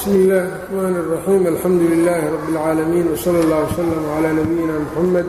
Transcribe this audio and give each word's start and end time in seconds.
bsmi 0.00 0.13
اllahi 0.13 0.47
الرحmn 0.47 0.95
الرaxيim 1.03 1.43
alxamdu 1.53 1.85
لilaahi 1.93 2.27
rab 2.35 2.43
اlcaalamiin 2.49 3.07
wslى 3.15 3.39
اllah 3.43 3.59
wslm 3.69 4.05
عlى 4.15 4.29
nabiyina 4.39 4.73
mxamed 4.85 5.27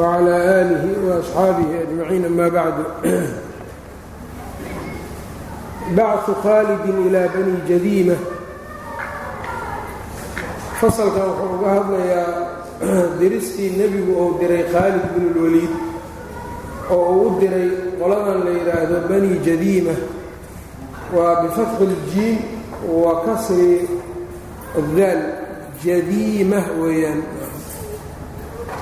wعlى 0.00 0.34
آlihi 0.60 0.90
وaصxaabihi 1.06 1.74
أجmaciin 1.84 2.24
ama 2.30 2.46
bacdu 2.56 2.84
bacثu 5.96 6.32
khaalidi 6.44 6.90
ilى 7.06 7.22
bani 7.34 7.54
jadiima 7.70 8.16
fasalkan 10.80 11.28
wuxuu 11.30 11.54
uga 11.56 11.68
hadlayaa 11.76 12.32
diristii 13.20 13.70
nebigu 13.80 14.12
uu 14.22 14.32
diray 14.40 14.62
khaalid 14.74 15.04
bin 15.14 15.24
اlwaliid 15.32 15.72
oo 16.94 17.02
uu 17.14 17.26
u 17.26 17.40
diray 17.40 17.66
qoladan 18.00 18.38
la 18.46 18.50
yidhaahdo 18.58 18.96
bani 19.10 19.30
jadiima 19.46 19.94
waa 21.16 21.34
bifatxi 21.42 21.82
اljiim 21.90 22.38
wa 22.86 23.12
kasri 23.26 23.88
daal 24.96 25.20
jadiima 25.84 26.60
weeyaan. 26.80 27.20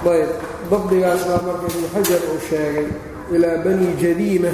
Ayb 0.07 0.31
dabdigaas 0.71 1.23
baa 1.29 1.41
marka 1.47 1.67
ibnu 1.73 1.87
xajar 1.95 2.21
uu 2.31 2.41
sheegay 2.49 2.89
ilaa 3.35 3.59
bani 3.65 3.87
jadiima 4.03 4.53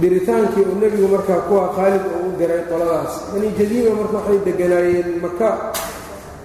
diritaankii 0.00 0.64
uu 0.70 0.78
nebigu 0.80 1.08
markaa 1.08 1.40
kuwa 1.48 1.68
khaalid 1.76 2.04
uu 2.14 2.28
u 2.28 2.38
diray 2.38 2.62
qoladaas. 2.70 3.12
Bani 3.32 3.48
jadiima 3.58 3.90
marka 4.00 4.16
waxay 4.18 4.38
deganaayeen 4.46 5.08
maka 5.24 5.48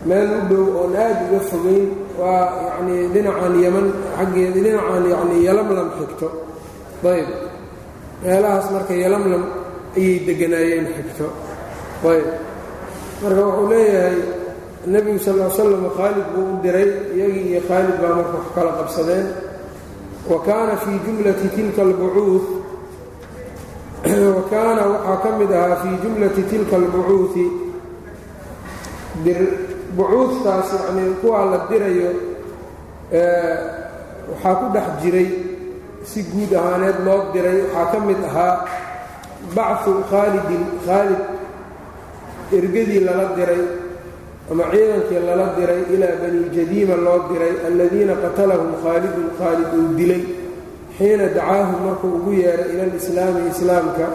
meel 0.07 0.29
u 0.37 0.41
dhow 0.49 0.65
oon 0.81 0.95
aad 1.05 1.17
uga 1.27 1.39
fogeyn 1.49 1.85
waa 2.19 2.43
yacnii 2.65 3.07
dhinacan 3.13 3.53
yaman 3.63 3.87
xaggeeda 4.17 4.59
dhinacan 4.65 5.03
yacnii 5.13 5.41
yalamlam 5.47 5.87
xigto 5.97 6.27
ayb 7.11 7.27
meelahaas 8.23 8.67
marka 8.75 8.93
yalamlam 9.03 9.43
ayay 9.97 10.15
deganaayeen 10.27 10.85
xigto. 10.95 11.27
Ayb 12.11 12.27
marka 13.21 13.41
wuxuu 13.47 13.67
leeyahay 13.71 14.17
nebigu 14.93 15.19
sal 15.25 15.37
l 15.41 15.51
slam 15.57 15.83
khaalid 15.97 16.27
buu 16.33 16.45
u 16.53 16.61
diray 16.63 16.89
iyagii 17.15 17.45
iyo 17.51 17.61
khaalid 17.67 17.95
baa 18.01 18.13
marka 18.19 18.35
wax 18.39 18.47
kala 18.55 18.71
qabsadeen. 18.79 19.27
Wa 20.29 20.37
kaana 20.47 20.73
fii 20.83 20.97
jumlati 21.05 21.47
tilka 21.55 21.81
albucuud 21.87 22.45
wa 24.37 24.43
kaana 24.51 24.81
waxaa 24.93 25.17
ka 25.23 25.29
mid 25.39 25.51
ahaa 25.57 25.75
fii 25.81 25.95
jumlati 26.03 26.41
tilka 26.51 26.75
albucuudi 26.81 27.45
bucuudtaas 29.95 30.69
yacnii 30.73 31.13
kuwaa 31.21 31.45
la 31.51 31.57
dirayo 31.69 32.11
waxaa 34.29 34.55
ku 34.59 34.65
dhex 34.73 34.87
jiray 35.01 35.27
si 36.11 36.19
guud 36.31 36.51
ahaaneed 36.59 36.97
loo 37.07 37.19
diray 37.33 37.59
waxaa 37.73 37.91
ka 37.91 37.97
mid 38.07 38.19
ahaa 38.29 38.53
bacثu 39.55 39.91
khaalidin 40.11 40.63
khaalid 40.85 41.21
ergadii 42.57 43.01
lala 43.07 43.25
diray 43.37 43.63
ama 44.51 44.63
ciidankii 44.71 45.21
lala 45.27 45.45
diray 45.57 45.81
ilaa 45.93 46.15
bani 46.21 46.41
jadiima 46.55 46.95
loo 47.05 47.19
diray 47.29 47.53
aladiina 47.67 48.13
qatalahum 48.23 48.71
khaalidun 48.83 49.27
khaalid 49.39 49.69
uu 49.79 49.89
dilay. 49.99 50.23
Xiina 50.97 51.25
dacaahum 51.35 51.79
markuu 51.85 52.09
ugu 52.17 52.31
yeeray 52.41 52.69
ila 52.73 52.83
alislaami 52.89 53.41
islaamka 53.51 54.05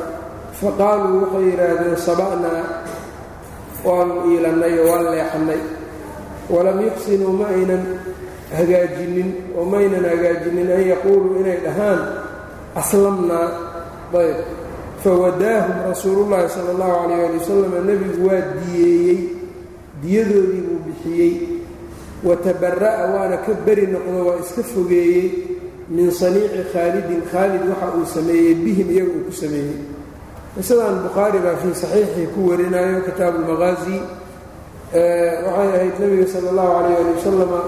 faqaaluu 0.61 1.17
waxay 1.23 1.45
yidhaahdeen 1.51 1.97
saba'naa 2.09 2.63
waanu 3.87 4.15
iilannay 4.31 4.75
oo 4.81 4.87
waan 4.91 5.05
leexannay 5.15 5.61
walam 6.53 6.79
yuxsinuu 6.87 7.33
ma 7.39 7.47
aynan 7.55 7.83
hagaajinin 8.57 9.31
oo 9.59 9.65
maynan 9.73 10.05
hagaajinin 10.11 10.69
an 10.77 10.83
yaquuluu 10.93 11.39
inay 11.41 11.59
dhahaan 11.65 12.01
aslamnaa. 12.81 13.49
Ayb. 14.21 14.39
Fawadaahum 15.03 15.77
rasuulullaahi 15.91 16.49
sala 16.55 16.71
allahu 16.75 16.95
calayh 17.09 17.25
ali 17.29 17.39
wasalam 17.41 17.73
nebigu 17.89 18.21
waa 18.29 18.43
diyeeyey 18.59 19.19
diyadoodii 20.03 20.63
buu 20.67 20.81
bixiyey. 20.87 21.33
Watabara'a 22.27 23.05
waana 23.15 23.37
ka 23.47 23.53
beri 23.67 23.87
noqdo 23.95 24.19
waa 24.29 24.39
iska 24.45 24.63
fogeeyey 24.73 25.25
min 25.89 26.11
saniici 26.11 26.61
khaalidin 26.73 27.23
khaalid 27.33 27.63
waxa 27.71 27.89
uu 27.97 28.07
sameeyey 28.15 28.55
bihim 28.65 28.89
iyaga 28.95 29.13
uu 29.17 29.25
ku 29.29 29.33
sameeyey. 29.43 29.79
Qisadan 30.59 30.97
bukhaari 31.07 31.39
baa 31.45 31.57
fii 31.63 31.75
saxiixii 31.83 32.29
ku 32.35 32.41
warinayo 32.51 33.01
kitaabu 33.07 33.39
lmaqaazi 33.47 33.97
waxay 34.91 35.69
ahayd 35.77 35.95
nebiga 36.01 36.27
sala 36.33 36.49
allahu 36.51 36.71
calayh 36.77 36.97
ali 37.01 37.13
wasalama 37.15 37.61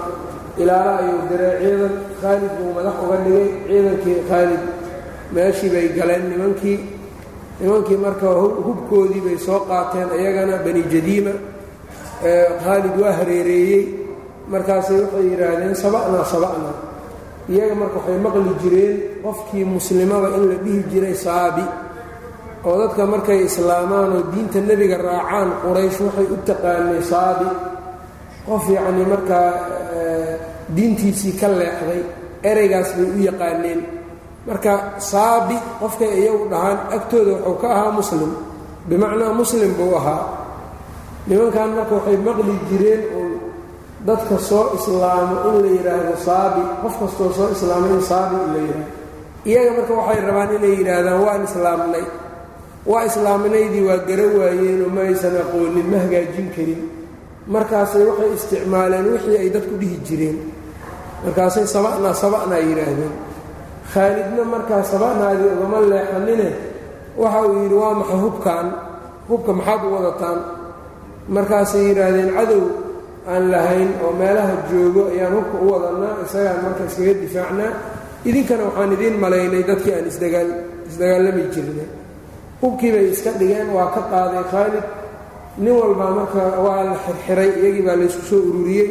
ilaala 0.61 0.91
ayuu 1.01 1.21
diray 1.31 1.55
ciidan 1.63 1.93
khaalid 2.21 2.51
buu 2.59 2.71
madax 2.75 2.95
uga 3.03 3.17
dhigay 3.25 3.47
ciidankii 3.67 4.19
khaalid. 4.29 4.63
Meeshii 5.33 5.69
bay 5.73 5.87
galeen 5.97 6.23
nimankii 6.31 6.79
nimankii 7.61 7.97
marka 8.05 8.27
hubkoodii 8.65 9.21
bay 9.25 9.37
soo 9.45 9.59
qaateen 9.69 10.09
iyagana 10.19 10.55
bani 10.65 10.81
jadiima. 10.91 11.33
Khaalid 12.63 12.95
waa 13.01 13.13
hareereeyey. 13.19 13.83
Markaasay 14.51 14.99
waxay 15.03 15.23
yidhaahdeen 15.31 15.75
saba'naa 15.83 16.25
saba'naa 16.33 16.75
iyaga 17.53 17.75
marka 17.81 17.97
waxay 18.03 18.17
maqli 18.25 18.51
jireen 18.63 18.95
qofkii 19.23 19.63
muslimada 19.75 20.27
in 20.37 20.43
la 20.51 20.55
dhihi 20.63 20.81
jiray 20.91 21.15
saabi 21.15 21.63
oo 22.67 22.75
dadka 22.81 23.03
markay 23.13 23.39
islaamaan 23.49 24.09
oo 24.17 24.23
diinta 24.33 24.59
nebiga 24.69 24.97
raacaan 25.07 25.49
quraysh 25.63 25.99
waxay 26.05 26.27
u 26.33 26.37
taqaanay 26.47 27.01
saabi 27.11 27.47
qof 28.47 28.63
yacnii 28.75 29.07
markaa 29.13 29.49
diintiisii 30.75 31.33
ka 31.39 31.47
leexday 31.59 32.01
ereygaas 32.49 32.89
bay 32.97 33.07
u 33.15 33.19
yaqaaneen. 33.29 33.79
Marka 34.47 34.73
saabi 35.11 35.55
qofkay 35.81 36.11
iyagu 36.21 36.45
dhahaan 36.51 36.79
agtooda 36.95 37.31
wuxuu 37.35 37.55
ka 37.61 37.67
ahaa 37.75 37.91
muslim. 37.99 38.31
Bimacnaa 38.89 39.33
muslim 39.41 39.71
buu 39.77 39.95
ahaa. 39.99 40.23
Nimankan 41.27 41.69
marka 41.77 41.93
waxay 41.99 42.17
maqli 42.27 42.53
jireen 42.69 43.01
oo 43.17 43.25
dadka 44.07 44.35
soo 44.49 44.65
islaamo 44.77 45.35
in 45.49 45.55
la 45.63 45.69
yidhaahdo 45.75 46.13
saabi 46.27 46.61
qof 46.83 46.93
kastoo 47.01 47.29
soo 47.37 47.49
islaamay 47.55 47.91
in 47.97 48.01
saabi 48.11 48.35
la 48.53 48.59
yidhaahdo 48.65 48.85
iyaga 49.49 49.71
marka 49.77 49.93
waxay 49.99 50.19
rabaan 50.27 50.49
inay 50.57 50.73
yidhaahdaan 50.79 51.19
waan 51.25 51.41
islaamnay 51.49 52.05
waa 52.91 53.03
islaaminaydii 53.09 53.83
waa 53.89 53.99
gara 54.07 54.25
waayeenoo 54.39 54.89
ma 54.95 55.01
aysan 55.07 55.35
aqoonin 55.43 55.87
ma 55.91 55.97
hagaajin 56.03 56.47
karin. 56.55 56.81
Markaasay 57.53 58.03
waxay 58.09 58.31
isticmaaleen 58.37 59.05
wixii 59.13 59.37
ay 59.43 59.49
dadku 59.55 59.75
dhihi 59.81 59.97
jireen. 60.07 60.37
Markaasay 61.25 61.65
saba'naa 61.75 62.13
saba'naa 62.23 62.59
yidhaahdeen 62.67 63.13
khaalidna 63.93 64.43
markaa 64.53 64.83
saba'naadii 64.91 65.49
ugama 65.55 65.77
leexanine 65.91 66.47
waxa 67.21 67.39
uu 67.47 67.55
yidhi 67.63 67.75
waa 67.83 67.93
maxa 67.99 68.15
hubkaan? 68.23 68.67
Hubka 69.29 69.51
maxaad 69.57 69.81
u 69.87 69.89
wadataan? 69.95 70.39
Markaasay 71.35 71.83
yidhaahdeen 71.89 72.29
cadow 72.37 72.63
aan 73.31 73.43
lahayn 73.51 73.89
oo 74.03 74.11
meelaha 74.21 74.53
joogo 74.69 75.01
ayaan 75.13 75.33
hubka 75.37 75.55
u 75.63 75.71
wadannaa 75.73 76.13
isagaan 76.25 76.59
marka 76.65 76.83
iskaga 76.89 77.13
difaacnaa. 77.23 77.71
Idinkana 78.29 78.63
waxaan 78.67 78.91
idiin 78.95 79.15
malaynay 79.23 79.63
dadkii 79.69 79.93
aan 79.97 80.07
isdagaa 80.11 80.43
isdagaalami 80.89 81.43
jirnay 81.53 81.87
hubkii 82.63 82.91
bay 82.95 83.05
iska 83.13 83.31
dhigeen 83.39 83.69
waa 83.75 83.91
ka 83.95 84.01
qaaday 84.11 84.43
khaalid 84.51 84.85
nin 85.61 85.73
walbaa 85.81 86.11
marka 86.17 86.41
waa 86.65 86.81
la 86.89 86.95
xirxiray 87.05 87.49
iyagii 87.59 87.83
baa 87.87 87.97
laysku 87.99 88.23
soo 88.29 88.39
ururiyey. 88.49 88.89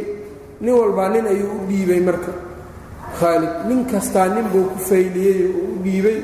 Nin 0.62 0.74
walbaa 0.80 1.08
nin 1.14 1.24
ayuu 1.32 1.50
u 1.58 1.66
dhiibay 1.68 2.00
marka 2.08 2.32
khaalid 3.18 3.54
nin 3.68 3.80
kastaa 3.90 4.28
nin 4.34 4.46
buu 4.52 4.66
ku 4.72 4.78
fayliyey 4.88 5.38
oo 5.48 5.64
u 5.74 5.82
dhiibay. 5.84 6.18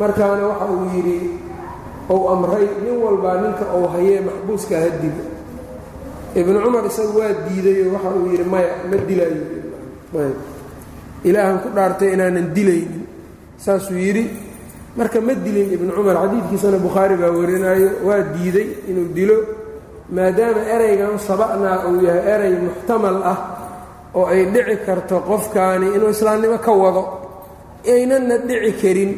Markaana 0.00 0.44
waxa 0.50 0.66
uu 0.74 0.86
yidhi 0.96 1.18
ou 2.12 2.20
amray 2.34 2.66
nin 2.84 2.96
walbaa 3.04 3.36
ninka 3.42 3.64
uu 3.78 3.86
hayee 3.94 4.20
maxbuuska 4.26 4.74
ha 4.82 4.88
dilo 5.02 5.24
ibnu 6.40 6.58
cumar 6.64 6.84
isagu 6.90 7.14
waa 7.20 7.32
diidayoo 7.46 7.92
waxa 7.94 8.10
uu 8.18 8.26
yidhi 8.32 8.46
maya 8.52 8.70
ma 8.90 8.96
dilaayo 9.08 9.42
ilaahan 11.28 11.58
ku 11.62 11.68
dhaartay 11.76 12.10
inaanan 12.14 12.48
dilaynin. 12.56 13.02
Saasuu 13.64 13.96
yidhi 14.06 14.24
marka 14.98 15.18
ma 15.26 15.32
dilin 15.44 15.68
ibnu 15.76 15.90
cumar 15.96 16.16
xadiidkiisana 16.22 16.78
bukhaari 16.86 17.14
baa 17.22 17.30
warinaayo 17.38 17.88
waa 18.06 18.20
diiday 18.34 18.68
inuu 18.90 19.08
dilo 19.16 19.36
maadaama 20.16 20.60
ereygan 20.74 21.14
saba'naa 21.28 21.76
uu 21.90 21.98
yahay 22.06 22.24
erey 22.34 22.54
muxtamal 22.66 23.16
ah 23.32 23.38
oo 24.18 24.26
ay 24.32 24.42
dhici 24.54 24.76
karto 24.86 25.16
qofkaani 25.30 25.86
inuu 25.96 26.10
islaamnimo 26.16 26.58
ka 26.66 26.72
wado 26.82 27.02
aynanna 27.92 28.36
dhici 28.48 28.72
karin. 28.82 29.12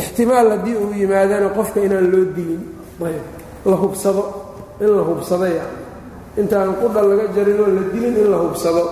Ixtimaal 0.00 0.48
haddii 0.54 0.76
uu 0.82 0.90
yimaadana 1.00 1.48
qofka 1.56 1.78
inaan 1.86 2.06
loo 2.12 2.24
dilin 2.36 2.62
la 3.70 3.76
hubsado 3.82 4.22
in 4.82 4.90
la 4.96 5.02
hubsado 5.08 5.46
yani 5.58 5.76
intaan 6.40 6.70
qudha 6.80 7.00
laga 7.08 7.24
jarinoo 7.36 7.68
la 7.76 7.82
dilin 7.92 8.14
in 8.22 8.28
la 8.32 8.38
hubsado. 8.44 8.82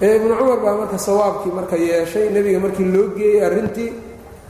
Ibnu 0.00 0.32
cumar 0.40 0.58
baa 0.64 0.74
marka 0.80 0.98
sawaabkii 1.06 1.52
marka 1.58 1.76
yeeshay 1.76 2.26
nebiga 2.34 2.58
markii 2.64 2.88
loo 2.94 3.06
geeyey 3.16 3.40
arrintii 3.46 3.90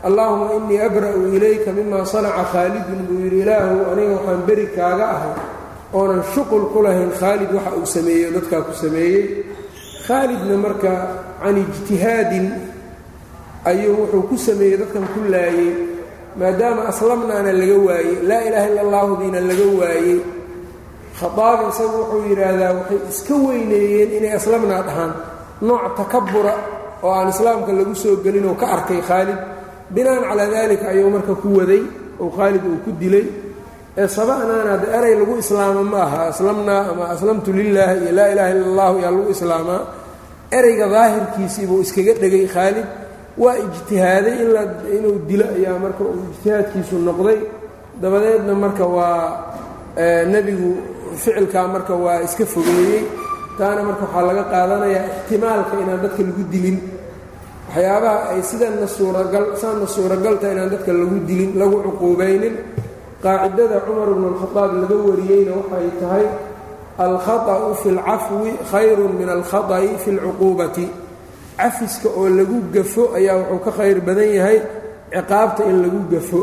allaahuma 0.05 0.53
innii 0.59 0.81
abra'u 0.89 1.21
ilayka 1.37 1.71
mima 1.73 2.05
sanaca 2.13 2.45
khaalidun 2.53 3.01
buu 3.09 3.19
yidhi 3.25 3.39
ilaahu 3.43 3.77
aniga 3.93 4.13
waxaan 4.21 4.41
beri 4.49 4.67
kaaga 4.77 5.05
ahay 5.17 5.35
oonan 5.99 6.23
shuqul 6.35 6.65
ku 6.73 6.79
lahayn 6.85 7.11
khaalid 7.21 7.51
waxa 7.57 7.73
uu 7.81 7.87
sameeyey 7.97 8.29
dadkaa 8.37 8.63
ku 8.69 8.73
sameeyey. 8.83 9.25
Khaalidna 10.07 10.57
marka 10.65 10.93
can 11.43 11.57
ijtihaadin 11.63 12.47
ayuu 13.71 13.95
wuxuu 14.05 14.23
ku 14.31 14.37
sameeyey 14.49 14.77
dadkan 14.81 15.05
ku 15.15 15.21
laayey 15.33 15.71
maadaama 16.39 16.83
aslamnaana 16.93 17.51
laga 17.61 17.77
waayey 17.89 18.15
laa 18.29 18.43
ilaaha 18.49 18.67
illa 18.71 18.83
allahudiina 18.87 19.41
laga 19.49 19.67
waayey. 19.81 20.19
Khaaabi 21.19 21.65
isagu 21.73 21.97
wuxuu 22.03 22.23
yidhaahdaa 22.31 22.73
waxay 22.79 22.99
iska 23.13 23.35
weyneeyeen 23.47 24.11
inay 24.21 24.33
aslamnaa 24.39 24.83
dhahaan 24.89 25.13
nooc 25.69 25.85
takabura 25.99 26.55
oo 27.05 27.11
aan 27.19 27.29
islaamka 27.35 27.71
lagu 27.79 27.95
soo 28.03 28.15
gelin 28.25 28.45
oo 28.51 28.55
ka 28.61 28.67
arkay 28.77 29.01
khaalid 29.09 29.41
binaan 29.95 30.23
calaa 30.29 30.49
daalika 30.55 30.85
ayuu 30.93 31.11
marka 31.17 31.35
ku 31.43 31.49
waday 31.59 31.83
oo 32.23 32.29
khaalid 32.37 32.63
uu 32.71 32.79
ku 32.85 32.91
dilay. 33.01 33.27
Ee 34.01 34.09
saba'naana 34.17 34.71
hadda 34.75 34.87
eray 34.99 35.15
lagu 35.21 35.35
islaama 35.43 35.83
ma 35.93 35.99
aha 36.07 36.19
aslamnaa 36.33 36.83
ama 36.93 37.05
aslamtu 37.15 37.49
lilaahi 37.59 37.97
iyo 38.05 38.13
laa 38.19 38.29
ilaha 38.35 38.51
illa 38.55 38.67
allahu 38.71 38.97
yaa 39.03 39.11
lagu 39.17 39.31
islaamaa 39.37 39.81
ereyga 40.59 40.87
daahirkiisii 40.95 41.67
buu 41.71 41.81
iskaga 41.85 42.13
dhegay 42.23 42.47
khaalid. 42.55 42.87
Waa 43.43 43.57
ijtihaaday 43.65 44.37
inuu 44.97 45.17
dilo 45.29 45.45
ayaa 45.57 45.79
marka 45.85 46.03
uu 46.11 46.23
ijtihaadkiisu 46.33 46.95
noqday. 47.09 47.39
Dabadeedna 48.03 48.55
marka 48.65 48.85
waa 48.97 49.21
nebigu 50.33 50.71
ficilkaa 51.23 51.67
marka 51.75 51.95
waa 52.05 52.19
iska 52.27 52.45
fogeeyey. 52.55 53.03
Taana 53.59 53.81
marka 53.89 54.05
waxaa 54.07 54.25
laga 54.29 54.45
qaadanayaa 54.53 55.05
ixtimaalka 55.17 55.73
inaan 55.83 56.01
dadka 56.05 56.21
lagu 56.29 56.43
dilin 56.53 56.77
waxyaabaha 57.76 58.20
ay 58.36 58.42
sidanna 58.50 58.88
suuragal 58.98 59.46
saanna 59.62 59.88
suuragalta 59.96 60.46
inaan 60.54 60.70
dadka 60.74 60.92
lagu 61.00 61.18
dilin 61.30 61.52
lagu 61.62 61.78
cuquubaynin 61.86 62.56
qaacidada 63.24 63.78
cumar 63.86 64.10
bnu 64.18 64.28
alkhadaab 64.34 64.72
laga 64.82 64.98
wariyeyna 65.08 65.52
waxay 65.60 65.88
tahay 66.02 66.26
alkhaطأu 67.06 67.74
fi 67.82 67.88
اlcafwi 67.96 68.50
khayru 68.72 69.06
min 69.20 69.30
alkhaطأi 69.38 69.90
fi 70.04 70.10
اlcuquubati 70.16 70.86
cafiska 71.58 72.10
oo 72.20 72.28
lagu 72.38 72.58
gafo 72.76 73.04
ayaa 73.18 73.38
wuxuu 73.50 73.64
ka 73.66 73.72
khayr 73.78 73.98
badan 74.08 74.30
yahay 74.38 74.58
ciqaabta 75.14 75.62
in 75.70 75.78
lagu 75.86 76.00
gafo 76.14 76.42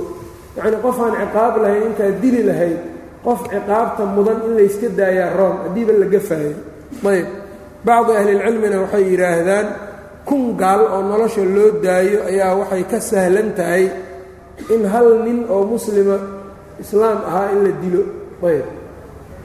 yacnii 0.56 0.80
qof 0.84 0.96
aan 1.04 1.14
ciqaab 1.22 1.54
lahayn 1.62 1.82
intaad 1.90 2.14
dili 2.22 2.40
lahayd 2.48 2.78
qof 3.26 3.40
ciqaabta 3.52 4.02
mudan 4.16 4.38
in 4.46 4.52
layska 4.58 4.88
daayaa 4.98 5.30
room 5.38 5.56
haddiiba 5.64 5.92
la 6.00 6.06
gafaayo 6.14 6.54
ayb 7.14 7.26
bacdu 7.86 8.10
ahlilcilmina 8.20 8.76
waxay 8.84 9.04
yidhaahdaan 9.10 9.66
kun 10.27 10.55
gaal 10.61 10.81
oo 10.93 11.01
nolosha 11.09 11.43
loo 11.55 11.69
daayo 11.85 12.17
ayaa 12.29 12.55
waxay 12.59 12.83
ka 12.91 12.97
sahlan 13.09 13.49
tahay 13.57 13.85
in 14.73 14.81
hal 14.93 15.07
nin 15.25 15.39
oo 15.53 15.63
muslima 15.73 16.17
islaam 16.83 17.19
ahaa 17.29 17.47
in 17.53 17.59
la 17.65 17.71
dilo. 17.83 18.03
Ayb. 18.43 18.65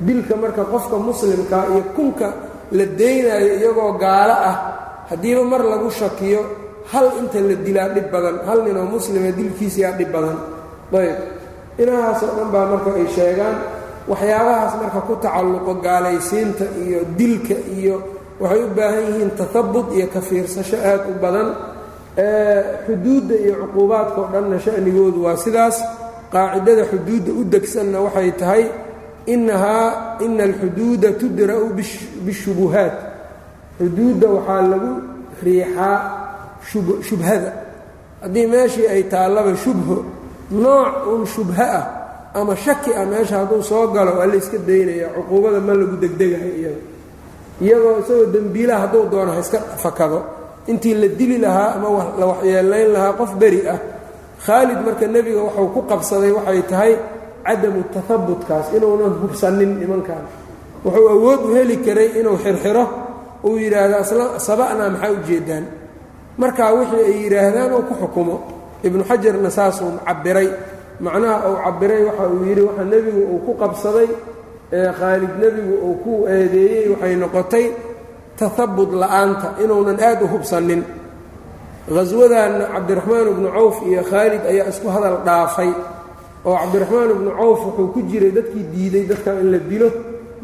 Dilka 0.06 0.34
marka 0.42 0.62
qofka 0.72 0.96
muslimka 1.08 1.58
iyo 1.72 1.82
kunka 1.96 2.28
la 2.76 2.84
daynaayo 3.00 3.50
iyagoo 3.58 3.92
gaalo 4.02 4.34
ah 4.50 4.56
haddiiba 5.10 5.42
mar 5.52 5.62
lagu 5.72 5.90
shakiyo 5.90 6.40
hal 6.92 7.06
inta 7.20 7.38
la 7.48 7.54
dilaa 7.66 7.88
dhib 7.94 8.06
badan 8.12 8.36
hal 8.48 8.58
nin 8.66 8.76
oo 8.80 8.86
muslima 8.94 9.30
dilkiisiyaa 9.38 9.94
dhib 9.98 10.10
badan. 10.14 10.38
Ayb. 10.94 11.18
Inahaasoo 11.82 12.30
dhan 12.38 12.48
baa 12.54 12.66
marka 12.72 12.90
ay 13.00 13.06
sheegaan 13.16 13.56
waxyaabahaas 14.10 14.74
marka 14.82 15.00
ku 15.08 15.14
tacalluqo 15.24 15.72
gaalaysiinta 15.86 16.64
iyo 16.84 17.00
dilka 17.18 17.54
iyo 17.78 17.96
waxay 18.40 18.60
u 18.64 18.68
baahan 18.76 19.04
yihiin 19.08 19.30
tatabud 19.38 19.86
iyo 19.96 20.06
ka 20.14 20.20
fiirsasho 20.28 20.76
aad 20.90 21.02
u 21.10 21.14
badan 21.22 21.48
xuduudda 22.86 23.34
iyo 23.44 23.54
cuquubaadka 23.62 24.18
oo 24.22 24.28
dhanna 24.32 24.56
sha'nigoodu 24.64 25.18
waa 25.26 25.36
sidaas. 25.44 25.76
Qaacidada 26.32 26.84
xuduudda 26.90 27.30
u 27.40 27.42
degsanna 27.52 27.98
waxay 28.06 28.30
tahay 28.40 28.64
inahaa 29.34 29.88
ina 30.24 30.42
alxuduuda 30.48 31.08
tudra'u 31.20 31.66
bishubuhaat. 32.26 32.96
Xuduudda 33.78 34.26
waxaa 34.36 34.62
lagu 34.72 34.92
riixaa 35.44 35.96
shubhada. 37.08 37.52
Haddii 38.22 38.46
meeshii 38.52 38.86
ay 38.94 39.02
taallaba 39.12 39.52
shubho 39.64 39.96
nooc 40.62 40.94
uun 41.10 41.24
shubho 41.34 41.62
ah 41.78 41.84
ama 42.38 42.54
shaki 42.64 42.90
ah 43.00 43.04
meesha 43.10 43.36
hadduu 43.40 43.62
soo 43.70 43.86
galo 43.94 44.12
waa 44.18 44.26
la 44.30 44.36
iska 44.42 44.58
daynaya 44.68 45.08
cuquubada 45.16 45.60
ma 45.66 45.72
lagu 45.80 45.96
degdegahay 46.02 46.52
iyada 46.60 46.80
iyagoo 47.64 47.94
isagoo 48.02 48.26
dembiilaha 48.34 48.80
hadduu 48.84 49.04
doono 49.12 49.30
ha 49.36 49.40
iska 49.44 49.58
fakado 49.82 50.18
intii 50.70 50.94
la 51.02 51.08
dili 51.18 51.36
lahaa 51.44 51.70
ama 51.76 51.88
la 52.20 52.24
waxyeelayn 52.32 52.88
lahaa 52.94 53.12
qof 53.20 53.30
beri 53.40 53.60
ah 53.74 53.78
khaalid 54.46 54.78
marka 54.86 55.06
nebiga 55.14 55.40
waxuu 55.46 55.68
ku 55.74 55.80
qabsaday 55.90 56.30
waxay 56.38 56.62
tahay 56.70 56.92
cadamu 57.46 57.80
tahabutkaas 57.94 58.66
inuunan 58.76 59.14
hubsanin 59.24 59.72
nimankan. 59.80 60.22
Wuxuu 60.84 61.08
awood 61.14 61.40
u 61.48 61.54
heli 61.56 61.76
karay 61.86 62.08
inuu 62.20 62.36
xirxiro 62.44 62.84
uu 63.46 63.56
yidhaahdo 63.62 63.98
saba'naa 64.48 64.90
maxaa 64.94 65.10
ujeedaan 65.16 65.64
markaa 66.40 66.70
wixii 66.78 67.04
ay 67.10 67.16
yidhaahdaan 67.24 67.70
uu 67.76 67.82
ku 67.88 67.94
xukumo. 68.00 68.36
Ibnu 68.86 69.02
xajarna 69.08 69.50
saasuu 69.56 69.90
cabiray 70.06 70.48
macnaha 71.04 71.36
uu 71.50 71.56
cabiray 71.64 72.02
waxa 72.08 72.24
uu 72.34 72.44
yidhi 72.48 72.62
waxa 72.68 72.84
nebigu 72.92 73.22
uu 73.32 73.40
ku 73.46 73.52
qabsaday 73.62 74.08
ee 74.72 74.90
khaalid 74.98 75.32
nebigu 75.42 75.74
uu 75.86 75.94
ku 76.04 76.12
eedeeyey 76.34 76.84
waxay 76.92 77.14
noqotay 77.22 77.66
tahabut 78.38 78.90
la'aanta 79.02 79.48
inuunan 79.62 79.98
aad 80.08 80.20
u 80.22 80.26
hubsanin. 80.32 80.82
Haswadanna 81.96 82.64
cabdiraxmaan 82.74 83.26
ibnu 83.32 83.48
cawf 83.56 83.76
iyo 83.88 84.02
khaalid 84.10 84.42
ayaa 84.52 84.68
isku 84.72 84.88
hadal 84.94 85.16
dhaafay 85.26 85.70
oo 86.48 86.54
cabdiraxmaan 86.62 87.08
ibnu 87.16 87.30
cawf 87.40 87.58
wuxuu 87.66 87.88
ku 87.94 88.00
jiray 88.10 88.32
dadkii 88.36 88.64
diiday 88.74 89.04
dadka 89.10 89.30
in 89.42 89.48
la 89.52 89.58
dilo. 89.70 89.88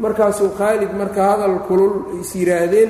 Markaasuu 0.03 0.49
khaalid 0.59 0.91
marka 0.99 1.21
hadal 1.31 1.55
kulul 1.67 1.93
is 2.21 2.29
yidhaahdeen 2.39 2.89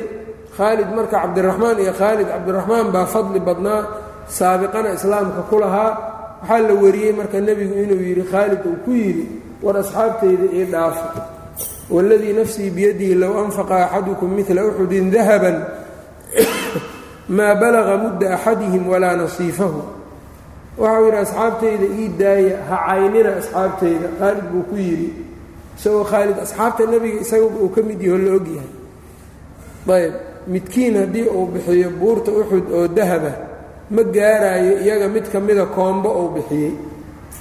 khaalid 0.57 0.89
marka 0.97 1.15
cabdiraxmaan 1.23 1.77
iyo 1.83 1.93
khaalid 1.99 2.27
cabdiraxmaan 2.33 2.87
baa 2.95 3.05
fadli 3.13 3.39
badnaa 3.47 3.81
saabiqana 4.37 4.89
islaamka 4.97 5.41
ku 5.51 5.55
lahaa. 5.63 5.91
Waxaa 6.41 6.61
la 6.67 6.73
wariyey 6.83 7.13
marka 7.19 7.37
nebigu 7.47 7.75
inuu 7.83 8.01
yidhi 8.09 8.23
khaalid 8.31 8.61
uu 8.69 8.77
ku 8.85 8.91
yidhi 9.03 9.25
war 9.65 9.77
asxaabtayda 9.81 10.45
ii 10.53 10.65
dhaafa. 10.69 11.09
Waladii 11.89 12.33
nafsii 12.37 12.69
biyadihi 12.69 13.15
low 13.15 13.33
anfaqa 13.45 13.81
axadukum 13.85 14.37
midla 14.37 14.65
uxudin 14.69 15.11
dahaban 15.11 15.57
maa 17.37 17.55
balaga 17.55 17.97
mudda 17.97 18.37
axadihim 18.37 18.87
walaa 18.87 19.17
nasiifahu. 19.25 19.81
Waxau 20.77 21.05
yidhi 21.05 21.17
asxaabtayda 21.25 21.85
ii 21.99 22.09
daaya 22.19 22.63
ha 22.69 22.77
caynina 22.87 23.35
asxaabtayda 23.41 24.07
khaalid 24.19 24.45
buu 24.53 24.63
ku 24.69 24.75
yidhi. 24.77 25.09
Isagoo 25.77 26.07
khaalid 26.13 26.39
asxaabta 26.45 26.85
nebiga 26.85 27.19
isaga 27.25 27.45
uu 27.45 27.69
ka 27.75 27.81
mid 27.81 28.01
yaho 28.01 28.17
la 28.17 28.33
ogyahay 28.39 28.73
ayb 29.93 30.13
midkiin 30.47 30.97
haddii 30.97 31.27
uu 31.29 31.45
bixiyo 31.53 31.89
buurta 31.99 32.31
uxud 32.31 32.71
oo 32.71 32.87
dahaba 32.87 33.31
ma 33.89 34.03
gaaraayo 34.03 34.79
iyaga 34.83 35.07
mid 35.07 35.31
ka 35.31 35.39
mida 35.39 35.65
koombo 35.65 36.09
uu 36.09 36.29
bixiyey 36.35 36.73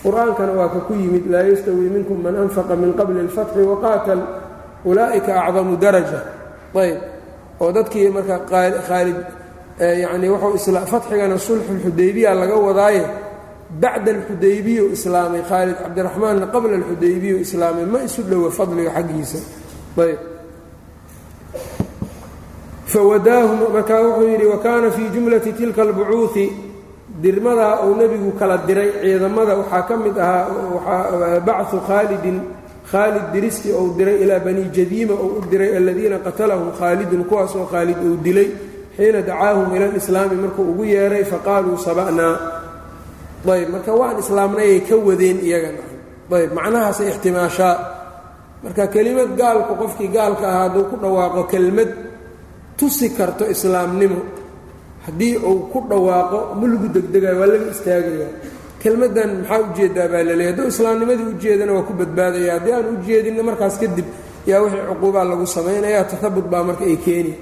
qur'aankana 0.04 0.52
waa 0.52 0.68
ka 0.68 0.80
ku 0.86 0.92
yimid 0.94 1.24
laa 1.32 1.42
yastawii 1.50 1.90
minkum 1.96 2.18
man 2.22 2.36
anfaqa 2.36 2.76
min 2.76 2.92
qabli 2.98 3.18
اlfatxi 3.26 3.60
waqaatal 3.72 4.20
ulaa'ika 4.84 5.32
acdamu 5.46 5.76
daraja. 5.76 6.20
Ayb. 6.74 6.98
Oo 7.60 7.72
dadkii 7.72 8.10
marka 8.10 8.36
khaalid 8.88 9.18
yacnii 10.02 10.30
wuxuu 10.34 10.76
fatxigana 10.92 11.38
sulxulxudaybiya 11.38 12.34
laga 12.34 12.56
wadaaye 12.66 13.04
bacda 13.82 14.10
alxudaybiyu 14.16 14.84
islaamay 14.96 15.42
khaalid 15.50 15.76
cabdiraxmaanna 15.82 16.46
qabla 16.54 16.74
alxudaybiyu 16.80 17.36
islaamay 17.44 17.86
ma 17.92 17.98
isu 18.06 18.22
dhowa 18.30 18.50
fadliga 18.58 18.90
xaggiisa. 18.96 19.38
Ayb. 20.04 20.20
Fawadaahum 22.92 23.58
markaa 23.72 24.00
wuxuu 24.06 24.28
yidhi 24.32 24.46
wakaana 24.46 24.90
fii 24.90 25.08
jumlati 25.14 25.52
tilka 25.52 25.82
albucuuhi 25.82 26.73
dirmadaa 27.22 27.84
uu 27.86 27.94
nebigu 28.00 28.30
kala 28.40 28.56
diray 28.66 28.90
ciidamada 29.02 29.52
waxaa 29.60 29.82
ka 29.88 29.94
mid 30.02 30.16
ahaa 30.18 31.40
bachu 31.46 31.78
khaalidin 31.88 32.38
khaalid 32.90 33.26
diristii 33.34 33.72
uu 33.80 33.94
diray 33.98 34.16
ilaa 34.24 34.40
bani 34.46 34.62
jadiima 34.76 35.14
uu 35.24 35.30
u 35.38 35.40
diray 35.50 35.70
aladiina 35.76 36.18
qatalahum 36.26 36.68
khaalidun 36.78 37.22
kuwaasoo 37.28 37.66
khaalid 37.72 37.98
uu 38.08 38.16
dilay 38.26 38.48
xiina 38.96 39.20
dacaahum 39.28 39.68
ila 39.76 39.86
lislaami 39.96 40.36
markuu 40.42 40.64
ugu 40.72 40.84
yeeray 40.94 41.24
faqaaluu 41.32 41.76
saba'naa 41.86 42.34
ayb 43.54 43.68
marka 43.74 43.92
waan 44.00 44.16
islaamnayay 44.24 44.78
ka 44.88 44.94
wadeen 45.06 45.38
iyagan 45.48 45.76
ayb 46.38 46.50
macnahaasay 46.58 47.06
ixtimaashaa. 47.12 47.74
Marka 48.64 48.84
kelimad 48.94 49.30
gaalku 49.40 49.72
qofkii 49.82 50.08
gaalka 50.16 50.44
ahaa 50.50 50.62
hadduu 50.64 50.84
ku 50.90 50.96
dhawaaqo 51.02 51.42
kelmad 51.52 51.90
tusi 52.78 53.06
karto 53.18 53.44
islaamnimo 53.54 54.18
haddii 55.06 55.36
uu 55.48 55.58
ku 55.72 55.78
dhawaaqo 55.90 56.38
ma 56.60 56.64
lagu 56.72 56.88
degdegayo 56.94 57.36
waa 57.40 57.46
laga 57.52 57.66
istaagaya 57.74 58.28
kelmaddan 58.82 59.30
maxaa 59.40 59.60
u 59.64 59.66
jeedaa 59.76 60.08
baa 60.12 60.22
laleeya 60.28 60.50
hadduu 60.52 60.68
islaamnimadii 60.72 61.28
ujeedana 61.34 61.72
waa 61.76 61.86
ku 61.88 61.92
badbaadaya. 62.00 62.52
Haddii 62.56 62.72
aan 62.76 62.86
ujeedinna 62.96 63.42
markaas 63.48 63.76
kadib 63.82 64.06
yaa 64.50 64.60
wixii 64.64 64.84
cuquubaa 64.90 65.24
lagu 65.30 65.46
samaynaya 65.56 66.04
tahabut 66.10 66.46
baa 66.52 66.62
marka 66.68 66.84
ay 66.90 66.96
keeni. 67.04 67.32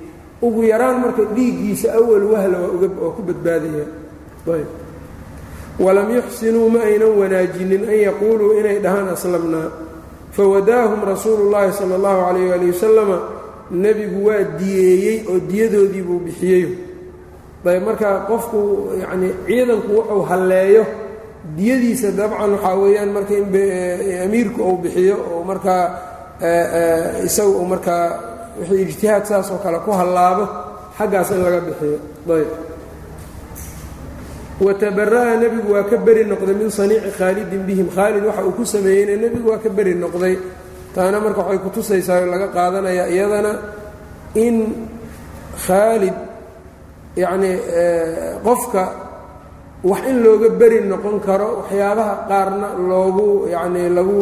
Ugu 0.42 0.61
yaraan 0.71 0.99
marka 1.04 1.23
dhiiggiisa 1.35 1.88
awal 1.99 2.25
wahla 2.33 2.59
waa 3.02 3.12
ku 3.16 3.23
badbaadaya. 3.28 3.85
Walam 5.81 6.09
yuxsinuu 6.14 6.69
ma 6.71 6.81
aynan 6.88 7.12
wanaajinin 7.21 7.83
an 7.90 7.97
yaquuluu 8.07 8.52
inay 8.61 8.78
dhahaan 8.85 9.09
aslamnaa 9.14 9.69
fawadaahum 10.37 11.00
rasuulu 11.11 11.50
llaahi 11.50 11.73
sala 11.78 11.95
allahu 11.99 12.21
calayh 12.28 12.52
ali 12.54 12.66
wasalama 12.73 13.16
nebigu 13.83 14.21
waa 14.28 14.42
diyeeyey 14.61 15.16
oo 15.31 15.38
diyadoodii 15.50 16.02
buu 16.09 16.21
bixiyey 16.26 16.64
marka 17.64 18.26
qofku 18.31 18.61
yacnii 19.02 19.33
ciidanku 19.47 19.90
wuxuu 19.99 20.23
halleeyo 20.31 20.85
diyadiisa 21.57 22.09
dabcan 22.19 22.50
waxaa 22.54 22.75
weeyaan 22.83 23.11
marka 23.16 23.35
in 23.40 23.47
amiirku 24.26 24.61
uu 24.69 24.76
bixiyo 24.83 25.16
oo 25.33 25.40
markaa 25.50 25.85
isaga 27.26 27.49
uu 27.61 27.66
markaa 27.73 28.04
wixii 28.59 28.83
ijtihaad 28.87 29.25
saas 29.31 29.50
oo 29.54 29.59
kale 29.64 29.78
ku 29.87 29.90
hallaabo 30.00 30.45
xaggaas 30.99 31.28
in 31.35 31.40
laga 31.45 31.61
bixiyo. 31.69 31.99
Ayb 32.37 32.50
watabara'a 34.61 35.37
nebigu 35.42 35.73
waa 35.75 35.85
ka 35.90 35.97
beri 36.07 36.25
noqday 36.31 36.54
min 36.61 36.71
saniici 36.71 37.11
khaalidin 37.19 37.62
bihim. 37.69 37.88
Khaalid 37.95 38.25
waxa 38.28 38.42
uu 38.49 38.52
ku 38.59 38.64
sameeyeyna 38.64 39.14
nebigu 39.23 39.49
waa 39.50 39.59
ka 39.64 39.69
beri 39.76 39.95
noqday. 39.95 40.35
Taana 40.95 41.19
marka 41.25 41.40
waxay 41.42 41.59
kutusaysaa 41.64 42.26
laga 42.33 42.49
qaadanayaa 42.57 43.07
iyadana 43.14 43.52
in 44.45 44.57
khaalid 45.66 46.14
yacnii 47.16 47.57
qofka 48.45 48.83
wax 49.90 50.02
in 50.11 50.16
looga 50.25 50.49
beri 50.61 50.78
noqon 50.90 51.16
karo 51.26 51.49
waxyaabaha 51.61 52.14
qaarna 52.31 52.69
loogu 52.88 53.26
yacnii 53.54 53.88
lagu 53.97 54.19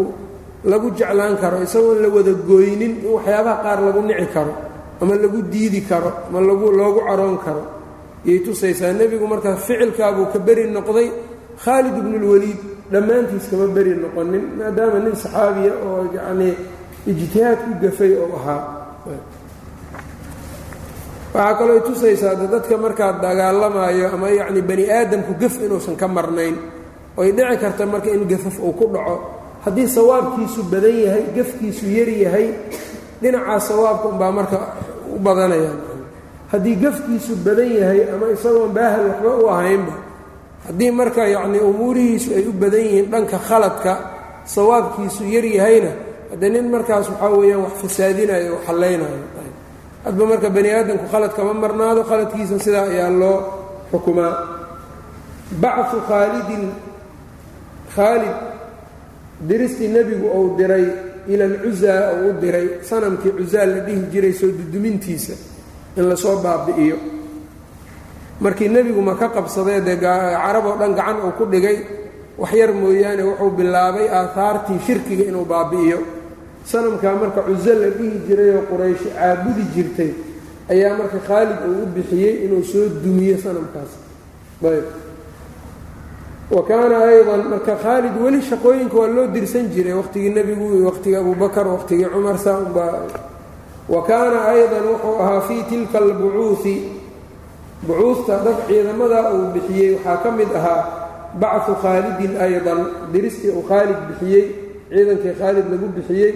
lagu 0.65 0.89
jeclaan 0.99 1.37
karo 1.43 1.57
isagoon 1.67 1.99
la 2.03 2.09
wada 2.17 2.33
gooynin 2.49 2.93
in 3.05 3.07
waxyaabaha 3.17 3.57
qaar 3.65 3.79
lagu 3.87 4.01
nici 4.09 4.27
karo 4.35 4.53
ama 5.01 5.15
lagu 5.23 5.39
diidi 5.53 5.81
karo 5.91 6.11
ama 6.29 6.41
lagu 6.41 6.67
loogu 6.79 7.01
caroon 7.09 7.39
karo. 7.45 7.63
Yay 8.25 8.39
tusaysaa 8.45 8.93
nebigu 8.93 9.27
marka 9.33 9.57
ficilkaabuu 9.57 10.27
ka 10.33 10.39
beri 10.47 10.65
noqday. 10.77 11.09
Khaalid 11.65 11.97
ibnulwaliid 12.01 12.61
dhammaantiis 12.93 13.47
kama 13.51 13.67
beri 13.77 13.93
noqonin 14.03 14.45
maadaama 14.59 14.99
nin 15.05 15.15
saxaabiya 15.23 15.73
oo 15.87 16.05
yacnii 16.17 16.55
ijtihaad 17.11 17.59
ku 17.65 17.71
gafay 17.83 18.13
oo 18.23 18.29
ahaa 18.39 18.61
waxaa 21.35 21.55
kaloo 21.59 21.75
ay 21.79 21.83
tusaysaa 21.89 22.35
de 22.41 22.47
dadka 22.53 22.75
markaa 22.85 23.13
dagaalamayo 23.25 24.07
ama 24.15 24.29
yacni 24.39 24.61
bani 24.69 24.85
aadamku 24.99 25.33
gaf 25.41 25.55
inuusan 25.65 25.97
ka 26.01 26.07
marnayn 26.17 26.57
oy 27.21 27.29
dhici 27.37 27.57
karta 27.63 27.85
marka 27.93 28.11
in 28.17 28.25
gafaf 28.31 28.57
uu 28.67 28.73
ku 28.79 28.85
dhaco 28.95 29.17
haddii 29.65 29.89
sawaabkiisu 29.97 30.61
badan 30.73 30.97
yahay 31.05 31.25
gafkiisu 31.37 31.87
yar 31.99 32.09
yahay 32.25 32.47
dhinacaas 33.23 33.63
sawaabka 33.69 34.07
unbaa 34.13 34.33
marka 34.39 34.59
u 35.15 35.19
badanayaan. 35.27 35.79
Haddii 36.53 36.77
gafkiisu 36.85 37.33
badan 37.47 37.71
yahay 37.81 38.01
ama 38.15 38.27
isagoon 38.35 38.73
baahal 38.77 39.05
waxba 39.11 39.31
u 39.37 39.47
ahaynba 39.55 39.95
haddii 40.67 40.91
marka 40.99 41.23
yacnii 41.35 41.63
umuurihiisu 41.71 42.29
ay 42.39 42.45
u 42.49 42.53
badan 42.63 42.81
yihiin 42.87 43.07
dhanka 43.13 43.39
khaladka 43.49 43.93
sawaabkiisu 44.55 45.23
yar 45.35 45.45
yahayna 45.59 45.93
haddee 46.33 46.51
nin 46.55 46.67
markaas 46.75 47.07
waxaa 47.13 47.31
weeyaan 47.39 47.63
wax 47.65 47.75
fasaadinayo 47.83 48.53
oo 48.57 48.61
xallaynayo 48.67 49.19
hadba 50.05 50.25
marka 50.31 50.49
bani 50.57 50.71
aadamku 50.79 51.07
khalad 51.13 51.33
kama 51.37 51.53
marnaado 51.63 52.03
khaladkiisa 52.09 52.57
sidaa 52.65 52.87
ayaa 52.93 53.11
loo 53.21 53.39
xukumaa. 53.93 54.35
Bacu 55.63 55.97
khaalidin 56.09 56.65
khaalid 57.95 58.37
diristii 59.49 59.89
nebigu 59.95 60.27
uu 60.39 60.57
diray 60.59 60.87
ila 61.33 61.45
alcusaa 61.51 62.13
uu 62.17 62.31
u 62.31 62.41
diray 62.43 62.67
sanamkii 62.89 63.33
cusaa 63.39 63.67
la 63.73 63.81
dhihi 63.87 64.01
jiray 64.13 64.33
soo 64.41 64.51
dudumintiisa 64.59 65.35
in 65.99 66.05
la 66.09 66.17
soo 66.17 66.37
baabi'iyo. 66.45 66.97
Markii 68.41 68.69
nebigu 68.69 69.01
ma 69.03 69.15
ka 69.21 69.29
qabsadee 69.29 69.81
dee 69.87 69.97
carab 70.01 70.65
oo 70.67 70.77
dhan 70.81 70.93
gacan 70.99 71.17
uu 71.27 71.33
ku 71.39 71.45
dhigay 71.53 71.77
wax 72.39 72.53
yar 72.61 72.73
mooyaane 72.73 73.23
wuxuu 73.29 73.51
bilaabay 73.59 74.07
aahaartii 74.19 74.79
shirkiga 74.87 75.25
inuu 75.31 75.45
baabi'iyo 75.45 75.99
sanamkaa 76.65 77.15
marka 77.15 77.41
cuso 77.43 77.73
la 77.75 77.89
dhihi 77.91 78.19
jiray 78.29 78.51
oo 78.57 78.63
quraysh 78.71 79.05
caabudi 79.17 79.65
jirtay 79.75 80.11
ayaa 80.73 80.97
marka 80.99 81.19
khaalid 81.29 81.59
uu 81.69 81.83
u 81.83 81.87
bixiyey 81.95 82.45
inuu 82.45 82.65
soo 82.65 82.87
dumiyo 83.05 83.37
sanamkaas. 83.39 83.93
Ayb. 84.65 84.85
Wa 86.51 86.63
kaana 86.67 86.97
aydan 87.09 87.43
marka 87.51 87.75
khaalid 87.83 88.15
weli 88.23 88.41
shaqooyinka 88.43 88.97
waa 88.97 89.07
loo 89.17 89.27
dirsan 89.35 89.67
jiray 89.75 89.95
waqhtigii 89.95 90.31
nebigu 90.37 90.85
waqhtigii 90.87 91.17
abubakar 91.17 91.67
waqhtigii 91.67 92.09
cumar 92.13 92.39
saunbaa 92.39 93.07
wa 93.89 94.01
kaana 94.07 94.39
aydan 94.55 94.85
wuxuu 94.95 95.17
ahaa 95.23 95.41
fii 95.49 95.63
tilka 95.71 95.99
albucuuhi 95.99 96.77
bucuusta 97.87 98.35
dad 98.45 98.59
ciidamadaa 98.69 99.33
uu 99.35 99.53
bixiyey 99.55 99.95
waxaa 99.95 100.17
ka 100.23 100.31
mid 100.31 100.51
ahaa 100.55 100.83
bachu 101.41 101.75
khaalidin 101.83 102.35
aydan 102.47 102.81
diristii 103.13 103.51
uu 103.51 103.63
khaalid 103.69 103.97
bixiyey 104.09 104.45
ciidankii 104.91 105.35
khaalid 105.39 105.67
lagu 105.73 105.87
bixiyey 105.97 106.33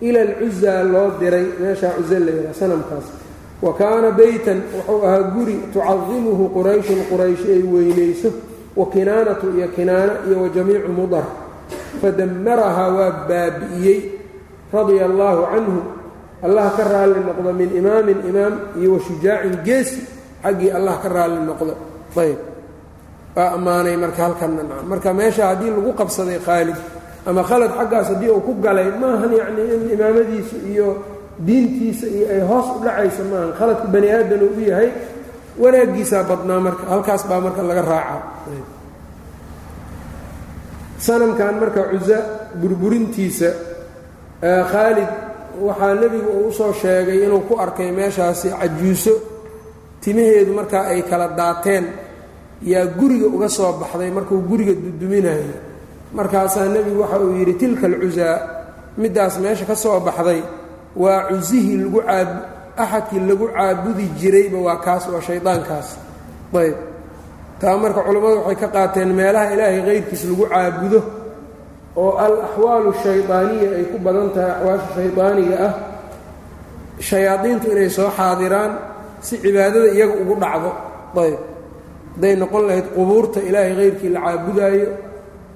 ila 0.00 0.20
alcuzaa 0.20 0.82
loo 0.92 1.08
diray 1.20 1.46
meeshaa 1.60 1.92
cuza 1.96 2.18
la 2.18 2.30
yidhaha 2.32 2.54
sanamkaas. 2.54 3.06
Wa 3.62 3.72
kaana 3.76 4.10
beytan 4.10 4.62
wuxuu 4.72 5.04
ahaa 5.04 5.22
guri 5.36 5.56
tucadimuhu 5.72 6.44
qurayshun 6.56 7.00
quraysh 7.12 7.44
ay 7.44 7.62
weynayso 7.62 8.30
wa 8.76 8.86
kinaanatu 8.88 9.52
iyo 9.56 9.68
kinaana 9.76 10.12
iyo 10.26 10.42
wa 10.42 10.48
jamiicu 10.48 10.88
mudar. 10.88 11.26
Fadammarahaa 12.00 12.88
waa 12.96 13.12
baabi'iyey 13.28 13.98
radia 14.72 15.04
allaahu 15.04 15.42
canhu. 15.52 15.80
Allah 16.40 16.72
ka 16.72 16.84
raalli 16.88 17.20
noqdo 17.20 17.52
min 17.52 17.68
imaamin 17.76 18.18
imaam 18.24 18.54
iyo 18.80 18.96
wa 18.96 19.00
shujaacin 19.04 19.60
geesi 19.64 20.00
xaggii 20.42 20.72
allah 20.72 20.96
ka 21.02 21.08
raalli 21.08 21.44
noqdo. 21.44 21.76
Ayb. 22.16 22.40
Waa 23.36 23.50
ammaanay 23.60 23.96
marka 23.96 24.28
nacam 24.28 24.88
marka 24.88 25.12
meesha 25.12 25.52
haddii 25.52 25.70
lagu 25.70 25.92
qabsaday 25.92 26.40
khaalid 26.40 26.80
ama 27.28 27.42
khalad 27.48 27.70
xaggaas 27.78 28.06
haddii 28.12 28.30
uu 28.36 28.40
ku 28.46 28.52
galay 28.64 28.88
maahan 29.00 29.32
yacnii 29.40 29.66
in 29.74 29.82
imaamadiisu 29.94 30.56
iyo 30.72 30.88
diintiisa 31.46 32.06
iyo 32.16 32.26
ay 32.34 32.40
hoos 32.50 32.66
u 32.76 32.84
dhacaysa 32.84 33.22
maahan 33.30 33.52
khaladku 33.58 33.86
bani 33.94 34.08
aadan 34.16 34.40
uu 34.46 34.52
u 34.56 34.60
yahay 34.70 34.90
wanaaggiisaa 35.62 36.22
badnaa 36.30 36.60
marka 36.66 36.84
halkaas 36.92 37.22
baa 37.28 37.40
marka 37.46 37.62
laga 37.68 37.82
raacaa 37.92 38.22
sanamkan 41.00 41.54
marka 41.60 41.82
cusa 41.92 42.18
burburintiisa 42.60 43.50
khaalid 44.72 45.10
waxaa 45.66 45.94
nebigu 46.00 46.30
uu 46.38 46.48
u 46.48 46.52
soo 46.58 46.72
sheegay 46.80 47.18
inuu 47.26 47.42
ku 47.48 47.54
arkay 47.64 47.90
meeshaasi 47.98 48.48
cajuuso. 48.60 49.14
Timaheedu 50.00 50.52
markaa 50.58 50.84
ay 50.92 51.02
kala 51.10 51.26
daateen 51.38 51.84
yaa 52.72 52.86
guriga 52.98 53.26
uga 53.36 53.48
soo 53.48 53.72
baxday 53.80 54.10
markuu 54.16 54.38
guriga 54.48 54.72
duduminayo 54.84 55.52
markaasaa 56.16 56.68
nebigu 56.74 57.00
waxa 57.02 57.18
uu 57.24 57.32
yidhi 57.38 57.54
tilka 57.60 57.86
alcusaa 57.90 58.36
middaas 59.00 59.34
meesha 59.42 59.64
ka 59.70 59.76
soo 59.82 59.98
baxday 60.06 60.40
waa 61.02 61.20
cusihii 61.28 61.76
lagu 61.84 62.00
caab 62.08 62.28
axadkii 62.82 63.22
lagu 63.28 63.46
caabudi 63.56 64.06
jirayba 64.20 64.58
waa 64.66 64.78
kaas 64.84 65.04
waa 65.12 65.22
shaydaankaas. 65.28 65.88
Ayb. 66.60 66.76
Taa 67.60 67.76
marka 67.82 68.00
culammadu 68.06 68.36
waxay 68.42 68.56
ka 68.62 68.68
qaateen 68.74 69.10
meelaha 69.18 69.46
ilaahay 69.54 69.80
kayrkiis 69.88 70.22
lagu 70.30 70.44
caabudo 70.52 71.00
oo 72.02 72.12
al 72.24 72.34
axwaalu 72.46 72.90
shaydaaniya 73.04 73.68
ay 73.78 73.84
ku 73.92 73.96
badan 74.04 74.28
tahay 74.34 74.50
axwaasha 74.56 74.88
shaydaaniga 74.96 75.56
ah 75.68 75.72
shayaadiintu 77.08 77.66
inay 77.72 77.90
soo 77.96 78.10
xaadiraan 78.18 78.72
si 79.26 79.34
cibaadada 79.42 79.88
iyaga 79.96 80.14
ugu 80.22 80.34
dhacdo. 80.42 80.70
Ayb. 81.22 81.38
Hadday 82.14 82.34
noqon 82.40 82.62
lahayd 82.68 82.86
qubuurta 82.96 83.38
ilaahay 83.48 83.72
kayrkii 83.78 84.10
la 84.14 84.20
caabudaayo 84.26 84.88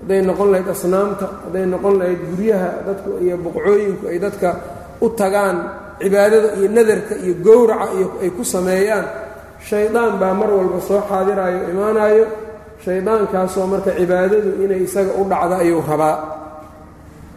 hadday 0.04 0.20
noqon 0.28 0.48
lahayd 0.52 0.68
asnaamta 0.74 1.26
hadday 1.44 1.64
noqon 1.72 1.94
lahayd 2.00 2.20
guryaha 2.30 2.68
dadku 2.86 3.10
iyo 3.24 3.36
buqcooyinku 3.44 4.04
ay 4.12 4.18
dadka 4.24 4.48
u 5.00 5.06
tagaan 5.20 5.56
cibaadada 6.00 6.48
iyo 6.60 6.68
nadarka 6.76 7.14
iyo 7.24 7.34
gowraca 7.46 7.86
iyo 7.98 8.06
ay 8.22 8.30
ku 8.36 8.42
sameeyaan 8.54 9.06
shaydaan 9.68 10.12
baa 10.20 10.34
mar 10.40 10.50
walba 10.56 10.78
soo 10.88 11.00
xaadiraayo 11.10 11.60
imaanayo 11.72 12.24
shaydaankaasoo 12.84 13.66
marka 13.72 13.90
cibaadadu 13.98 14.50
inay 14.64 14.80
isaga 14.86 15.12
u 15.20 15.22
dhacdo 15.30 15.54
ayuu 15.64 15.80
rabaa. 15.90 16.16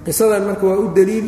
Qisadan 0.06 0.44
marka 0.48 0.64
waa 0.70 0.80
u 0.84 0.88
deliil 0.98 1.28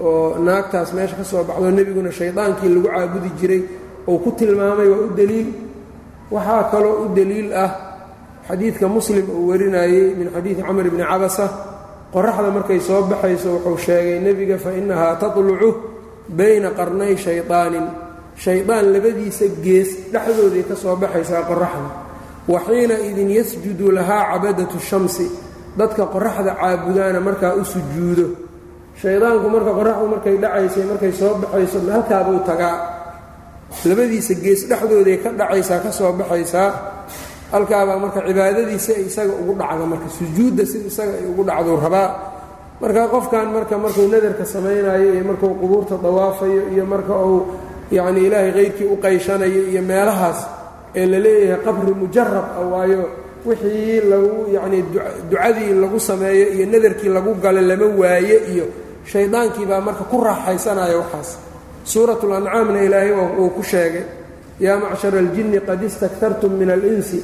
oo 0.00 0.36
naagtaas 0.46 0.90
meesha 0.96 1.16
ka 1.20 1.24
soo 1.30 1.42
baxdo 1.48 1.68
nebiguna 1.78 2.10
shaydaankii 2.18 2.68
lagu 2.74 2.88
caabudi 2.92 3.30
jiray 3.40 3.62
uu 4.10 4.18
ku 4.24 4.30
tilmaamay 4.38 4.88
waa 4.92 5.02
u 5.06 5.08
deliil 5.18 5.48
waxaa 6.34 6.62
kaloo 6.72 6.94
u 7.04 7.14
deliil 7.16 7.48
ah 7.64 7.70
xadiidka 8.48 8.86
muslim 8.96 9.26
uu 9.36 9.48
warinayey 9.50 10.14
min 10.18 10.28
xadiidi 10.34 10.62
camr 10.62 10.86
bni 10.92 11.04
cabasa. 11.10 11.46
Qoraxda 12.14 12.50
markay 12.56 12.80
soo 12.80 13.02
baxayso 13.10 13.48
wuxuu 13.58 13.78
sheegay 13.86 14.18
nebiga 14.26 14.56
fa 14.64 14.70
innahaa 14.78 15.16
tatlucu 15.22 15.70
bayna 16.38 16.70
qarnay 16.78 17.16
shaydaanin 17.24 17.86
shaydaan 18.44 18.84
labadiisa 18.94 19.46
gees 19.64 19.90
dhexdooday 20.12 20.62
ka 20.68 20.74
soo 20.82 20.94
baxaysaa 21.02 21.42
qoraxda. 21.50 21.88
Wa 22.52 22.58
xiina 22.66 22.94
idin 23.08 23.30
yasjudu 23.38 23.86
lahaa 23.96 24.24
cabadatu 24.32 24.78
shamsi. 24.88 25.26
Dadka 25.78 26.02
qoraxda 26.14 26.52
caabudaana 26.60 27.20
markaa 27.26 27.54
u 27.60 27.64
sujuudo. 27.72 28.26
Shaydaanku 29.00 29.46
marka 29.54 29.72
qoraxdu 29.78 30.06
markay 30.14 30.36
dhacaysay 30.42 30.84
markay 30.90 31.12
soo 31.20 31.32
baxayso 31.42 31.78
halkaabuu 31.94 32.40
tagaa. 32.48 32.76
Labadiisa 33.88 34.34
gees 34.44 34.60
dhexdooday 34.70 35.16
ka 35.22 35.28
dhacaysaa 35.40 35.80
ka 35.84 35.90
soo 35.98 36.12
baxaysaa 36.20 36.70
halkaabaa 37.52 37.98
marka 38.04 38.20
cibaadadiisa 38.28 38.92
isaga 39.08 39.32
ugu 39.40 39.52
dhacdo 39.60 39.84
marka 39.92 40.08
sujuudda 40.18 40.64
sida 40.70 40.86
isaga 40.92 41.12
ay 41.20 41.26
ugu 41.30 41.42
dhacduu 41.48 41.76
rabaa. 41.84 42.08
Marka 42.80 43.02
qofkan 43.12 43.46
marka 43.54 43.74
markuu 43.84 44.06
nadarka 44.12 44.44
samaynayo 44.52 45.08
iyo 45.14 45.24
markuu 45.30 45.50
qubuurta 45.60 45.94
dawaafayo 46.04 46.62
iyo 46.74 46.84
marka 46.92 47.14
uu 47.28 47.40
yacni 47.96 48.20
ilaahay 48.26 48.52
kayrkii 48.56 48.88
u 48.92 48.96
qayshanayo 49.04 49.60
iyo 49.70 49.82
meelahaas 49.90 50.40
ee 50.98 51.06
la 51.12 51.18
leeyahay 51.24 51.60
qabri 51.66 51.92
mujarab 52.00 52.46
ah 52.58 52.64
waayo 52.72 53.02
wixii 53.46 54.00
lagu 54.10 54.32
yacnii 54.56 54.82
ducadii 55.30 55.72
lagu 55.82 55.98
sameeyo 56.08 56.46
iyo 56.56 56.64
nadarkii 56.72 57.08
lagu 57.16 57.30
galo 57.42 57.60
lama 57.70 57.86
waaye 58.00 58.36
iyo 58.52 58.66
shaydaankii 59.10 59.66
baa 59.70 59.80
marka 59.86 60.04
ku 60.10 60.16
raaxaysanaya 60.26 60.96
waxaas. 61.02 61.30
Suuratu 61.90 62.24
lancaamna 62.32 62.80
ilaahay 62.86 63.12
uu 63.40 63.50
ku 63.56 63.62
sheegay 63.62 64.04
yaa 64.64 64.78
macshara 64.84 65.18
aljinni 65.24 65.58
qad 65.68 65.80
istaktartum 65.88 66.52
min 66.60 66.70
alinsi 66.76 67.18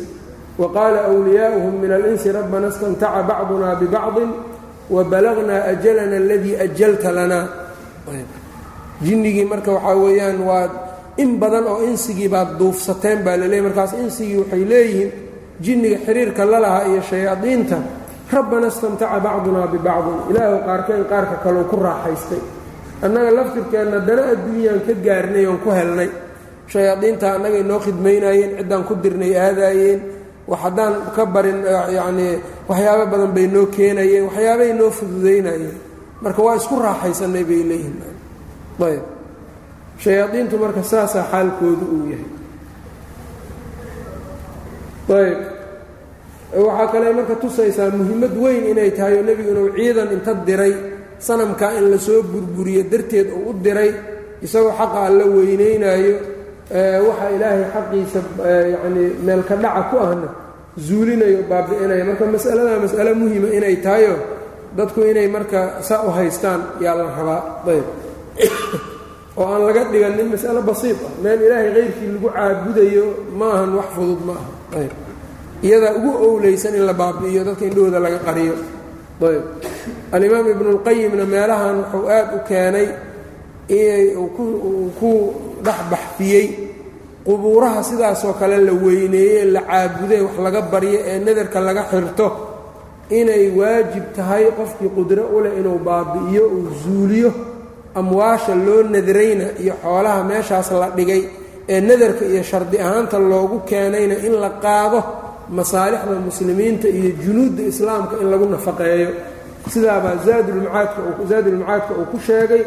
wa 0.60 0.66
qaala 0.76 1.00
wliyaa'uhum 1.16 1.74
min 1.82 1.90
alinsi 1.98 2.28
rabbana 2.38 2.66
istamtaca 2.72 3.20
bacduna 3.30 3.68
bibacdin 3.80 4.30
wa 4.94 5.00
balagnaa 5.12 5.62
ajalana 5.72 6.16
aladii 6.22 6.54
ajalta 6.66 7.08
lanaa 7.18 7.46
jinnigii 9.04 9.44
marka 9.52 9.70
waxaa 9.72 9.96
weeyaan 10.04 10.38
waa 10.48 10.68
in 11.22 11.30
badan 11.40 11.64
oo 11.72 11.82
insigii 11.90 12.28
baad 12.34 12.50
duufsateen 12.58 13.18
baa 13.24 13.36
laleeyay 13.40 13.62
markaas 13.66 13.92
insigii 14.04 14.38
waxay 14.42 14.64
leeyihiin 14.70 15.10
jinniga 15.64 15.98
xiriirka 16.06 16.42
la 16.52 16.58
lahaa 16.64 16.84
iyo 16.90 17.02
shayaadiinta 17.10 17.76
rabbana 18.34 18.66
istamtaca 18.72 19.18
bacdunaa 19.26 19.66
bibacdin 19.74 20.18
ilaahu 20.30 20.56
qaarkeen 20.68 21.04
qaarka 21.12 21.36
kaleu 21.44 21.64
ku 21.70 21.76
raaxaystay 21.86 22.40
annaga 23.04 23.30
laftirkeenna 23.38 23.98
dana 24.08 24.22
adduunyaan 24.34 24.80
ka 24.86 24.92
gaarnay 25.06 25.44
oon 25.50 25.58
ku 25.64 25.70
helnay 25.78 26.08
shayaadiinta 26.72 27.26
annagay 27.36 27.62
noo 27.70 27.80
khidmaynaayeen 27.84 28.50
ciddaan 28.58 28.84
ku 28.88 28.94
dirnay 29.04 29.32
aadaayeen 29.46 30.00
haddaan 30.62 30.94
ka 31.16 31.22
barin 31.34 31.58
yacnii 31.96 32.34
waxyaabo 32.68 33.04
badan 33.12 33.30
bay 33.36 33.46
noo 33.54 33.66
keenayeen 33.74 34.24
waxyaabay 34.28 34.70
noo 34.78 34.90
fududaynayeen 34.98 35.76
marka 36.22 36.40
waa 36.46 36.56
isku 36.60 36.74
raaxaysanay 36.86 37.44
bay 37.50 37.62
leeyihiin 37.70 37.98
ayb. 38.88 39.02
Shayaadiintu 40.04 40.54
marka 40.62 40.82
saasaa 40.92 41.24
xaalkoodu 41.32 41.84
uu 41.96 42.04
yahay. 42.12 42.28
Ayb. 45.20 45.38
Waxaa 46.66 46.86
kale 46.92 47.08
marka 47.18 47.34
tusaysaa 47.42 47.90
muhimmad 47.98 48.34
weyn 48.42 48.64
inay 48.72 48.90
tahay 48.96 49.14
oo 49.18 49.22
nebigu 49.28 49.50
inuu 49.54 49.68
ciidan 49.76 50.08
inta 50.16 50.32
diray 50.48 50.74
sanamkaa 51.26 51.72
in 51.78 51.86
la 51.92 51.98
soo 52.06 52.22
burburiyo 52.32 52.82
darteed 52.92 53.28
uu 53.36 53.50
u 53.50 53.52
diray 53.64 53.90
isagoo 54.46 54.72
xaqa 54.78 54.98
alla 55.08 55.24
weynaynaayo 55.36 56.14
waxa 56.70 57.26
ilaahay 57.34 57.64
xaqiisa 57.74 58.20
yacnii 58.72 59.10
meelka 59.26 59.56
dhaca 59.56 59.82
ku 59.90 59.96
ahna 59.98 60.28
zuulinayo 60.78 61.42
baabi'inayo. 61.50 62.04
Marka 62.06 62.24
mas'aladaa 62.30 62.78
mas'alo 62.78 63.14
muhima 63.14 63.48
inay 63.50 63.76
tahayo 63.82 64.14
dadku 64.76 65.02
inay 65.02 65.26
marka 65.26 65.82
saa 65.82 66.06
u 66.06 66.14
haystaan 66.14 66.78
yaa 66.80 66.94
la 66.94 67.10
rabaa. 67.10 67.42
Ayb. 67.66 67.86
Oo 69.38 69.46
aan 69.46 69.66
laga 69.66 69.90
dhiganin 69.90 70.30
mas'alo 70.30 70.62
basiid 70.62 70.98
ah. 71.02 71.12
Meel 71.22 71.42
ilaahay 71.42 71.70
kayrkii 71.74 72.08
lagu 72.14 72.28
caabudayo 72.30 73.06
ma 73.34 73.46
ahan 73.50 73.70
wax 73.74 73.88
fudud 73.94 74.20
ma 74.26 74.34
aha 74.38 74.50
ayb. 74.78 74.92
Iyadaa 75.62 75.92
ugu 75.98 76.10
owleysan 76.26 76.74
in 76.78 76.86
la 76.86 76.94
baabi'iyo 76.94 77.42
dadka 77.44 77.66
indhahooda 77.66 77.98
laga 77.98 78.18
qariyo. 78.22 78.54
Ayb. 79.26 79.44
Alimaam 80.14 80.46
ibnuulqayimna 80.54 81.24
meelahan 81.26 81.82
wuxuu 81.82 82.06
aad 82.06 82.28
u 82.30 82.38
keenay 82.46 82.88
inay 83.66 84.14
ku 84.98 85.10
dhex 85.66 85.78
baxfiyey 85.92 86.46
qubuuraha 87.26 87.80
sidaasoo 87.88 88.32
kale 88.40 88.56
la 88.68 88.72
weyneeye 88.84 89.44
la 89.54 89.60
caabuday 89.70 90.20
wax 90.26 90.34
laga 90.44 90.60
baryo 90.72 90.98
ee 91.10 91.18
nadarka 91.26 91.58
laga 91.68 91.82
xirto 91.90 92.26
inay 93.18 93.44
waajib 93.58 94.04
tahay 94.16 94.44
qofkii 94.58 94.90
qudro 94.96 95.22
u 95.36 95.40
leh 95.44 95.52
inuu 95.60 95.78
baabi'iyo 95.88 96.42
uu 96.56 96.68
zuuliyo 96.82 97.30
amwaasha 98.00 98.54
loo 98.66 98.82
nadrayna 98.94 99.44
iyo 99.62 99.74
xoolaha 99.82 100.20
meeshaas 100.30 100.68
la 100.80 100.88
dhigay 100.96 101.22
ee 101.72 101.80
nadarka 101.88 102.24
iyo 102.32 102.42
shardi 102.50 102.76
ahaanta 102.84 103.16
loogu 103.30 103.56
keenayna 103.68 104.14
in 104.26 104.34
la 104.42 104.50
qaado 104.64 105.00
masaalixda 105.58 106.14
muslimiinta 106.28 106.86
iyo 106.98 107.10
junuudda 107.22 107.62
islaamka 107.72 108.14
in 108.22 108.28
lagu 108.32 108.46
nafaqeeyo. 108.54 109.10
Sidaabaa 109.72 110.16
zaadulmacaadka 111.28 111.92
uu 111.98 112.06
ku 112.12 112.18
sheegay 112.26 112.62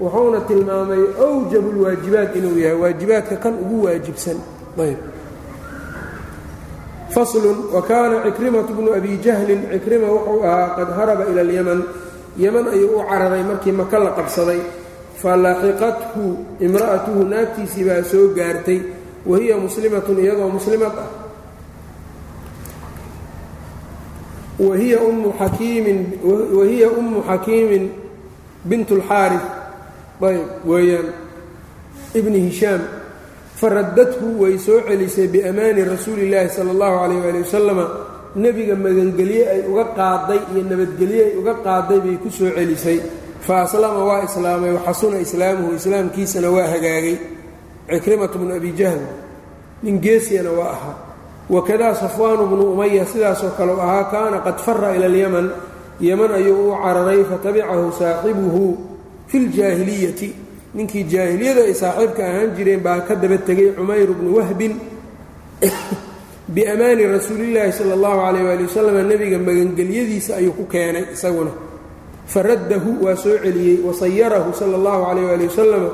wuxuuna 0.00 0.40
tilmaamay 0.40 1.02
awjabulwaajibaat 1.26 2.36
inuu 2.36 2.58
yahay 2.58 2.78
waajibaadka 2.82 3.36
kan 3.36 3.54
ugu 3.54 3.84
waajibsan. 3.84 4.38
Ayb. 4.78 4.98
Faslun 7.10 7.58
wa 7.72 7.82
kaana 7.82 8.22
cikrimatu 8.24 8.74
bnu 8.74 8.92
abi 8.92 9.16
jahlin 9.24 9.68
cikrima 9.72 10.06
wuxuu 10.06 10.44
ahaa 10.44 10.76
qad 10.76 10.88
haraba 10.96 11.24
ila 11.30 11.40
alyaman. 11.40 11.82
Yeman 12.36 12.68
ayuu 12.68 13.00
u 13.00 13.04
cararay 13.08 13.42
markii 13.42 13.72
maka 13.72 13.98
la 13.98 14.10
qabsaday. 14.10 14.60
Falaxiqathu 15.22 16.36
imra'atuhu 16.60 17.24
naagtiisii 17.24 17.84
baa 17.84 18.02
soo 18.04 18.34
gaartay. 18.36 18.80
Wa 19.26 19.38
hiya 19.38 19.56
muslimatun 19.56 20.18
iyadoo 20.20 20.48
muslimad 20.48 20.92
ah. 20.92 21.26
Wahiya 24.56 25.00
wahiya 25.04 26.88
ummu 26.88 27.20
xakiimin 27.28 27.90
bint 28.64 28.88
اlxaari 28.88 29.36
ayb 30.22 30.64
weeyaan 30.64 31.08
ibni 32.14 32.38
hishaam 32.48 32.80
faraddathu 33.60 34.40
way 34.40 34.58
soo 34.58 34.80
celisay 34.88 35.28
biamaani 35.28 35.84
rasuuli 35.84 36.22
اllaahi 36.28 36.48
sala 36.48 36.70
اllahu 36.74 36.94
calayh 37.02 37.24
ali 37.30 37.38
wasalama 37.44 37.84
nebiga 38.36 38.74
magangelye 38.76 39.42
ay 39.48 39.60
uga 39.70 39.84
qaaday 39.96 40.40
iyo 40.52 40.62
nabadgelye 40.70 41.22
ay 41.24 41.34
uga 41.40 41.54
qaaday 41.64 41.98
bay 42.04 42.16
ku 42.20 42.28
soo 42.30 42.50
celisay. 42.52 43.00
Fa 43.40 43.62
aslama 43.64 44.04
waa 44.04 44.24
islaamay 44.28 44.72
waxasuna 44.76 45.18
islaamuhu 45.24 45.72
islaamkiisana 45.78 46.48
waa 46.50 46.66
hagaagay. 46.68 47.16
Cikrimatu 47.88 48.38
bnu 48.38 48.52
abi 48.56 48.72
jahl 48.76 49.00
nin 49.82 50.00
geesiyana 50.00 50.50
waa 50.50 50.72
ahaa. 50.76 50.96
Wakadaa 51.48 51.94
safwaanu 51.94 52.44
bnu 52.50 52.72
umaya 52.72 53.06
sidaasoo 53.06 53.54
kale 53.56 53.72
u 53.72 53.80
ahaa 53.80 54.04
kaana 54.12 54.38
qad 54.44 54.58
fara 54.58 54.96
ila 54.96 55.06
alyaman. 55.06 55.50
Yeman 56.00 56.32
ayuu 56.32 56.72
u 56.72 56.76
cararay 56.82 57.24
fatabicahu 57.24 57.92
saaxibuhu 57.92 58.64
fi 59.26 59.38
ljaahiliyati 59.38 60.34
ninkii 60.76 61.04
jaahiliyada 61.04 61.64
ay 61.64 61.74
saaxiibka 61.74 62.22
ahaan 62.22 62.50
jireen 62.56 62.80
baa 62.84 63.00
ka 63.00 63.16
daba 63.16 63.38
tegay 63.38 63.72
cumayr 63.72 64.12
bnu 64.12 64.36
wahbin. 64.36 64.76
Biamaani 66.54 67.06
rasuulillaahi 67.10 67.72
sala 67.72 67.94
allahu 67.94 68.18
calayh 68.22 68.42
waali 68.44 68.64
wasalam 68.68 69.08
nebiga 69.08 69.38
magangelyadiisa 69.38 70.36
ayuu 70.36 70.52
ku 70.52 70.64
keenay 70.68 71.16
isaguna. 71.16 71.50
Faraddahu 72.26 73.02
waa 73.02 73.16
soo 73.16 73.38
celiyey 73.40 73.80
wasayarahu 73.82 74.52
sala 74.54 74.76
allahu 74.76 75.00
calayh 75.08 75.24
waali 75.26 75.44
wasalam 75.48 75.84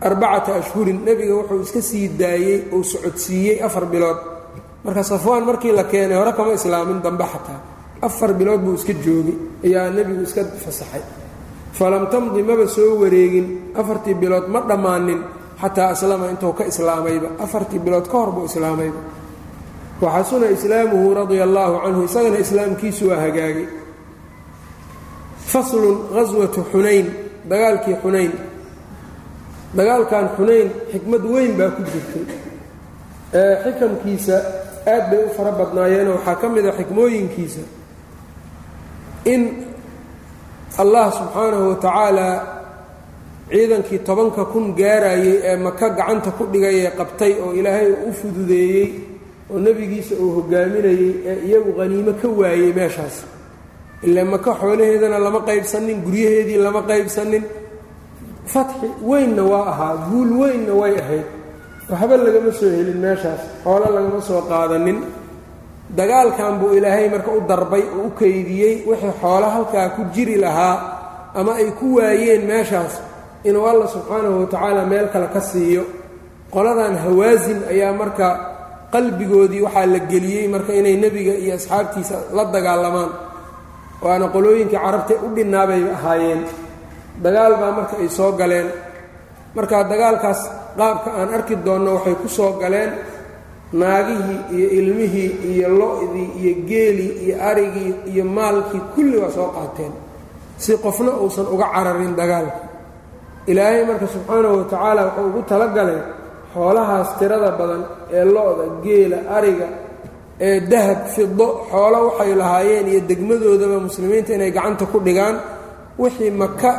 arbacata 0.00 0.56
ashhurin. 0.62 1.02
Nebiga 1.04 1.34
wuxuu 1.34 1.60
iska 1.66 1.82
sii 1.82 2.08
daayey 2.14 2.70
uu 2.72 2.84
socodsiiyey 2.84 3.60
afar 3.60 3.90
bilood. 3.90 4.18
Marka 4.84 5.02
safwaan 5.02 5.44
markii 5.44 5.74
la 5.74 5.84
keenay 5.84 6.16
hore 6.16 6.32
kama 6.32 6.54
islaamin 6.54 7.02
dambe 7.02 7.26
xataa. 7.26 7.60
Afar 8.00 8.32
bilood 8.38 8.62
buu 8.64 8.78
iska 8.78 8.94
joogay 8.94 9.36
ayaa 9.66 9.90
nebigu 9.90 10.22
iska 10.22 10.46
fasaxay 10.64 11.19
falam 11.78 12.04
tamdi 12.12 12.42
maba 12.42 12.66
soo 12.68 12.98
wareegin. 13.00 13.46
Afartii 13.80 14.14
bilood 14.14 14.46
ma 14.48 14.60
dhammaanin 14.68 15.20
xataa 15.60 15.88
aslama 15.94 16.26
intuu 16.32 16.52
ka 16.58 16.64
islaamayba. 16.70 17.28
Afartii 17.44 17.78
bilood 17.84 18.06
ka 18.10 18.16
hor 18.18 18.30
buu 18.34 18.44
islaamayba. 18.50 19.00
Waxasuna 20.00 20.46
islaamuhu 20.56 21.14
radia 21.14 21.44
allaahu 21.48 21.76
canhu 21.84 22.02
isagana 22.08 22.38
islaamkiisu 22.44 23.02
waa 23.10 23.20
hagaagay 23.24 23.66
faslun 25.50 25.96
ghaswatu 26.14 26.60
xunayn 26.72 27.06
dagaalkii 27.50 27.96
xunayn. 28.02 28.32
Dagaalkan 29.76 30.26
xunayn 30.36 30.68
xikmad 30.92 31.22
weyn 31.32 31.52
baa 31.58 31.70
ku 31.76 31.82
jirtay. 31.90 32.24
Xikamkiisa 33.64 34.36
aad 34.92 35.04
bay 35.10 35.20
u 35.26 35.30
fara 35.36 35.52
badnaayeenoo 35.58 36.14
waxaa 36.18 36.34
ka 36.40 36.46
mid 36.54 36.66
a 36.66 36.72
xikmooyinkiisa. 36.78 37.60
In 39.32 39.42
allah 40.82 41.06
subxaanahu 41.18 41.64
wa 41.70 41.76
tacaalaa 41.84 42.36
ciidankii 43.50 43.98
tobanka 44.08 44.44
kun 44.52 44.66
gaarayey 44.80 45.34
ee 45.50 45.56
maka 45.66 45.86
gacanta 45.98 46.30
ku 46.38 46.44
dhigay 46.52 46.76
ee 46.86 46.92
qabtay 46.98 47.32
oo 47.44 47.50
ilaahay 47.58 47.88
u 48.08 48.12
fududeeyey 48.18 48.88
oo 49.52 49.58
nebigiisa 49.64 50.14
uu 50.22 50.30
hogaaminayey 50.36 51.10
ee 51.30 51.36
iyagu 51.48 51.70
qhaniimo 51.78 52.12
ka 52.22 52.28
waayey 52.40 52.70
meeshaas. 52.78 53.16
Ilaa 54.06 54.24
maka 54.34 54.50
xoolaheedana 54.60 55.18
lama 55.26 55.40
qaybsanin 55.48 55.98
guryaheedii 56.06 56.58
lama 56.66 56.80
qaybsanin. 56.90 57.44
Fatxi 58.52 58.86
weynna 59.10 59.42
waa 59.52 59.66
ahaa 59.72 59.94
guul 60.08 60.30
weynna 60.42 60.72
way 60.80 60.94
ahayd. 61.02 61.26
Waxba 61.90 62.16
lagama 62.24 62.50
soo 62.58 62.70
helin 62.76 62.98
meeshaas 63.04 63.42
xoolo 63.64 63.86
lagama 63.96 64.20
soo 64.28 64.40
qaadanin 64.50 64.98
dagaalkan 65.98 66.58
buu 66.60 66.72
ilaahay 66.78 67.08
marka 67.14 67.30
u 67.34 67.40
darbay 67.50 67.82
oo 67.96 68.06
u 68.06 68.10
kaydiyey 68.20 68.74
wixii 68.88 69.14
xoolo 69.20 69.46
halkaa 69.54 69.88
ku 69.96 70.02
jiri 70.14 70.36
lahaa 70.44 70.76
ama 71.34 71.52
ay 71.60 71.70
ku 71.78 71.86
waayeen 71.98 72.42
meeshaas 72.50 72.94
inuu 73.48 73.66
alla 73.70 73.86
subxaanahu 73.94 74.36
watacaala 74.46 74.82
meel 74.90 75.08
kale 75.12 75.26
ka 75.34 75.40
siiyo. 75.40 75.84
Qoladan 76.54 76.94
hawaasin 77.04 77.58
ayaa 77.72 77.92
marka 78.00 78.26
qalbigoodii 78.92 79.62
waxaa 79.66 79.86
la 79.94 79.98
geliyey 80.10 80.46
marka 80.54 80.72
inay 80.80 80.96
nebiga 81.02 81.34
iyo 81.42 81.54
asxaabtiisa 81.58 82.16
la 82.36 82.44
dagaalamaan. 82.54 83.10
Waana 84.04 84.26
qolooyinkii 84.34 84.78
carabta 84.84 85.14
u 85.24 85.28
dhinaabayba 85.36 85.90
ahaayeen. 85.98 86.40
Dagaal 87.24 87.52
baa 87.60 87.72
marka 87.78 87.94
ay 88.02 88.08
soo 88.18 88.32
galeen. 88.40 88.68
Marka 89.56 89.76
dagaalkaas 89.90 90.40
qaabka 90.78 91.10
aan 91.18 91.28
arki 91.36 91.54
doonno 91.66 91.90
waxay 91.96 92.14
ku 92.22 92.28
soo 92.36 92.50
galeen 92.62 92.90
naagihii 93.72 94.38
iyo 94.56 94.68
ilmihii 94.78 95.30
iyo 95.52 95.68
lo-dii 95.80 96.28
iyo 96.42 96.52
geelii 96.68 97.12
iyo 97.24 97.34
arigii 97.50 97.94
iyo 98.12 98.24
maalkii 98.36 98.82
kulli 98.94 99.16
waa 99.22 99.30
soo 99.36 99.48
qaateen. 99.56 99.92
Si 100.62 100.72
qofna 100.84 101.12
uusan 101.22 101.46
uga 101.54 101.66
cararin 101.74 102.14
dagaalka. 102.20 102.60
Ilaahay 103.50 103.84
marka 103.88 104.06
subxaanahu 104.14 104.56
wa 104.58 104.64
tacaala 104.70 105.02
wuxuu 105.06 105.26
ugu 105.28 105.40
talagalay 105.50 106.00
xoolahaas 106.54 107.08
tirada 107.18 107.50
badan 107.58 107.82
ee 108.16 108.24
lo-da 108.34 108.64
geela 108.84 109.18
ariga 109.36 109.66
ee 110.46 110.60
dahab 110.70 111.00
fido 111.14 111.46
xoolo 111.70 111.98
waxay 112.08 112.32
lahaayeen 112.40 112.86
iyo 112.92 113.00
degmadoodaba 113.10 113.76
muslimiinta 113.86 114.30
inay 114.36 114.50
gacanta 114.56 114.84
ku 114.92 114.98
dhigaan 115.06 115.36
wixii 116.02 116.30
maka 116.42 116.70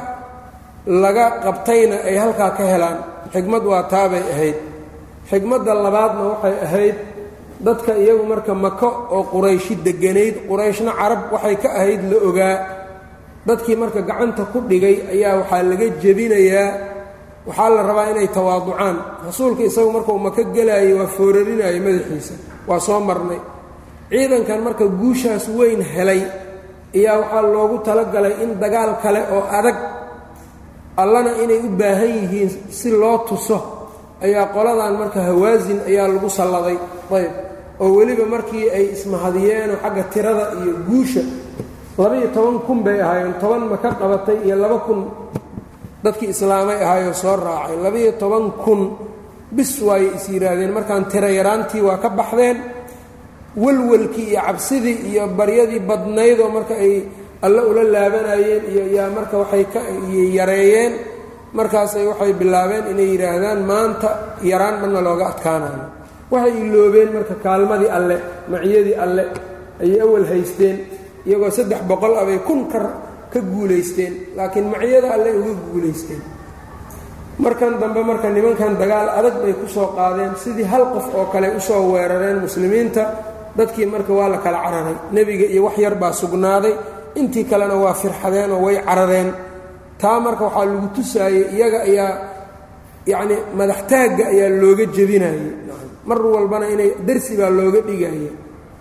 laga 1.03 1.25
qabtayna 1.43 1.95
ay 2.09 2.15
halkaa 2.23 2.51
ka 2.57 2.63
helaan. 2.71 2.97
Xigmad 3.33 3.63
waa 3.71 3.83
taabay 3.91 4.23
ahayd 4.33 4.57
xigmadda 5.31 5.73
labaadna 5.85 6.23
waxay 6.31 6.55
ahayd 6.67 6.95
dadka 7.65 7.91
iyagu 8.03 8.23
marka 8.31 8.53
mako 8.65 8.89
oo 9.15 9.23
qurayshi 9.33 9.73
deganayd 9.85 10.35
qurayshna 10.49 10.91
carab 10.99 11.21
waxay 11.33 11.55
ka 11.63 11.69
ahayd 11.79 12.01
la 12.11 12.17
ogaa. 12.29 12.57
Dadkii 13.47 13.75
marka 13.81 14.01
gacanta 14.09 14.43
ku 14.53 14.59
dhigay 14.69 14.95
ayaa 15.13 15.33
waxaa 15.41 15.63
laga 15.69 15.87
jebinayaa 16.01 16.67
waxaa 17.47 17.69
la 17.75 17.81
rabaa 17.89 18.07
inay 18.13 18.27
tawaaducaan. 18.37 18.97
Rasuulka 19.25 19.61
isagu 19.69 19.89
markuu 19.95 20.17
maka 20.25 20.41
gelaayay 20.55 20.93
waa 20.99 21.09
foorarinayo 21.15 21.79
madaxiisa 21.85 22.33
waa 22.69 22.79
soo 22.87 22.99
marnay. 23.07 23.39
Ciidankan 24.11 24.59
marka 24.65 24.85
guushaas 24.99 25.45
weyn 25.57 25.81
helay 25.93 26.21
ayaa 26.97 27.15
waxaa 27.21 27.41
loogu 27.53 27.77
talagalay 27.87 28.33
in 28.43 28.51
dagaal 28.61 28.91
kale 29.03 29.21
oo 29.35 29.43
adag 29.57 29.77
allana 31.01 31.31
inay 31.43 31.59
u 31.65 31.69
baahan 31.79 32.11
yihiin 32.21 32.49
si 32.69 32.89
loo 33.01 33.17
tuso 33.27 33.57
ayaa 34.25 34.45
qoladan 34.55 34.93
marka 35.01 35.19
hawaasin 35.29 35.79
ayaa 35.89 36.07
lagu 36.13 36.29
salladay 36.39 36.77
ayb. 37.17 37.33
oo 37.83 37.89
weliba 37.97 38.25
markii 38.35 38.65
ay 38.77 38.85
ismahadiyeenoo 38.95 39.77
xagga 39.83 40.03
tirada 40.13 40.45
iyo 40.61 40.73
guusha 40.89 41.23
labaiyo 42.01 42.27
toban 42.35 42.57
kun 42.65 42.79
bay 42.85 42.97
ahaayeen. 43.05 43.33
Toban 43.41 43.63
maka 43.71 43.89
qabatay 44.01 44.37
iyo 44.45 44.55
laba 44.63 44.77
kun 44.87 44.99
dadkii 46.03 46.29
islaamay 46.33 46.77
ahaayoo 46.85 47.13
soo 47.23 47.35
raacay. 47.45 47.75
Labaiyo 47.85 48.11
toban 48.21 48.45
kun 48.63 48.81
bis 49.55 49.71
waayay 49.87 50.09
is 50.17 50.25
yidhaahdeen 50.33 50.71
markaan 50.77 51.05
tiro 51.11 51.27
yaraantii 51.39 51.81
waa 51.87 51.97
ka 52.03 52.09
baxdeen. 52.19 52.57
Walwalkii 53.63 54.27
iyo 54.31 54.41
cabsidii 54.47 54.97
iyo 55.11 55.27
baryadii 55.37 55.79
badnaydoo 55.89 56.49
marka 56.55 56.73
ay 56.85 56.93
alle 57.45 57.61
ula 57.69 57.83
laabanayeen 57.93 58.63
iyo 58.71 58.83
yaa 58.97 59.09
marka 59.15 59.35
waxay 59.41 59.63
ka 59.73 59.79
yareeyeen 60.37 60.93
markaasay 61.57 62.05
waxay 62.11 62.33
bilaabeen 62.41 62.85
inay 62.91 63.07
yidhaahdaan 63.13 63.59
maanta 63.71 64.09
yaraan 64.51 64.75
dhanna 64.81 64.99
looga 65.07 65.25
adkaanayo. 65.33 65.83
Waxay 66.31 66.53
iloobeen 66.65 67.09
marka 67.15 67.35
kaalmadii 67.43 67.89
alle 67.97 68.15
maciyadii 68.51 68.95
alle 69.03 69.23
ayay 69.83 69.99
awal 70.05 70.25
haysteen 70.31 70.77
iyagoo 71.27 71.51
saddex 71.57 71.81
boqol 71.89 72.13
abay 72.21 72.39
kun 72.47 72.61
ka 72.71 72.79
ka 73.33 73.39
guulaysteen 73.51 74.13
laakiin 74.37 74.67
maciyada 74.73 75.07
alle 75.15 75.29
uga 75.39 75.53
guulaysteen. 75.71 76.21
Markan 77.43 77.79
dambe 77.81 78.01
marka 78.09 78.27
nimankan 78.29 78.73
dagaal 78.81 79.09
adag 79.19 79.35
bay 79.43 79.53
ku 79.59 79.67
soo 79.67 79.87
qaadeen 79.97 80.35
sidii 80.43 80.67
hal 80.71 80.83
qof 80.93 81.07
oo 81.15 81.25
kale 81.33 81.47
u 81.57 81.59
soo 81.59 81.81
weerareen 81.91 82.37
muslimiinta 82.45 83.03
dadkii 83.57 83.85
marka 83.93 84.11
waa 84.13 84.29
la 84.29 84.37
kala 84.37 84.59
cararay. 84.65 84.95
Nebiga 85.11 85.45
iyo 85.53 85.63
wax 85.67 85.75
yar 85.83 85.95
baa 86.01 86.13
sugnaaday 86.13 86.73
intii 87.19 87.43
kalena 87.51 87.75
waa 87.75 87.93
firxadeen 87.93 88.51
oo 88.51 88.61
way 88.65 88.77
carareen 88.87 89.29
taa 90.01 90.19
marka 90.25 90.43
waxaa 90.47 90.65
lagu 90.69 90.87
tusaayey 90.95 91.43
iyaga 91.55 91.79
ayaa 91.89 92.11
yacni 93.11 93.35
madaxtaagga 93.59 94.23
ayaa 94.33 94.49
looga 94.61 94.85
jebinayey 94.95 95.45
mar 96.09 96.19
walbana 96.33 96.65
inay 96.73 96.89
darsi 97.07 97.33
baa 97.39 97.49
looga 97.57 97.81
dhigaya 97.87 98.31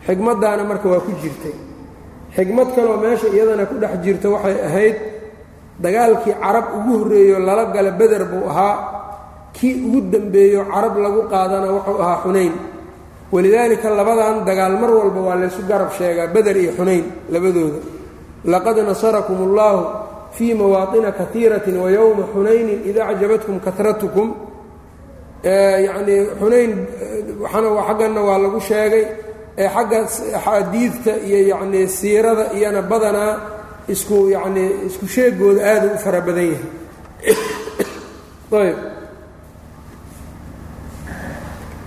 xigmaddaana 0.06 0.62
marka 0.70 0.86
waa 0.92 1.04
ku 1.06 1.12
jirtay. 1.22 1.56
Xigmad 2.36 2.68
kaloo 2.76 2.96
meesha 3.02 3.28
iyadana 3.34 3.64
ku 3.70 3.74
dhex 3.82 3.92
jirta 4.04 4.26
waxay 4.34 4.56
ahayd 4.68 4.96
dagaalkii 5.84 6.34
carab 6.42 6.66
ugu 6.78 6.92
horreeyo 7.00 7.36
lala 7.46 7.64
gala 7.74 7.90
beder 8.00 8.22
buu 8.30 8.44
ahaa. 8.52 8.76
Kii 9.56 9.74
ugu 9.86 10.00
dembeeyo 10.12 10.60
carab 10.72 10.94
lagu 11.04 11.20
qaadana 11.32 11.68
wuxuu 11.74 11.98
ahaa 12.04 12.18
xunayn. 12.24 12.52
Walidaalika 13.34 13.88
labadan 13.98 14.36
dagaal 14.48 14.74
mar 14.82 14.90
walba 14.98 15.20
waa 15.26 15.36
laysu 15.42 15.62
garab 15.70 15.90
sheegaa 15.98 16.26
beder 16.34 16.56
iyo 16.62 16.72
xunayn 16.78 17.04
labadooda. 17.32 17.80
Laqad 18.52 18.76
nasarakum 18.88 19.38
اllahu 19.48 19.80
fii 20.32 20.54
mawaaطina 20.54 21.12
kaiiratin 21.12 21.76
wayowma 21.76 22.28
xunaynin 22.34 22.82
ida 22.90 23.06
acjabatkum 23.06 23.60
karatukum 23.60 24.34
yacnii 25.44 26.26
xunayn 26.40 26.86
waxana 27.40 27.68
xagganna 27.88 28.20
waa 28.20 28.38
lagu 28.38 28.60
sheegay 28.60 29.04
xagga 29.56 29.98
axaadiidta 30.36 31.12
iyo 31.26 31.48
yacnii 31.48 31.88
siirada 31.88 32.52
iyana 32.54 32.82
badanaa 32.82 33.40
isku 33.88 34.28
yacnii 34.28 34.86
isku 34.86 35.06
sheegooda 35.06 35.60
aada 35.64 35.86
u 35.94 35.98
fara 35.98 36.20
badan 36.20 36.46
yahay. 36.52 36.68
ayb 38.60 38.78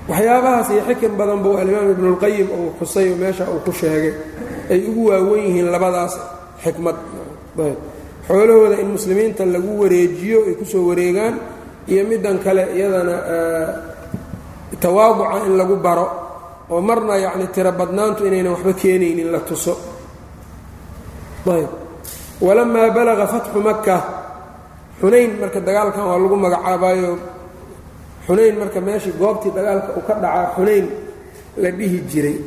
waxyaabahaas 0.07 0.69
iyo 0.69 0.83
xikan 0.87 1.17
badan 1.17 1.39
buu 1.43 1.57
alimaam 1.57 1.91
ibnu 1.91 2.17
uu 2.57 2.73
xusay 2.79 3.15
meesha 3.15 3.47
uu 3.49 3.59
ku 3.65 3.71
sheegay 3.71 4.13
ay 4.69 4.79
ugu 4.89 5.09
waawen 5.09 5.43
yihiin 5.43 5.71
labadaas 5.71 6.19
xikmad 6.63 6.95
ayb 7.59 7.92
xoolahooda 8.27 8.75
in 8.81 8.89
muslimiinta 8.95 9.43
lagu 9.45 9.71
wareejiyo 9.81 10.39
ay 10.47 10.55
ku 10.59 10.65
soo 10.65 10.83
wareegaan 10.89 11.35
iyo 11.91 12.01
middan 12.09 12.37
kale 12.45 12.63
iyadana 12.77 13.15
tawaaduca 14.79 15.45
in 15.47 15.53
lagu 15.59 15.75
baro 15.85 16.07
oo 16.71 16.81
marna 16.81 17.15
yacni 17.25 17.47
tiro 17.55 17.71
badnaantu 17.79 18.21
inaynan 18.27 18.53
waxba 18.55 18.73
keenaynin 18.73 19.29
la 19.31 19.39
tuso. 19.39 19.73
Ayb. 21.47 21.69
Walamaa 22.41 22.89
balaga 22.95 23.27
fatxu 23.27 23.59
maka 23.59 23.97
xunayn 24.99 25.31
marka 25.39 25.59
dagaalkan 25.67 26.03
waa 26.09 26.17
lagu 26.23 26.35
magacaabayo 26.45 27.11
xunayn 28.27 28.55
marka 28.59 28.79
meeshii 28.81 29.15
goobtii 29.19 29.51
dagaalka 29.57 29.89
uu 29.97 30.03
ka 30.07 30.13
dhacaa 30.23 30.55
xunayn 30.55 30.85
la 31.61 31.69
dhihi 31.77 31.99
jiray. 32.11 32.37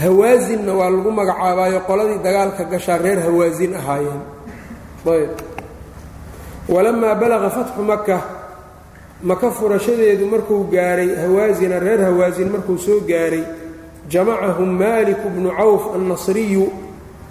Hawaasinna 0.00 0.72
waa 0.78 0.90
lagu 0.92 1.10
magacaabayo 1.10 1.78
qoladii 1.88 2.20
dagaalka 2.26 2.62
gashaa 2.72 2.98
reer 3.04 3.18
hawaasin 3.26 3.72
ahaayeen 3.80 4.20
walamaa 6.68 7.14
balaga 7.14 7.50
fatxu 7.50 7.82
maka 7.82 8.22
maka 9.22 9.50
furashadeedu 9.50 10.26
markuu 10.26 10.64
gaaray 10.70 11.14
hawaasina 11.16 11.78
reer 11.78 12.00
hawaasin 12.04 12.50
markuu 12.50 12.78
soo 12.78 13.00
gaaray 13.00 13.42
jamacahum 14.08 14.70
maaliku 14.78 15.28
bnu 15.30 15.50
cawf 15.50 15.94
annasriyu 15.94 16.72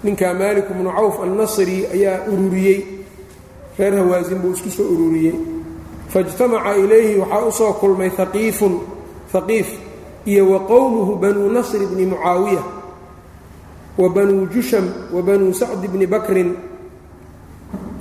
ninkaa 0.04 0.34
maaliku 0.34 0.74
bnu 0.74 0.90
cawf 0.92 1.20
annasri 1.22 1.86
ayaa 1.94 2.26
ururiyey. 2.28 2.80
Reer 3.78 3.94
hawaasin 3.96 4.38
buu 4.38 4.52
isku 4.52 4.70
soo 4.70 4.88
ururiyey. 4.88 5.34
Faijtamaca 6.08 6.76
ilayhi 6.76 7.18
waxaa 7.18 7.46
u 7.46 7.52
soo 7.52 7.72
kulmay 7.72 8.10
haqiifun 8.16 8.80
haqiif 9.32 9.68
iyo 10.26 10.50
wa 10.50 10.60
qowmuhu 10.60 11.16
banuu 11.16 11.48
nasri 11.52 11.86
bni 11.86 12.06
mucaawiya 12.06 12.62
wa 13.98 14.08
banuu 14.08 14.46
jusham 14.46 14.84
wa 15.12 15.22
banuu 15.22 15.54
sacdi 15.54 15.88
bni 15.88 16.06
bakrin 16.06 16.56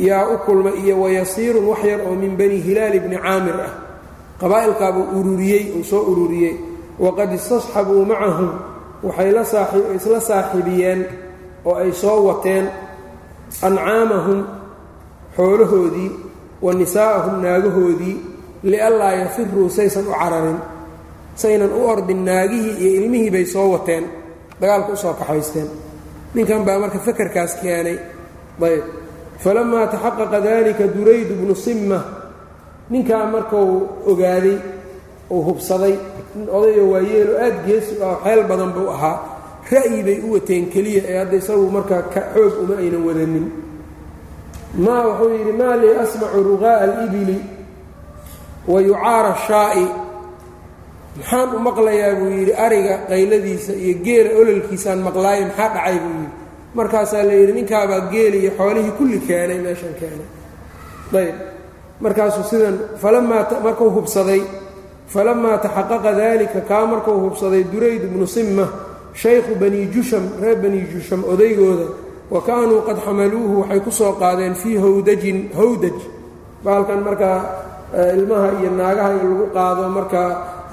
yaa 0.08 0.26
u 0.34 0.38
kulmay 0.46 0.76
iyo 0.84 0.96
wayasiirun 1.04 1.66
wax 1.72 1.82
yar 1.92 2.02
oo 2.08 2.16
min 2.22 2.34
bani 2.40 2.58
hilaali 2.66 3.00
bni 3.04 3.18
caamir 3.26 3.58
ah. 3.68 3.72
Qabaa'ilkaabuu 4.42 5.06
ururiyey 5.20 5.64
uu 5.78 5.84
soo 5.92 6.02
ururiyey. 6.12 6.56
Waqad 7.04 7.30
istasxabuu 7.38 8.04
macahum 8.12 8.52
waxay 9.06 9.30
isla 9.98 10.20
saaxiibiyeen 10.30 11.02
oo 11.70 11.76
ay 11.82 11.92
soo 12.02 12.20
wateen 12.28 12.66
ancaamahum 13.68 14.40
xoolahoodii 15.38 16.12
wa 16.66 16.72
nisaa'ahum 16.80 17.36
naagahoodii 17.44 18.16
lianlaa 18.70 19.14
yafiruu 19.22 19.70
saysan 19.78 20.06
u 20.08 20.14
cararin. 20.20 20.60
Saynan 21.42 21.72
u 21.74 21.82
ordin 21.92 22.22
naagihii 22.28 22.76
iyo 22.82 22.92
ilmihii 23.02 23.32
bay 23.36 23.46
soo 23.54 23.68
wateen. 23.74 24.04
Dagaalka 24.62 24.92
u 24.94 24.98
soo 25.04 25.14
kaxaysteen. 25.20 25.68
Ninkan 26.34 26.62
baa 26.68 26.80
marka 26.82 27.00
fakarkaas 27.06 27.54
keenay. 27.62 27.98
Ayb 28.66 28.84
falamaa 29.44 29.88
taxaqaqa 29.94 30.38
dalika 30.46 30.86
duraydu 30.96 31.34
bnu 31.40 31.56
simma 31.66 32.00
ninkaa 32.92 33.26
markuu 33.34 33.72
ogaaday 34.12 34.58
uu 35.34 35.42
hubsaday 35.48 35.96
nin 36.36 36.48
odayo 36.58 36.84
waayeelo 36.94 37.34
aad 37.46 37.58
geesi 37.68 37.94
ah 38.08 38.16
xeel 38.24 38.42
badan 38.50 38.72
buu 38.76 38.90
ahaa 38.96 39.18
ra'yi 39.72 40.00
bay 40.08 40.18
u 40.28 40.34
wateen 40.36 40.64
keliya 40.74 41.02
ee 41.12 41.18
hadda 41.24 41.36
isagu 41.42 41.66
markaa 41.78 42.04
ka 42.14 42.22
xoog 42.34 42.54
uma 42.64 42.76
aynan 42.82 43.04
wadanin. 43.08 43.46
Maa 44.86 45.04
wuxuu 45.08 45.30
yidhi 45.38 45.54
maa 45.62 45.76
lii 45.82 45.94
asmacu 46.04 46.40
ruqaa'a 46.50 46.80
alibili 46.86 47.38
wa 48.72 48.78
yucaara 48.88 49.34
shaa'i. 49.48 49.86
Maxaan 51.18 51.50
u 51.56 51.60
maqlayaa 51.68 52.14
buu 52.20 52.30
yidhi 52.40 52.54
ariga 52.66 52.96
qayladiisa 53.10 53.74
iyo 53.84 53.96
geela 54.06 54.30
ololkiisaan 54.42 55.00
maqlaayo 55.08 55.44
maxaa 55.50 55.70
dhacay 55.76 55.98
buu 56.04 56.14
yidhi 56.20 56.30
markaasaa 56.78 57.24
la 57.28 57.34
yidhi 57.40 57.54
ninkaabaa 57.60 58.02
geeli 58.12 58.38
iyo 58.44 58.52
xoolihii 58.58 58.92
kulli 58.98 59.20
keenay 59.28 59.60
meeshan 59.66 59.94
keenay. 60.00 60.28
Ayb 61.22 61.36
markaasuu 62.04 62.44
sidan 62.52 62.76
falamaa 63.02 63.44
markuu 63.66 63.90
hubsaday 63.98 64.42
falamaa 65.14 65.58
taxaqaqa 65.64 66.12
dalika 66.22 66.62
kaa 66.70 66.86
markuu 66.92 67.18
hubsaday 67.26 67.64
durayd 67.74 68.04
bnu 68.14 68.28
simma 68.36 68.66
shaykhu 69.22 69.56
bani 69.62 69.82
jusham 69.94 70.24
reer 70.42 70.58
bani 70.64 70.80
jusham 70.94 71.22
odaygooda 71.34 71.88
wa 72.34 72.40
kaanuu 72.48 72.82
qad 72.88 72.98
xamaluuhu 73.06 73.56
waxay 73.62 73.80
ku 73.86 73.92
soo 74.00 74.14
qaadeen 74.22 74.56
fii 74.62 74.78
hawdajin 74.84 75.40
hawdaj. 75.60 75.98
Baalkan 76.64 77.00
markaa 77.08 77.38
ilmaha 78.18 78.48
iyo 78.62 78.70
naagaha 78.80 79.12
in 79.20 79.24
lagu 79.30 79.46
qaado 79.56 79.84
markaa 79.98 80.30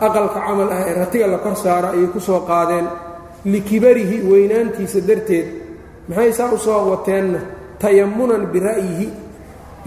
aqalka 0.06 0.40
camal 0.46 0.68
ah 0.76 0.80
ee 0.88 0.94
ratiga 1.00 1.26
la 1.32 1.38
kor 1.44 1.56
saaro 1.64 1.88
ayay 1.94 2.06
ku 2.14 2.20
soo 2.28 2.40
qaadeen 2.50 2.87
likibarihi 3.52 4.16
weynaantiisa 4.30 5.00
darteed 5.08 5.46
maxay 6.09 6.33
saa 6.33 6.53
u 6.55 6.59
soo 6.59 6.90
wateenna 6.90 7.40
tayamunan 7.83 8.42
bira'yihi 8.53 9.09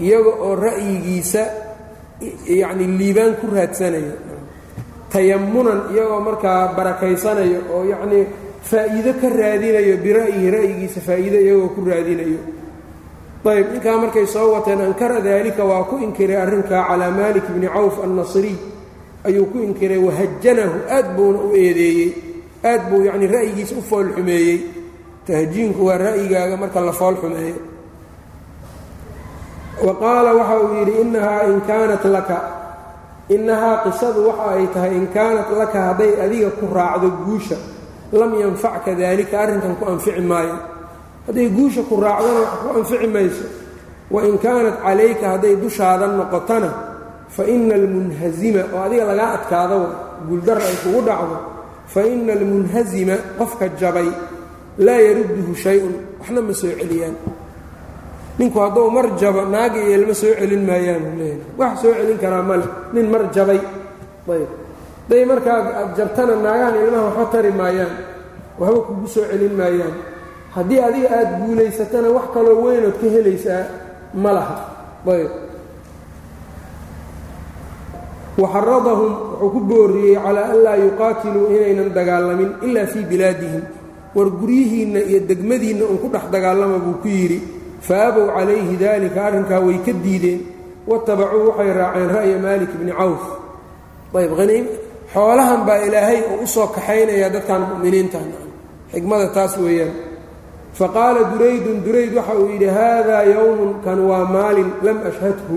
iyaga 0.04 0.32
oo 0.46 0.54
ra'yigiisa 0.66 1.42
yacni 2.60 2.86
liibaan 2.98 3.34
ku 3.40 3.46
raadsanayo. 3.54 4.14
Tayamunan 5.12 5.80
iyagoo 5.92 6.20
markaa 6.28 6.72
barakaysanayo 6.76 7.60
oo 7.74 7.82
yacnii 7.92 8.24
faa'iido 8.70 9.12
ka 9.20 9.28
raadinayo 9.28 9.94
bira'yihi 10.04 10.48
ra'yigiisa 10.56 11.00
faa'iido 11.06 11.38
iyagoo 11.44 11.68
ku 11.76 11.80
raadinayo. 11.90 12.40
Ayb 13.44 13.66
ninkaa 13.74 13.98
markay 14.02 14.26
soo 14.26 14.54
wateen 14.54 14.80
ankara 14.80 15.20
daalika 15.20 15.64
waa 15.66 15.84
ku 15.90 15.98
inkiray 15.98 16.38
arrinkaa 16.38 16.86
calaa 16.88 17.10
maalik 17.10 17.44
bni 17.54 17.66
cawf 17.68 17.98
annasriy 18.04 18.54
ayuu 19.26 19.46
ku 19.52 19.58
inkiray 19.66 19.98
wahajanahu 19.98 20.78
aad 20.96 21.06
buuna 21.16 21.38
u 21.44 21.48
eedeeyey. 21.62 22.10
Aad 22.64 22.82
buu 22.90 23.02
yacni 23.04 23.26
ra'yigiisa 23.26 23.74
u 23.76 23.82
foolxumeeyey 23.82 24.58
tahjiinku 25.26 25.80
waa 25.86 25.98
ra'yigaaga 26.04 26.56
marka 26.62 26.80
la 26.88 26.92
foolxumeeyo 27.00 27.56
wa 29.86 29.92
qaala 30.02 30.30
waxa 30.38 30.56
uu 30.64 30.74
yidhi 30.78 30.94
innahaa 31.02 31.42
in 31.50 31.60
kaanat 31.68 32.04
laka. 32.16 32.38
Innahaa 33.34 33.76
qisadu 33.84 34.20
waxa 34.28 34.44
ay 34.56 34.66
tahay 34.74 34.92
in 35.00 35.06
kaanat 35.16 35.48
laka 35.60 35.78
hadday 35.88 36.12
adiga 36.24 36.50
ku 36.58 36.64
raacdo 36.76 37.08
guusha 37.26 37.56
lam 38.12 38.30
yanfacka 38.42 38.90
daalika 39.00 39.34
arrinkan 39.42 39.74
ku 39.78 39.84
anfici 39.92 40.20
maayo. 40.30 40.56
Hadday 41.26 41.48
guusha 41.56 41.82
ku 41.88 41.94
raacdona 42.04 42.40
wax 42.44 42.52
ku 42.62 42.68
anfici 42.78 43.06
mayso. 43.14 43.44
Wa 44.12 44.20
in 44.28 44.36
kaanat 44.44 44.76
calayka 44.84 45.26
hadday 45.34 45.54
dushaada 45.62 46.06
noqotona 46.18 46.70
fa 47.34 47.42
ina 47.54 47.74
almunhazima 47.74 48.62
oo 48.74 48.80
adiga 48.86 49.04
lagaa 49.10 49.30
adkaado 49.40 49.78
guuldara 50.28 50.62
ay 50.70 50.76
kugu 50.84 51.00
dhacdo 51.08 51.36
fa 51.92 52.00
ina 52.12 52.32
almunhazima 52.38 53.16
qofka 53.38 53.66
jabay 53.80 54.08
laa 54.78 55.00
yarudduhu 55.06 55.52
shay-un 55.54 55.94
waxna 56.20 56.40
ma 56.40 56.52
soo 56.54 56.72
celiyaan. 56.80 57.16
Ninku 58.38 58.58
hadduu 58.64 58.90
mar 58.90 59.06
jabo 59.20 59.42
naaga 59.54 59.78
iyo 59.84 59.92
ilma 60.00 60.14
soo 60.14 60.32
celin 60.38 60.62
maayaan 60.68 61.02
wax 61.58 61.72
soo 61.82 61.92
celin 61.98 62.18
karaa 62.22 62.42
male 62.42 62.64
nin 62.94 63.06
mar 63.12 63.22
jabay. 63.34 63.60
Ayb. 64.32 64.48
Hadday 65.08 65.24
markaa 65.30 65.58
aad 65.80 65.90
jabtana 65.98 66.34
naagahan 66.44 66.74
ilmaha 66.82 67.04
waxba 67.08 67.24
tari 67.32 67.50
maayaan. 67.60 67.92
Waxba 68.60 68.80
kugu 68.86 69.06
soo 69.14 69.24
celin 69.30 69.54
maayaan. 69.60 69.94
Haddii 70.54 70.80
adiga 70.86 71.08
aada 71.18 71.34
guulaysatana 71.44 72.08
wax 72.16 72.26
kaloo 72.34 72.56
weynood 72.64 72.96
ka 73.00 73.06
helaysaa 73.14 73.62
ma 74.22 74.30
laha. 74.36 74.56
Ayb. 75.12 75.30
Waxaradahum 78.40 79.12
wuxuu 79.40 79.50
ku 79.52 79.60
booriyey 79.68 80.16
calaa 80.24 80.48
an 80.56 80.58
laa 80.64 80.76
yuqaatiluu 80.84 81.46
inaynan 81.56 81.90
dagaalamin 81.96 82.50
ilaa 82.66 82.86
fii 82.92 83.04
bilaadihim 83.10 83.62
war 84.14 84.28
guryihiinna 84.40 85.00
iyo 85.08 85.20
degmadiinna 85.30 85.84
uun 85.88 85.98
ku 86.02 86.08
dhex 86.14 86.24
dagaalama 86.34 86.78
buu 86.84 86.96
ku 87.02 87.08
yidhi 87.08 87.38
fa 87.86 88.08
abow 88.08 88.26
calayhi 88.36 88.76
daalika 88.76 89.18
arrinkaa 89.28 89.60
way 89.66 89.78
ka 89.86 89.92
diideen. 90.04 90.40
Watabacuu 90.86 91.54
waxay 91.54 91.70
raaceen 91.78 92.08
ra'ya 92.10 92.36
maalik 92.42 92.70
bni 92.80 92.92
cawf. 93.00 93.22
Ayb 94.18 94.32
xoolahan 95.12 95.60
baa 95.68 95.84
ilaahay 95.86 96.18
uu 96.32 96.42
u 96.42 96.46
soo 96.46 96.66
kaxaynaya 96.74 97.28
dadkan 97.34 97.62
mu'miniintan 97.70 98.26
xikmada 98.92 99.28
taas 99.36 99.54
weeyaan. 99.60 99.92
Fa 100.72 100.88
qaala 100.88 101.20
duraydun 101.32 101.84
durayd 101.84 102.12
waxa 102.16 102.34
uu 102.40 102.48
yidhi 102.54 102.68
haadaa 102.78 103.22
yowmun 103.28 103.70
kan 103.84 103.98
waa 104.08 104.24
maalin 104.24 104.70
lam 104.80 104.98
ashhadhu 105.10 105.56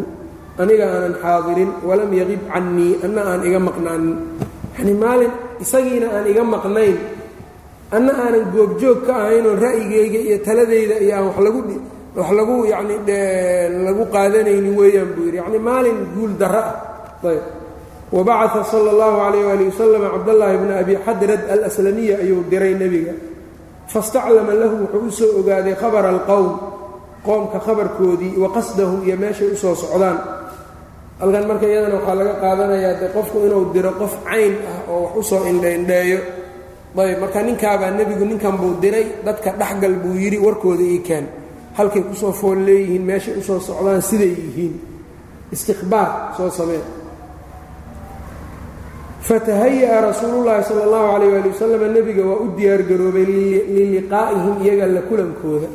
aniga 0.62 0.86
aanan 0.92 1.16
xaadirin 1.24 1.72
walam 1.88 2.12
yaqib 2.22 2.42
cannii 2.52 3.00
anna 3.06 3.22
aan 3.32 3.42
iga 3.48 3.60
maqnaanin. 3.68 4.16
Yanii 4.78 4.98
maalin 5.04 5.32
isagiina 5.64 6.08
aan 6.16 6.26
iga 6.32 6.44
maqnayn 6.44 6.98
anna 7.92 8.12
aanan 8.24 8.46
goobjoog 8.56 9.00
ka 9.08 9.14
ahaynoon 9.24 9.58
ra'yigayga 9.66 10.20
iyo 10.28 10.38
taladayda 10.48 10.96
iyo 11.06 11.14
aan 11.16 11.26
wax 11.30 11.38
lagu 11.46 11.60
wax 12.18 12.30
lagu 12.40 12.56
yacni 12.72 12.96
lagu 13.86 14.04
qaadanaynin 14.14 14.74
weeyaan 14.80 15.10
buu 15.16 15.26
yidhi. 15.28 15.38
Yacni 15.38 15.60
maalin 15.60 15.98
guul 16.16 16.34
darro 16.40 16.62
ah. 16.64 16.76
Ayb. 17.30 17.44
Wabacaa 18.16 18.64
sala 18.72 18.90
allahu 18.94 19.16
calayh 19.24 19.44
waali 19.50 19.64
wasalam 19.70 20.04
cabdallaahi 20.14 20.56
bna 20.62 20.74
abi 20.84 20.94
xadrad 21.06 21.42
alaslamiya 21.54 22.16
ayuu 22.24 22.42
diray 22.52 22.74
nebiga. 22.82 23.14
Fastaclama 23.92 24.54
lahu 24.62 24.76
wuxuu 24.86 25.08
u 25.08 25.12
soo 25.12 25.32
ogaaday 25.42 25.76
khabara 25.82 26.10
alqowm 26.16 26.50
qoomka 27.26 27.60
khabarkoodii 27.66 28.38
wa 28.44 28.50
qasdahum 28.56 29.00
iyo 29.08 29.16
meeshay 29.18 29.50
u 29.54 29.58
soo 29.58 29.76
socdaan. 29.76 30.18
Halkan 31.20 31.46
marka 31.50 31.66
iyadana 31.70 31.96
waxaa 32.00 32.16
laga 32.20 32.34
qaadanayaa 32.44 32.94
de 33.02 33.08
qofku 33.16 33.38
inuu 33.46 33.64
diro 33.74 33.92
qof 34.02 34.14
cayn 34.28 34.54
ah 34.72 34.80
oo 34.92 35.00
wax 35.06 35.14
u 35.20 35.24
soo 35.30 35.42
indhaindheeyo 35.52 36.20
ayb 36.98 37.20
marka 37.24 37.40
ninkaabaa 37.48 37.92
nebigu 37.98 38.26
ninkan 38.26 38.56
buu 38.60 38.74
diray 38.84 39.06
dadka 39.26 39.50
dhexgal 39.60 39.96
buu 40.04 40.16
yidhi 40.24 40.38
warkooda 40.46 40.84
ii 40.84 41.00
keen. 41.08 41.26
Halkay 41.78 42.04
ku 42.08 42.14
soo 42.16 42.32
fool 42.32 42.60
leeyihiin 42.68 43.04
meeshay 43.10 43.36
u 43.40 43.44
soo 43.44 43.60
socdaan 43.60 44.02
siday 44.02 44.32
yihiin. 44.44 44.74
Istikhbaar 45.52 46.10
soo 46.38 46.50
samee. 46.58 46.84
Fatahaya-a 49.26 50.02
rasuulullaahi 50.06 50.64
sala 50.70 50.84
allahu 50.86 51.08
calayh 51.18 51.30
waali 51.34 51.50
wasalam 51.50 51.82
nebiga 51.98 52.24
waa 52.30 52.40
u 52.46 52.48
diyaargaroobay 52.58 53.26
liliqaa'ihim 53.26 54.56
iyaga 54.64 54.86
la 54.96 55.02
kulankooda. 55.10 55.68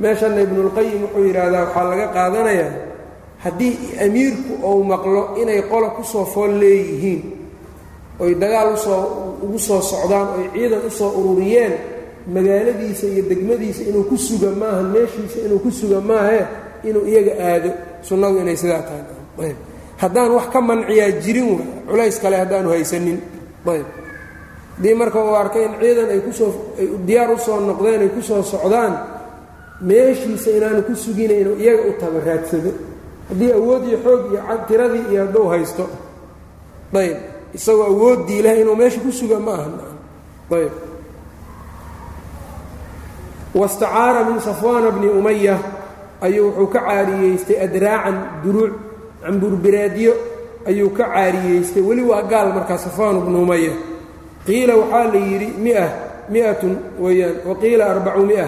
Meeshanna 0.00 0.40
ibnulqayim 0.46 1.00
wuxuu 1.08 1.24
yidhaahdaa 1.28 1.64
waxaa 1.64 1.84
laga 1.90 2.06
qaadanayaa 2.16 2.72
haddii 3.44 3.74
amiirku 4.04 4.52
uu 4.68 4.84
maqlo 4.84 5.22
inay 5.40 5.62
qola 5.70 5.88
ku 5.96 6.02
soo 6.04 6.24
fool 6.28 6.52
leeyihiin 6.60 7.20
oy 8.20 8.32
dagaal 8.36 8.68
u 8.74 8.76
soo 8.76 9.00
ugu 9.44 9.58
soo 9.58 9.80
socdaan 9.82 10.28
oy 10.38 10.46
ciidan 10.54 10.82
u 10.86 10.90
soo 10.90 11.10
ururiyeen 11.20 11.72
magaaladiisa 12.34 13.06
iyo 13.06 13.22
degmadiisa 13.30 13.82
inuu 13.88 14.04
ku 14.10 14.16
suga 14.16 14.50
maaha 14.60 14.82
meeshiisa 14.82 15.38
inuu 15.46 15.58
ku 15.64 15.70
suga 15.70 16.00
maahee 16.00 16.44
inuu 16.88 17.04
iyaga 17.10 17.32
aado. 17.48 17.70
Sunnadu 18.02 18.38
inay 18.40 18.56
sidaa 18.56 18.82
tahay. 18.88 19.52
Haddaan 20.00 20.30
wax 20.36 20.46
ka 20.52 20.60
manciyaa 20.60 21.10
jirin 21.24 21.48
wa 21.52 21.60
culays 21.88 22.16
kale 22.22 22.36
haddaanu 22.36 22.68
haysanin. 22.72 23.18
Ayb. 23.68 23.86
Haddii 24.76 24.94
marka 24.94 25.18
uu 25.24 25.34
arkay 25.42 25.64
in 25.68 25.72
ciidan 25.80 26.08
ay 26.14 26.20
ku 26.26 26.32
soo 26.32 26.50
ay 26.80 26.86
diyaar 27.06 27.30
u 27.34 27.38
soo 27.38 27.60
noqdeen 27.60 28.00
ay 28.04 28.08
ku 28.16 28.20
soo 28.22 28.42
socdaan 28.42 28.92
meeshiisa 29.80 30.50
inaanu 30.56 30.82
ku 30.88 30.94
sugina 30.96 31.34
inuu 31.42 31.56
iyaga 31.62 31.82
u 31.88 31.92
taba 32.00 32.18
raadsado 32.26 32.70
haddii 33.28 33.52
awood 33.58 33.82
iyo 33.88 33.98
xoog 34.04 34.22
iyo 34.32 34.40
tiradii 34.68 35.04
iyo 35.12 35.20
hadduu 35.26 35.46
haysto. 35.52 35.84
Ayb 37.00 37.16
isagoo 37.54 37.86
awooddii 37.92 38.42
leh 38.42 38.60
inuu 38.60 38.76
meesha 38.76 39.00
ku 39.00 39.10
suga 39.12 39.38
ma 39.38 39.54
aha. 39.54 39.88
Ayb 40.50 40.72
wastacaara 43.54 44.24
min 44.24 44.38
safwaana 44.40 44.90
bni 44.90 45.08
umaya 45.10 45.58
ayuu 46.22 46.46
wuxuu 46.54 46.66
ka 46.70 46.80
caariyeystay 46.86 47.58
adraacan 47.64 48.16
duruuc 48.44 48.72
cambuurbiraadyo 49.22 50.12
ayuu 50.66 50.90
ka 50.90 51.04
caariyeystay. 51.10 51.82
Weli 51.82 52.02
waa 52.02 52.22
gaal 52.22 52.52
markaa 52.54 52.78
safwaanu 52.78 53.20
bnu 53.26 53.42
umaya 53.42 53.72
qiila 54.46 54.76
waxaa 54.76 55.06
la 55.12 55.18
yidhi 55.18 55.48
mia 55.58 55.84
miatun 56.28 56.76
weeyaan. 57.02 57.36
Wa 57.46 57.54
qiila 57.54 57.84
arbacu 57.90 58.22
mia 58.26 58.46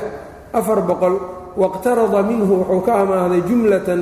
afar 0.53 0.81
boqol. 0.83 1.15
Wاqtarada 1.53 2.23
minhu 2.25 2.65
wuxuu 2.65 2.81
ka 2.81 3.05
amaahday 3.05 3.43
jumlatan 3.45 4.01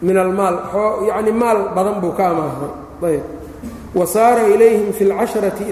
min 0.00 0.16
almaal 0.16 0.56
yacni 1.04 1.32
maal 1.32 1.76
badan 1.76 2.00
buu 2.00 2.16
ka 2.16 2.32
amaahday 2.32 2.72
ayb 3.04 3.24
wa 3.94 4.04
saara 4.06 4.42
ilayhim 4.54 4.92
fi 4.92 5.02
اlcasharati 5.08 5.64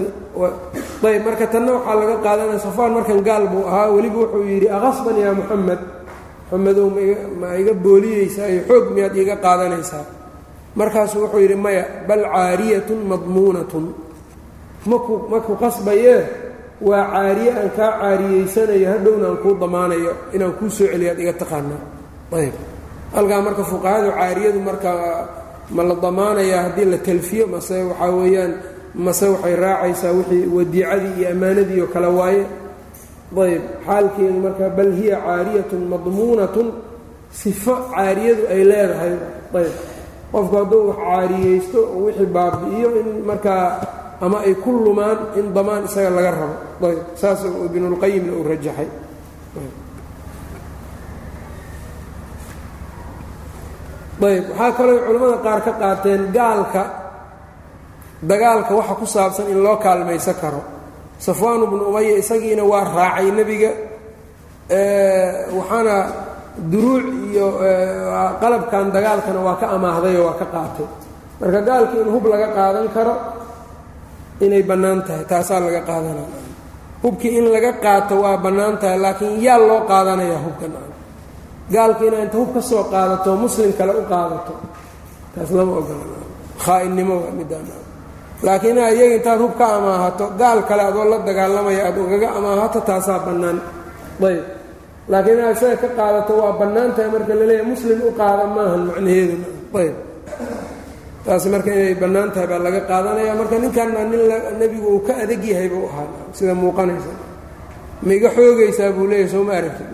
ayb 1.09 1.21
marka 1.27 1.45
tanna 1.53 1.71
waxaa 1.77 1.95
laga 2.01 2.15
qaadanaya. 2.25 2.59
Safaan 2.65 2.91
markan 2.97 3.19
gaal 3.27 3.45
buu 3.51 3.63
ahaa 3.69 3.89
weliba 3.95 4.17
wuxuu 4.25 4.43
yidhi 4.51 4.67
aqasban 4.77 5.15
yaa 5.23 5.33
muxamed 5.39 5.81
muxamedow 6.49 6.87
ma 7.39 7.47
iga 7.61 7.73
booliyeysaa 7.83 8.47
iyo 8.53 8.61
xoog 8.69 8.85
miyaad 8.95 9.15
iiga 9.19 9.35
qaadanaysaa. 9.45 10.05
Markaasuu 10.79 11.21
wuxuu 11.23 11.41
yidhi 11.45 11.55
maya 11.65 11.83
bal 12.07 12.23
caariyatun 12.33 12.99
madmuunatun. 13.11 13.85
Maku 14.89 15.13
maku 15.31 15.51
qasbayee? 15.61 16.19
Waa 16.87 17.03
caariye 17.13 17.51
aan 17.59 17.69
kaa 17.77 17.91
caariyeysanayo 18.01 18.87
hadhowna 18.93 19.25
aan 19.29 19.37
kuu 19.43 19.53
damaanayo 19.61 20.11
inaan 20.35 20.53
kuu 20.57 20.69
soo 20.69 20.87
celiyaad 20.91 21.19
iga 21.23 21.33
taqaanaa. 21.41 21.81
Ayb 22.37 22.55
halkaa 23.15 23.41
marka 23.45 23.63
fuqahadu 23.71 24.09
caariyadu 24.19 24.59
marka 24.67 24.91
ma 25.75 25.83
la 25.83 25.95
damaanayaa 25.95 26.61
haddii 26.65 26.85
la 26.93 26.97
talfiyo 27.07 27.45
mase 27.53 27.75
waxaa 27.89 28.11
weeyaan 28.19 28.53
mase 29.05 29.25
waxay 29.33 29.55
raacaysaa 29.63 30.11
wixii 30.17 30.45
wadiicadii 30.57 31.13
iyo 31.19 31.27
ammaanadii 31.33 31.81
oo 31.81 31.87
kale 31.93 32.07
waaye. 32.19 32.43
Ayb 33.43 33.63
xaalkeedu 33.85 34.39
marka 34.45 34.65
bal 34.77 34.91
hiya 34.99 35.17
caariyatun 35.25 35.81
madmuunatun 35.91 36.67
sifo 37.41 37.73
caariyadu 37.95 38.43
ay 38.53 38.61
leedahay. 38.69 39.13
Ayb 39.59 39.73
qofku 40.31 40.55
hadduu 40.59 40.81
wax 40.89 40.97
caariyeysto 41.07 41.79
oo 41.95 41.99
wixii 42.07 42.29
baabi'iyo 42.35 42.89
in 42.99 43.07
markaa 43.29 43.65
ama 44.25 44.37
ay 44.47 44.53
ku 44.63 44.69
lumaan 44.85 45.19
in 45.39 45.45
damaan 45.55 45.83
isaga 45.89 46.09
laga 46.17 46.31
rabo. 46.39 46.55
Ayb 46.87 46.99
saas 47.21 47.39
ibnulqayimna 47.67 48.31
uu 48.37 48.43
rajaxay 48.51 48.87
ayb 54.25 54.45
waxaa 54.49 54.71
kaloo 54.77 54.99
culimmada 55.05 55.37
qaar 55.45 55.59
ka 55.65 55.71
qaateen 55.81 56.21
gaalka 56.37 56.83
dagaalka 58.29 58.71
waxa 58.79 58.93
ku 58.99 59.05
saabsan 59.05 59.45
in 59.51 59.59
loo 59.65 59.77
kaalmaysan 59.85 60.35
karo. 60.41 60.61
Safwaan 61.25 61.61
bnu 61.71 61.83
umaya 61.89 62.13
isagiina 62.21 62.63
waa 62.71 62.83
raacay 62.97 63.29
nebiga 63.37 63.71
waxaana 65.57 65.95
duruuc 66.71 67.05
iyo 67.31 67.47
qalabkan 68.41 68.85
dagaalkana 68.95 69.39
waa 69.47 69.55
ka 69.61 69.65
amaahday 69.75 70.15
oo 70.17 70.25
waa 70.27 70.39
ka 70.41 70.45
qaatay. 70.53 70.87
Marka 71.39 71.59
gaalka 71.69 71.95
in 72.01 72.09
hub 72.13 72.25
laga 72.31 72.47
qaadan 72.57 72.87
karo 72.95 73.13
inay 74.45 74.63
bannaan 74.69 74.99
tahay 75.07 75.25
taasaa 75.31 75.59
laga 75.65 75.81
qaadanaya. 75.89 76.29
Hubkii 77.03 77.37
in 77.39 77.45
laga 77.53 77.71
qaato 77.83 78.13
waa 78.23 78.37
bannaan 78.45 78.75
tahay 78.81 78.97
laakiin 79.03 79.37
yaa 79.45 79.59
loo 79.69 79.79
qaadanaya 79.89 80.37
hubkan 80.45 80.71
gaalka 81.73 82.03
inaa 82.09 82.23
inta 82.25 82.37
hub 82.41 82.49
ka 82.55 82.61
soo 82.69 82.83
qaadato 82.93 83.29
muslim 83.43 83.71
kale 83.79 83.93
u 84.01 84.03
qaadato. 84.11 84.53
Taas 85.33 85.49
lama 85.57 85.73
ogola. 85.81 86.05
Khaainnimo 86.63 87.15
waa 87.23 87.33
midaan 87.39 87.67
laakiin 88.45 88.73
inaa 88.77 88.89
iyaga 88.95 89.15
intaad 89.19 89.39
hub 89.43 89.53
ka 89.59 89.65
amaahato 89.77 90.25
gaal 90.41 90.59
kale 90.69 90.83
adoo 90.89 91.05
la 91.11 91.17
dagaalamaya 91.27 91.81
aad 91.87 91.97
ugaga 92.03 92.27
amaahato 92.37 92.79
taasaa 92.89 93.19
bannaan. 93.25 93.57
Ayb. 94.27 94.43
Laakiin 95.11 95.37
inaad 95.39 95.55
isaga 95.57 95.77
ka 95.83 95.89
qaadato 95.99 96.31
waa 96.41 96.53
bannaan 96.61 96.89
tahay 96.95 97.09
marka 97.13 97.33
la 97.39 97.45
leeyahay 97.49 97.67
muslim 97.73 97.97
u 98.07 98.11
qaada 98.19 98.43
maahan 98.55 98.81
macnaheeduna 98.89 99.47
ayb. 99.81 99.95
Taas 101.25 101.43
marka 101.53 101.69
inay 101.77 101.95
bannaan 102.01 102.29
baa 102.49 102.59
laga 102.65 102.81
qaadanaya. 102.89 103.31
Marka 103.39 103.55
ninkanna 103.63 104.01
nin 104.11 104.21
nebigu 104.59 104.87
uu 104.95 105.01
ka 105.07 105.13
adag 105.23 105.43
yahay 105.51 105.67
buu 105.73 105.85
ahaa. 105.91 106.07
Sida 106.37 106.53
muuqanaysa. 106.61 107.11
Ma 108.05 108.11
iga 108.17 108.29
xoogaysaa 108.37 108.91
buu 108.95 109.05
leeyahy 109.11 109.29
soo 109.33 109.43
ma 109.47 109.53
aragtid 109.59 109.89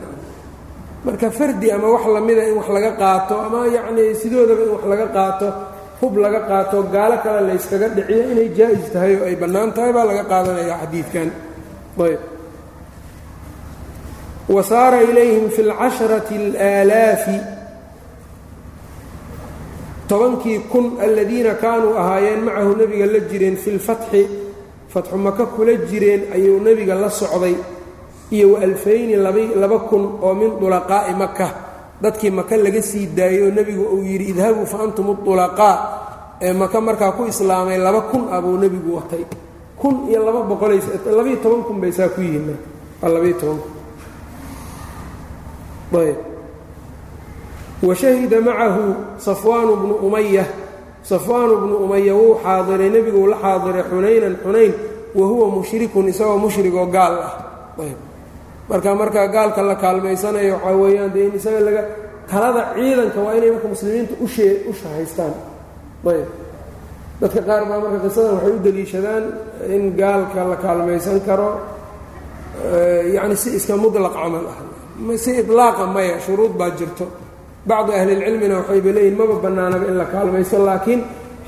marka 1.06 1.28
fardi 1.32 1.68
ama 1.72 1.88
wax 1.96 2.06
lamida 2.16 2.44
in 2.50 2.56
wax 2.60 2.68
laga 2.76 2.92
qaato 3.02 3.36
ama 3.46 3.60
yacnii 3.68 4.16
sidoodaba 4.22 4.62
in 4.66 4.72
wax 4.76 4.84
laga 4.92 5.08
qaato 5.18 5.48
hub 6.02 6.13
laga 6.18 6.42
qaato 6.50 6.78
gaalo 6.94 7.18
kale 7.24 7.42
layskaga 7.50 7.88
dhiciyo 7.96 8.24
inay 8.32 8.50
jaa-is 8.58 8.88
tahay 8.94 9.13
oo 9.20 9.26
ay 9.30 9.36
bannaan 9.42 9.72
tahay 9.76 9.92
baa 9.96 10.06
laga 10.12 10.24
qaadanaya 10.32 10.76
xadiidkan. 10.82 11.30
Ayb. 12.06 12.22
Wa 14.50 14.62
ilayhim 15.10 15.50
fi 15.56 15.62
اlcasharati 15.68 16.36
اlaalaafi 16.36 17.38
tobankii 20.08 20.60
kun 20.72 20.98
aladiina 21.02 21.54
kaanuu 21.54 21.96
ahaayeen 22.02 22.42
macahu 22.44 22.76
nebiga 22.76 23.06
la 23.06 23.20
jireen 23.20 23.56
fi 23.58 23.72
lfatxi 23.72 24.28
fatxu 24.94 25.18
maka 25.18 25.46
kula 25.46 25.74
jireen 25.89 26.22
ayuu 26.36 26.60
nebiga 26.60 26.96
la 26.96 27.10
socday 27.10 27.56
iyo 28.34 28.58
alfayni 28.58 29.15
laba 29.62 29.78
kun 29.89 30.04
oo 30.26 30.34
min 30.34 30.58
dulaqaa'i 30.62 31.13
maka 31.13 31.48
dadkii 32.02 32.32
maka 32.34 32.58
laga 32.58 32.82
sii 32.82 33.06
daayey 33.17 33.41
oo 33.48 33.52
nebigu 33.54 33.84
uu 33.93 34.02
yidhi 34.10 34.26
idhabuu 34.34 34.65
fa 34.65 34.78
antum 34.84 35.10
udulaqaa 35.13 35.76
ee 36.41 36.54
maka 36.54 36.82
markaa 36.82 37.12
ku 37.17 37.24
islaamay 37.30 37.78
laba 37.78 38.02
kun 38.12 38.28
ah 38.34 38.41
buu 38.41 38.58
nebigu 38.58 38.96
watay. 38.98 39.24
Kun 39.80 40.10
iyo 40.10 40.19
laba 40.26 40.41
boqollabayo 40.50 41.38
toban 41.43 41.62
kun 41.67 41.78
bay 41.82 41.91
saa 41.91 42.10
ku 42.10 42.19
yihiin 42.22 42.58
labayo 43.04 43.36
toban 43.39 43.60
kun. 43.63 43.72
Ayb. 46.02 46.17
Washahida 47.84 48.41
macahu 48.41 48.84
safwaanu 49.19 49.76
bnu 49.76 49.96
umaya 50.08 50.46
safwaanu 51.04 51.54
bnu 51.67 51.76
umaya 51.86 52.13
wuu 52.15 52.39
xaadiray 52.43 52.89
nebiguu 52.89 53.28
la 53.28 53.38
xaadiray 53.43 53.84
xunaynan 53.91 54.36
xunayn 54.43 54.74
wa 55.15 55.26
huwa 55.28 55.46
mushrikun 55.60 56.08
isagoo 56.08 56.39
mushrigoo 56.43 56.88
gaal 56.96 57.13
ah. 57.28 57.34
Ayb 57.84 58.00
marka 58.69 58.89
marka 59.02 59.21
gaalka 59.36 59.62
la 59.69 59.76
kaalmaysanayo 59.84 60.54
waxaa 60.56 60.76
weeyaan 60.82 61.12
dee 61.15 61.26
in 61.28 61.34
isaga 61.39 61.60
laga 61.67 61.82
talada 62.32 62.62
ciidanka 62.76 63.19
waa 63.26 63.34
inay 63.38 63.52
marka 63.56 63.67
muslimiinta 63.73 64.13
ushee 64.26 64.54
usha 64.71 64.88
haystaan 64.95 65.34
ayb. 66.12 66.28
Dadka 67.21 67.39
qaar 67.47 67.62
baa 67.69 67.80
marka 67.84 67.97
qisadan 68.06 68.34
waxay 68.36 68.52
u 68.58 68.60
deliishadaan 68.65 69.23
in 69.76 69.84
gaalka 70.02 70.39
la 70.52 70.56
kaalmaysan 70.63 71.19
karo 71.28 71.49
yacni 73.15 73.36
si 73.41 73.49
iska 73.58 73.73
mudlaq 73.84 74.13
camal 74.13 74.45
ah. 74.54 74.58
Si 75.23 75.32
idlaaqa 75.41 75.84
maya 75.95 76.15
shuruud 76.26 76.54
baa 76.60 76.69
jirto. 76.80 77.06
Bacdu 77.69 77.91
ahlilcilmina 77.99 78.56
waxayba 78.62 78.89
leeyihiin 78.95 79.17
maba 79.19 79.36
bannaanaba 79.43 79.86
in 79.91 79.95
la 80.02 80.06
kaalmaysto 80.13 80.58
laakiin 80.67 81.02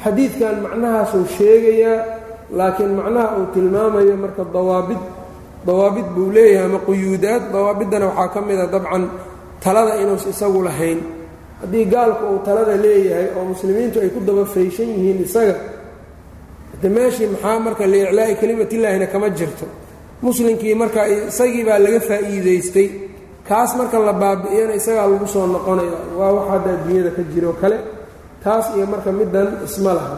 xadiidkan 0.04 0.56
macnahaasuu 0.66 1.26
sheegayaa 1.38 1.98
laakiin 2.60 2.92
macnaha 3.00 3.28
uu 3.40 3.46
tilmaamayo 3.54 4.16
marka 4.24 4.44
dawaabid 4.56 4.98
dawaabid 5.68 6.08
buu 6.16 6.30
leeyahay 6.36 6.66
ama 6.70 6.80
quyuudaad. 6.88 7.44
Dawaabiddana 7.54 8.06
waxaa 8.10 8.30
ka 8.34 8.40
mid 8.48 8.60
a 8.60 8.68
dabcan 8.74 9.04
talada 9.64 9.94
inuus 10.02 10.26
isagu 10.32 10.60
lahayn. 10.68 11.00
Haddii 11.62 11.86
gaalku 11.94 12.24
uu 12.34 12.40
talada 12.48 12.76
leeyahay 12.86 13.28
oo 13.38 13.44
muslimiintu 13.54 13.98
ay 14.04 14.10
ku 14.16 14.20
daba 14.28 14.44
fayshan 14.54 14.88
yihiin 14.94 15.20
isaga 15.28 15.56
de 16.82 16.88
meeshii 16.96 17.28
maxaa 17.34 17.60
marka 17.66 17.84
liiclaa'i 17.94 18.34
kelimatillaahina 18.42 19.08
kama 19.14 19.28
jirto. 19.38 19.66
Muslimkii 20.26 20.76
marka 20.82 21.02
isagii 21.30 21.64
baa 21.68 21.80
laga 21.86 22.00
faa'iidaystay. 22.10 22.88
Kaas 23.50 23.72
marka 23.80 23.98
la 24.08 24.14
baabi'iyana 24.22 24.74
isagaa 24.80 25.08
lagu 25.12 25.28
soo 25.34 25.46
noqonaya 25.54 25.98
waa 26.20 26.32
wax 26.38 26.46
hadda 26.52 26.70
adduunyada 26.76 27.12
ka 27.18 27.22
jiro 27.34 27.52
kale. 27.62 27.78
Taas 28.44 28.66
iyo 28.76 28.86
marka 28.94 29.10
middan 29.20 29.48
isma 29.68 29.92
laha 29.98 30.16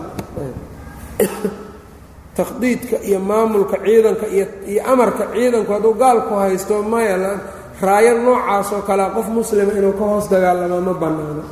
takhdiidka 2.37 2.97
iyo 3.07 3.19
maamulka 3.19 3.77
ciidanka 3.85 4.25
iyo 4.27 4.81
amarka 4.91 5.23
ciidanku 5.33 5.71
hadduu 5.73 5.93
gaalku 5.93 6.33
haysto 6.41 6.83
maya 6.83 7.39
raayo 7.81 8.13
noocaas 8.21 8.71
oo 8.73 8.81
qof 9.15 9.27
muslima 9.27 9.71
inuu 9.73 9.93
ka 9.93 10.03
hoos 10.09 10.29
dagaalama 10.29 10.81
ma 10.81 10.93
bannaano. 10.93 11.43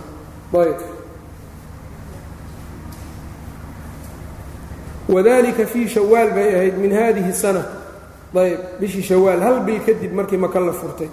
Ayb 0.61 0.79
wadalika 5.09 5.65
fii 5.65 5.87
shawaal 5.87 6.29
bay 6.31 6.49
ahayd 6.55 6.77
min 6.77 6.91
hadihi 6.91 7.33
sana. 7.33 7.63
Ayb 8.35 8.59
bishii 8.79 9.03
shawaal 9.03 9.41
hal 9.41 9.59
bil 9.65 9.79
kadib 9.85 10.13
markii 10.13 10.37
maka 10.37 10.59
la 10.59 10.71
furtay. 10.73 11.09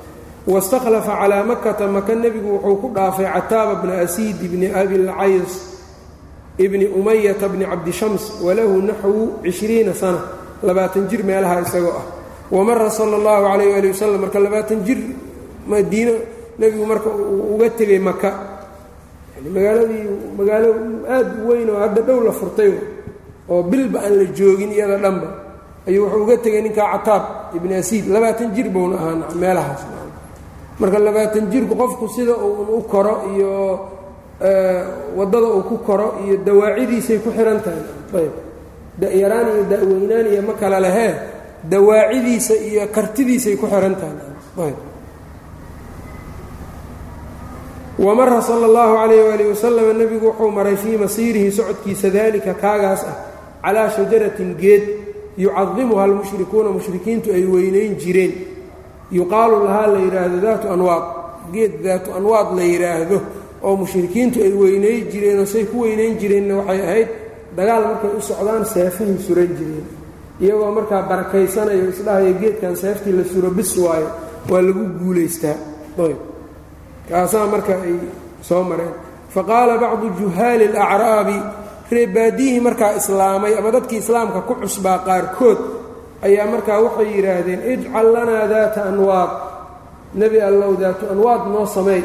Wastakhlafa 0.46 1.16
calaa 1.20 1.44
makata 1.44 1.86
maka 1.88 2.14
nebigu 2.14 2.50
wuxuu 2.56 2.76
ku 2.80 2.88
dhaafay 2.94 3.26
cataaba 3.26 3.74
bna 3.82 3.94
asiid 4.04 4.36
bni 4.50 4.66
abilcays 4.74 5.71
ibni 6.58 6.86
umayata 6.86 7.48
bni 7.48 7.64
cabdishams 7.64 8.40
walahu 8.42 8.82
naxwu 8.82 9.38
cishriina 9.42 9.94
sana 9.94 10.20
labaatan 10.62 11.08
jir 11.08 11.22
meelaha 11.24 11.60
isagoo 11.62 11.94
ah. 11.96 12.06
Wamara 12.52 12.90
sala 12.90 13.16
allahu 13.16 13.48
calayh 13.48 13.76
ali 13.76 13.88
wasalam 13.88 14.20
marka 14.20 14.38
labaatan 14.38 14.84
jir 14.84 14.98
madiino 15.66 16.12
nebigu 16.58 16.84
marka 16.84 17.08
uga 17.54 17.70
tegay 17.70 17.98
maka 17.98 18.30
magaaladii 19.40 20.04
magaalo 20.36 20.70
aad 21.08 21.28
u 21.40 21.48
weyn 21.48 21.70
oo 21.70 21.80
hadda 21.80 22.00
dhow 22.02 22.20
la 22.20 22.32
furtay 22.32 22.72
oo 23.48 23.62
bilba 23.62 24.04
aan 24.04 24.14
la 24.20 24.24
joogin 24.36 24.70
iyada 24.70 24.98
dhanba 25.00 25.28
ayuu 25.88 26.04
wuxuu 26.04 26.22
uga 26.22 26.36
tegay 26.36 26.62
ninkaa 26.62 26.92
cataab 26.92 27.24
ibni 27.56 27.74
asiid. 27.74 28.06
Labaatan 28.06 28.54
jir 28.54 28.68
buuna 28.70 28.96
ahaa 28.96 29.34
meelahaas. 29.34 29.82
Marka 30.78 30.98
labaatan 30.98 31.50
jirku 31.50 31.74
qofku 31.74 32.08
sida 32.08 32.34
uun 32.36 32.68
u 32.78 32.82
koro 32.84 33.14
iyo 33.34 33.52
waddada 35.16 35.46
uu 35.46 35.62
ku 35.62 35.78
koro 35.86 36.18
iyo 36.26 36.36
dawaacidiisay 36.46 37.18
ku 37.22 37.30
xihan 37.30 37.60
tahay. 37.62 37.82
Ayb. 38.18 38.34
Da-yaraan 39.00 39.46
iyo 39.54 39.62
da-weynaan 39.70 40.26
iyo 40.32 40.42
ma 40.42 40.54
kala 40.58 40.80
lehee 40.80 41.14
dawaacidiisa 41.70 42.54
iyo 42.58 42.82
kartidiisay 42.90 43.54
ku 43.56 43.66
xihan 43.66 43.94
tahay. 43.94 44.74
Wamara 48.02 48.42
sala 48.42 48.66
allahu 48.66 48.92
calayh 48.98 49.20
waali 49.28 49.44
wasalam 49.52 49.86
nebigu 49.94 50.26
wuxuu 50.32 50.50
maray 50.50 50.76
fii 50.76 50.96
masiirihi 50.96 51.52
socodkiisa 51.52 52.10
daalika 52.10 52.54
kaagaas 52.54 53.04
ah 53.06 53.16
calaa 53.62 53.90
shajaratin 53.94 54.56
geed 54.58 54.82
yucadimuha 55.38 56.04
almushrikuuna 56.04 56.70
mushrikiintu 56.74 57.30
ay 57.30 57.44
weynayn 57.46 57.94
jireen. 58.00 58.32
Yuqaalu 59.12 59.64
lahaa 59.64 59.86
la 59.86 59.98
yidhaahdo 60.02 60.38
daatu 60.40 60.66
anwaad. 60.72 61.04
Geed 61.52 61.72
daatu 61.84 62.10
anwaad 62.16 62.48
la 62.56 62.62
yidhaahdo 62.64 63.18
oo 63.66 63.74
mushrikiintu 63.80 64.36
ay 64.46 64.52
weynay 64.62 64.96
jireenoo 65.12 65.46
say 65.54 65.64
ku 65.70 65.76
weynayn 65.84 66.14
jireenna 66.20 66.54
waxay 66.60 66.80
ahayd 66.86 67.08
dagaal 67.56 67.82
markay 67.90 68.10
u 68.18 68.20
socdaan 68.28 68.64
seefahay 68.72 69.16
suran 69.26 69.50
jireen. 69.58 69.86
Iyagoo 70.42 70.70
markaa 70.78 71.02
barakaysanayo 71.10 71.84
isdhahaya 71.92 72.32
geedkan 72.40 72.74
seeftii 72.82 73.12
la 73.18 73.24
suro 73.32 73.50
bis 73.58 73.70
waayo 73.84 74.08
waa 74.50 74.62
lagu 74.66 74.82
guulaystaa 75.00 75.56
ayb. 76.06 76.18
Kaasaa 77.08 77.46
marka 77.52 77.74
ay 77.86 77.94
soo 78.48 78.62
mareen. 78.70 78.94
Fa 79.34 79.40
qaala 79.50 79.74
bacdu 79.82 80.06
juhaali 80.18 80.64
alacraabi 80.72 81.36
reebaadiyihii 81.94 82.60
markaa 82.66 82.92
islaamay 83.00 83.52
ama 83.58 83.70
dadkii 83.76 83.98
islaamka 84.04 84.40
ku 84.48 84.54
cusbaa 84.62 84.98
qaarkood 85.06 85.58
ayaa 86.26 86.46
markaa 86.52 86.78
waxay 86.84 87.08
yidhaahdeen 87.16 87.60
ijcal 87.72 88.06
lanaa 88.14 88.46
daata 88.52 88.80
anwaad. 88.90 89.30
Nebi 90.20 90.38
allow 90.48 90.72
daatu 90.82 91.04
anwaad 91.12 91.42
noo 91.52 91.66
sameey 91.76 92.02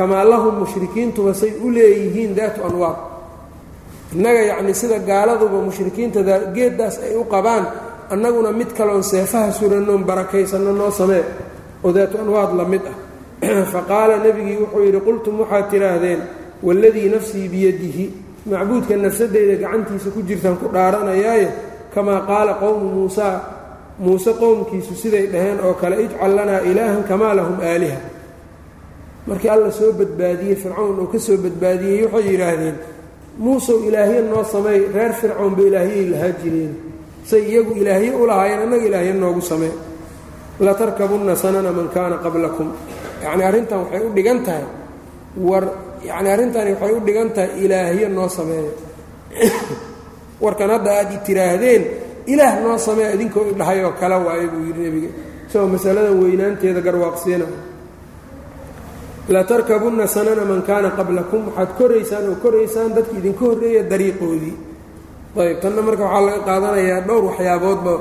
kamaa 0.00 0.24
lahum 0.24 0.64
mushrikiintuba 0.64 1.34
say 1.34 1.52
u 1.60 1.70
leeyihiin 1.76 2.32
daatu 2.32 2.64
anwaad 2.64 2.96
innaga 4.16 4.40
yacnii 4.50 4.74
sida 4.74 4.98
gaaladuba 5.10 5.60
mushrikiinta 5.68 6.24
geeddaas 6.56 6.98
ay 7.04 7.12
u 7.20 7.24
qabaan 7.28 7.66
annaguna 8.10 8.52
mid 8.52 8.72
kaloon 8.72 9.04
seefaha 9.04 9.52
surannoon 9.52 10.04
barakaysanno 10.04 10.72
noo 10.72 10.90
samee 10.90 11.24
oo 11.84 11.92
daatu 11.92 12.18
anwaad 12.18 12.56
la 12.56 12.64
mid 12.64 12.82
ah. 12.88 12.96
Fa 13.72 13.80
qaala 13.88 14.16
nebigii 14.24 14.56
wuxuu 14.62 14.84
yidhi 14.84 15.00
qultum 15.00 15.40
waxaad 15.40 15.70
tidhaahdeen 15.70 16.20
waaladii 16.62 17.08
nafsii 17.08 17.48
biyadihi. 17.48 18.04
Macbuudka 18.50 18.96
nafsadeyda 18.96 19.54
gacantiisa 19.62 20.10
ku 20.10 20.22
jirtaan 20.22 20.56
ku 20.56 20.68
dhaaranayaaye 20.72 21.48
kamaa 21.94 22.20
qaala 22.30 22.54
qowmu 22.54 22.88
muusaa 22.94 23.36
muuse 23.98 24.32
qowmkiisu 24.32 24.94
siday 24.94 25.26
dhaheen 25.32 25.60
oo 25.64 25.74
kale 25.74 26.02
ijcal 26.04 26.36
lanaa 26.36 26.60
ilaahan 26.70 27.04
kamaa 27.04 27.34
lahum 27.36 27.60
aaliha 27.60 27.98
markii 29.26 29.48
alla 29.48 29.70
soo 29.70 29.92
badbaadiyey 29.92 30.56
fircawn 30.56 31.00
uu 31.00 31.06
ka 31.06 31.18
soo 31.18 31.36
badbaadiyey 31.36 32.04
waxay 32.04 32.32
yidhaahdeen 32.32 32.76
muusow 33.38 33.84
ilaahyo 33.88 34.22
noo 34.22 34.44
sameey 34.44 34.80
reer 34.94 35.12
fircawnba 35.12 35.62
ilaahyay 35.62 36.06
lahaa 36.12 36.32
jireen. 36.42 36.74
Say 37.24 37.42
iyagu 37.50 37.72
ilaahyo 37.72 38.18
u 38.22 38.26
lahaayeen 38.26 38.62
annaga 38.64 38.86
ilaahyo 38.86 39.14
noogu 39.14 39.40
samee 39.40 39.72
latarkabunna 40.60 41.36
sanana 41.36 41.72
man 41.72 41.88
kaana 41.88 42.16
qablakum. 42.24 42.72
Yacnii 43.24 43.44
arrintan 43.50 43.78
waxay 43.84 44.02
u 44.06 44.12
dhigan 44.16 44.44
tahay. 44.44 44.64
War 45.36 45.64
yacni 46.04 46.28
arrintani 46.34 46.72
waxay 46.74 46.92
u 46.96 47.00
dhigan 47.00 47.30
tahay 47.34 47.64
ilaahyo 47.64 48.08
noo 48.08 48.28
sameeya 48.28 48.72
warkan 50.44 50.70
hadda 50.70 50.90
aad 50.98 51.12
i 51.12 51.18
tiraahdeen 51.26 51.82
ilaah 52.26 52.54
noo 52.64 52.78
samee 52.78 53.14
idinkoo 53.14 53.44
idhahayoo 53.52 53.92
kale 54.00 54.16
waaye 54.26 54.46
buu 54.52 54.64
yidhi 54.68 54.82
nebiga. 54.82 55.10
Isagoo 55.48 55.68
masaladan 55.76 56.22
weynaanteeda 56.22 56.80
garwaaqsiina 56.80 57.46
latarkabunna 59.34 60.06
sanana 60.14 60.44
man 60.50 60.62
kaana 60.68 60.90
qablakum. 60.98 61.42
Waxaad 61.54 61.70
koraysaan 61.78 62.24
oo 62.30 62.36
koraysaan 62.44 62.90
dadki 62.96 63.16
idinka 63.20 63.44
horreeya 63.46 63.82
dariiqoodii. 63.90 64.54
Ayb 65.42 65.58
tanna 65.62 65.80
marka 65.86 66.02
waxaa 66.06 66.26
laga 66.26 66.40
qaadanayaa 66.48 67.00
dhowr 67.08 67.24
waxyaaboodba. 67.30 67.94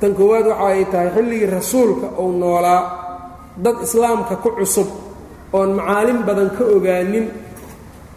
Tan 0.00 0.12
koowaad 0.18 0.46
waxa 0.52 0.66
ay 0.72 0.84
tahay 0.92 1.08
xilligii 1.16 1.46
rasuulka 1.56 2.06
uu 2.22 2.32
noolaa. 2.40 2.82
Dad 3.64 3.76
islaamka 3.86 4.34
ku 4.42 4.50
cusub 4.58 4.88
oon 5.52 5.70
macaalin 5.78 6.20
badan 6.28 6.50
ka 6.56 6.64
ogaanin 6.76 7.26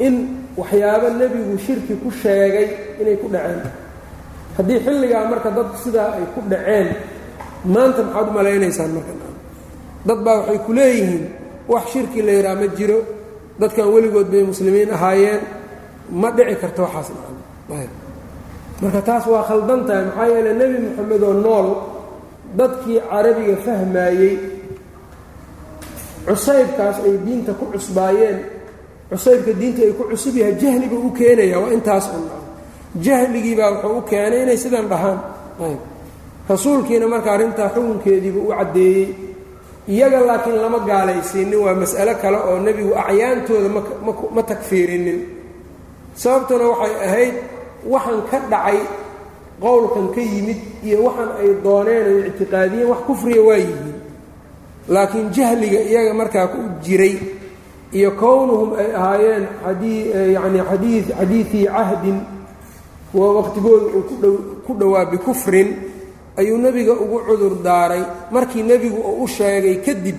in 0.06 0.16
waxyaabo 0.60 1.08
nebigu 1.20 1.56
shirki 1.66 1.94
ku 2.02 2.10
sheegay 2.22 2.68
inay 3.02 3.18
ku 3.22 3.28
dhaceen. 3.34 3.62
Haddii 4.58 4.80
xilligaa 4.86 5.26
marka 5.32 5.50
dad 5.58 5.70
sidaa 5.84 6.10
ay 6.18 6.26
ku 6.34 6.40
dhaceen 6.52 6.88
maanta 7.74 8.02
maxaad 8.08 8.28
u 8.30 8.32
malaynaysaan 8.38 8.92
marka. 8.96 9.14
Dad 10.08 10.20
baa 10.26 10.38
waxay 10.40 10.60
ku 10.66 10.72
leeyihiin 10.78 11.24
wax 11.72 11.84
shirki 11.94 12.20
la 12.26 12.32
yidhaha 12.38 12.56
ma 12.62 12.68
jiro. 12.78 13.00
Dadkan 13.60 13.88
weligood 13.94 14.28
bay 14.32 14.44
muslimiin 14.52 14.90
ahaayeen. 14.96 15.42
Ma 16.22 16.30
dhici 16.36 16.56
karto 16.62 16.82
waxaas 16.86 17.10
marka 18.82 19.02
taas 19.08 19.26
waa 19.32 19.44
khaldan 19.50 19.82
tahay 19.88 20.06
maxaa 20.06 20.28
yeele 20.34 20.52
nebi 20.60 20.78
moxamed 20.86 21.22
oo 21.30 21.34
nool 21.46 21.68
dadkii 22.58 23.00
carabiga 23.10 23.56
fahmaayey 23.66 24.34
cusaybkaas 26.28 26.98
ay 27.06 27.16
diinta 27.26 27.52
ku 27.60 27.66
cusbaayeen. 27.74 28.38
Cusaybka 29.10 29.52
diinta 29.60 29.82
ay 29.88 29.94
ku 29.98 30.04
cusub 30.12 30.36
yahay 30.36 30.56
jahliba 30.62 30.96
u 30.96 31.10
keenaya 31.18 31.58
waa 31.62 31.72
intaas 31.76 32.06
un. 32.16 32.24
Jahligiibaa 33.06 33.70
wuxuu 33.74 33.98
u 33.98 34.02
keenay 34.10 34.42
inay 34.44 34.58
sidan 34.64 34.88
dhahaan. 34.92 35.20
Rasuulkiina 36.50 37.08
marka 37.08 37.30
arrintaa 37.36 37.70
xukunkeediiba 37.76 38.40
u 38.40 38.50
caddeeyey 38.58 39.06
iyaga 39.88 40.20
laakiin 40.28 40.58
lama 40.64 40.80
gaalaysiinin 40.90 41.60
waa 41.66 41.76
mas'alo 41.82 42.14
kale 42.22 42.38
oo 42.50 42.58
nebigu 42.66 42.94
acyaantooda 42.96 43.70
ma 44.36 44.42
takfiirinin. 44.50 45.20
Sababtuna 46.22 46.66
waxay 46.72 46.96
ahayd 47.08 47.36
waxaan 47.94 48.22
ka 48.32 48.38
dhacay 48.52 48.80
qowlkan 49.64 50.06
ka 50.16 50.22
yimid 50.32 50.60
iyo 50.88 50.98
waxaan 51.08 51.30
ay 51.42 51.50
dooneen 51.66 52.06
ay 52.12 52.18
ictiqaadiyeen 52.30 52.88
wax 52.92 53.00
kufriya 53.08 53.42
waa 53.48 53.58
yihiin. 53.64 53.96
Laakiin 54.94 55.28
jahliga 55.36 55.80
iyaga 55.90 56.14
markaa 56.20 56.48
ku 56.54 56.60
jiray 56.86 57.16
iyo 57.98 58.10
kownuhum 58.22 58.70
ay 58.82 58.90
ahaayeen 59.00 59.44
yani 60.36 60.60
adii 60.74 61.00
xadiidii 61.12 61.66
cahdin 61.76 62.18
kuwa 63.12 63.28
waqtigooda 63.38 63.86
uu 63.98 64.04
ku 64.66 64.72
dhowaa 64.80 65.06
bikufrin 65.12 65.70
ayuu 66.38 66.58
nebiga 66.58 66.94
ugu 66.94 67.20
cudur 67.28 67.56
daaray. 67.64 68.04
Markii 68.32 68.64
nebigu 68.64 68.98
uu 69.02 69.24
u 69.24 69.28
sheegay 69.28 69.76
kadib 69.86 70.16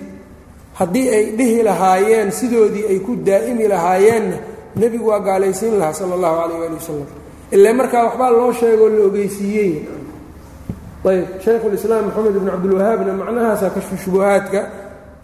haddii 0.79 1.09
ay 1.09 1.25
dhihi 1.37 1.63
lahaayeen 1.63 2.31
sidoodii 2.31 2.85
ay 2.91 2.99
ku 2.99 3.15
daa'imi 3.15 3.67
lahaayeenna 3.67 4.37
nebigu 4.75 5.07
waa 5.07 5.19
gaalaysiin 5.19 5.79
lahaa 5.79 5.93
sala 5.93 6.13
allahu 6.15 6.35
calayh 6.41 6.59
waali 6.59 6.75
wasalam 6.75 7.07
ilaa 7.51 7.73
markaa 7.73 8.03
waxbaa 8.07 8.29
loo 8.31 8.53
sheegoo 8.53 8.89
la 8.89 9.05
ogeysiiyey. 9.05 9.73
Ayb 11.05 11.25
shaykhulislaam 11.45 12.05
moxamed 12.05 12.35
ibnu 12.35 12.51
cabdilwahaabna 12.51 13.13
macnahaasa 13.13 13.69
kashfu 13.69 14.19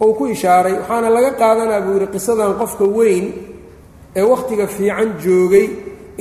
uu 0.02 0.14
ku 0.14 0.26
ishaaray. 0.26 0.72
Waxaana 0.72 1.08
laga 1.10 1.30
qaadanaa 1.40 1.80
buu 1.84 1.94
yidhi 1.94 2.06
qisadan 2.14 2.54
qofka 2.60 2.84
weyn 2.84 3.26
ee 4.16 4.22
wakhtiga 4.22 4.66
fiican 4.66 5.08
joogay 5.24 5.66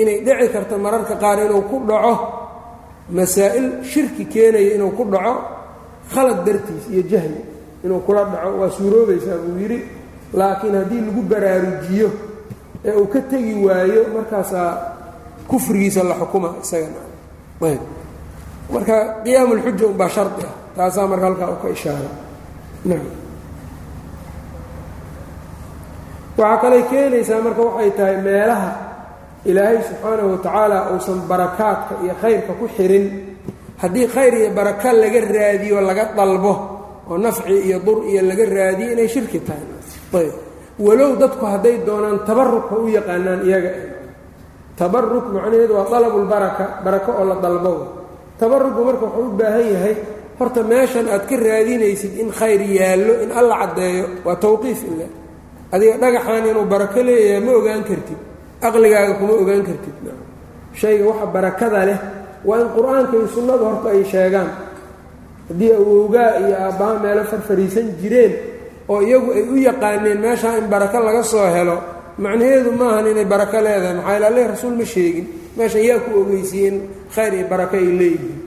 inay 0.02 0.18
dhici 0.26 0.48
karto 0.54 0.78
mararka 0.78 1.16
qaar 1.16 1.38
inuu 1.46 1.62
ku 1.70 1.78
dhaco 1.88 2.41
masaa'il 3.18 3.68
shirki 3.92 4.24
keenaya 4.34 4.70
inuu 4.76 4.92
ku 4.98 5.04
dhaco 5.14 5.34
khalad 6.14 6.40
dartiis 6.46 6.86
iyo 6.94 7.02
jahli 7.12 7.42
inuu 7.86 8.00
kula 8.08 8.24
dhaco 8.34 8.50
waa 8.62 8.70
suuroobaysaa 8.78 9.38
buu 9.44 9.58
yidhi 9.64 9.80
laakiin 10.40 10.76
haddii 10.80 11.02
lagu 11.08 11.22
baraarujiyo 11.32 12.10
ee 12.88 12.94
uu 13.02 13.08
ka 13.14 13.20
tegi 13.32 13.54
waayo 13.66 14.02
markaasaa 14.16 14.70
kufrigiisa 15.50 16.02
la 16.10 16.16
xukuma 16.22 16.50
isagana 16.64 17.02
ayb. 17.68 17.82
Marka 18.74 18.96
qiyaamu 19.24 19.54
lxuja 19.58 19.86
unbaa 19.92 20.10
shardi 20.16 20.44
ah 20.50 20.54
taasaa 20.76 21.08
marka 21.12 21.26
halkaa 21.28 21.50
u 21.52 21.58
ka 21.64 21.68
ishaaray 21.76 22.12
nam 22.90 23.02
waxaa 26.38 26.58
kalay 26.62 26.84
keenaysaa 26.92 27.42
marka 27.46 27.62
waxay 27.68 27.92
tahay 27.98 28.18
meelaha 28.26 28.70
ilaahay 29.50 29.80
subxaanahu 29.88 30.30
watacaala 30.38 30.78
uusan 30.94 31.20
barakaadka 31.32 31.94
iyo 32.04 32.14
khayrka 32.22 32.52
ku 32.60 32.66
xirin. 32.78 33.06
Haddii 33.82 34.08
khayr 34.14 34.34
iyo 34.42 34.50
baraka 34.58 34.90
laga 34.94 35.20
raadiyo 35.36 35.78
laga 35.82 36.04
dalbo 36.18 36.54
oo 37.10 37.18
nafci 37.18 37.54
iyo 37.68 37.78
dur 37.86 38.00
iyo 38.12 38.22
laga 38.30 38.46
raadiyo 38.46 38.88
inay 38.94 39.10
shirki 39.10 39.40
tahay. 39.48 39.66
Ayb. 40.18 40.34
Walow 40.86 41.12
dadku 41.22 41.46
hadday 41.46 41.76
doonaan 41.88 42.20
tabarukha 42.28 42.76
u 42.78 42.88
yaqaanaan 42.98 43.42
iyaga 43.48 43.72
tabaruk 44.80 45.26
macnaheedu 45.34 45.74
waa 45.78 45.90
dalabulbaraka 45.94 46.66
barako 46.86 47.12
oo 47.22 47.26
la 47.26 47.36
dalbo. 47.42 47.74
Tabaruku 48.40 48.80
marka 48.88 49.06
wuxuu 49.06 49.30
u 49.30 49.38
baahan 49.38 49.66
yahay 49.74 49.96
horta 50.40 50.62
meeshan 50.66 51.06
aad 51.14 51.24
ka 51.30 51.36
raadinaysid 51.38 52.14
in 52.22 52.30
khayr 52.34 52.62
yaallo 52.80 53.14
in 53.24 53.30
alla 53.40 53.56
caddeeyo 53.62 54.06
waa 54.26 54.36
tawqiif 54.42 54.80
ile 54.90 55.06
adiga 55.74 55.98
dhagaxan 56.02 56.46
inuu 56.50 56.66
barako 56.66 57.00
leeyahay 57.08 57.42
ma 57.46 57.52
ogaan 57.60 57.84
kartid 57.90 58.18
aqligaaga 58.68 59.14
kuma 59.20 59.34
ogaan 59.42 59.64
kartid. 59.68 59.96
Shayga 60.80 61.04
waxa 61.10 61.26
barakada 61.36 61.82
leh 61.90 62.00
waa 62.48 62.60
in 62.64 62.68
qur'aanka 62.76 63.14
iyo 63.18 63.28
sunnadu 63.36 63.64
horta 63.70 63.90
ay 63.96 64.04
sheegaan. 64.12 64.50
Haddii 65.50 65.72
awowgaa 65.80 66.30
iyo 66.44 66.56
aabbaha 66.66 66.94
meelo 67.04 67.24
farfariisan 67.32 67.88
jireen 68.02 68.34
oo 68.92 69.02
iyagu 69.02 69.30
ay 69.38 69.44
u 69.52 69.56
yaqaaneen 69.68 70.20
meeshaa 70.24 70.58
in 70.60 70.68
barako 70.72 70.98
laga 71.08 71.24
soo 71.24 71.46
helo 71.56 71.78
macnaheedu 72.24 72.72
maahan 72.80 73.08
inay 73.12 73.26
barako 73.34 73.58
leedahay. 73.66 73.96
Maxaa 74.00 74.18
yl 74.18 74.24
alle 74.30 74.42
rasuul 74.52 74.76
ma 74.80 74.86
sheegin. 74.94 75.26
Meeshan 75.58 75.84
yaa 75.90 76.00
ku 76.06 76.10
ogeysiiyeen 76.22 76.76
khayr 77.14 77.34
iyo 77.38 77.46
barako 77.52 77.76
ay 77.82 77.88
leeyihiin. 78.00 78.38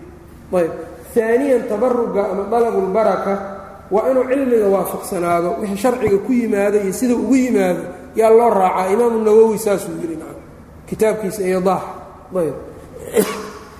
Ayb 0.55 0.73
aaniyan 1.15 1.63
tabaruga 1.71 2.23
ama 2.33 2.43
dalabulbaraka 2.53 3.33
waa 3.95 4.09
inuu 4.11 4.25
cilmiga 4.31 4.67
waafaqsanaado 4.75 5.49
wixii 5.61 5.77
sharciga 5.83 6.19
ku 6.27 6.31
yimaado 6.33 6.77
iyo 6.85 6.93
sida 6.99 7.15
ugu 7.15 7.35
yimaado 7.37 7.83
yaa 8.15 8.31
loo 8.31 8.51
raacaa 8.51 8.93
imaamu 8.93 9.25
nawowi 9.25 9.59
saasuu 9.59 9.93
na 10.19 10.27
kitaabkiisa 10.87 11.43
ayb. 11.43 12.55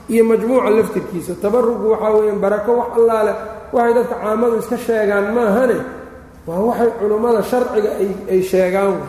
Iyo 0.09 0.25
majmuuca 0.25 0.71
laftirkiisa 0.71 1.35
tabarugu 1.43 1.91
waxaa 1.91 2.11
weeyaan 2.11 2.41
barako 2.41 2.73
wax 2.77 2.89
allaale 2.97 3.35
waxay 3.73 3.95
dadka 3.95 4.15
caamadu 4.15 4.59
iska 4.59 4.77
sheegaan 4.79 5.35
maahane? 5.35 5.77
Waa 6.47 6.61
waxay 6.61 6.91
culummada 7.01 7.43
sharciga 7.43 7.91
ay 8.31 8.43
sheegaan 8.43 9.01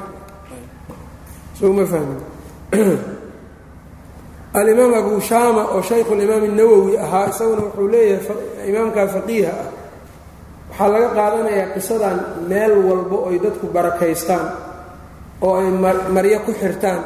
alimaam 4.55 4.93
abu 4.93 5.21
shaama 5.21 5.63
oo 5.75 5.81
shaykhulimaam 5.81 6.43
الnawowi 6.43 6.97
ahaa 6.97 7.27
isaguna 7.29 7.61
wuxuu 7.61 7.87
leeyahay 7.87 8.69
imaamkaa 8.69 9.07
faqiiha 9.07 9.51
ah 9.51 9.67
waxaa 10.69 10.87
laga 10.87 11.09
qaadanayaa 11.17 11.67
qisadan 11.75 12.19
meel 12.47 12.73
walbo 12.87 13.17
oy 13.27 13.39
dadku 13.39 13.67
barakaystaan 13.67 14.47
oo 15.41 15.53
ay 15.61 15.67
maryo 16.15 16.39
ku 16.45 16.51
xirtaan 16.61 17.01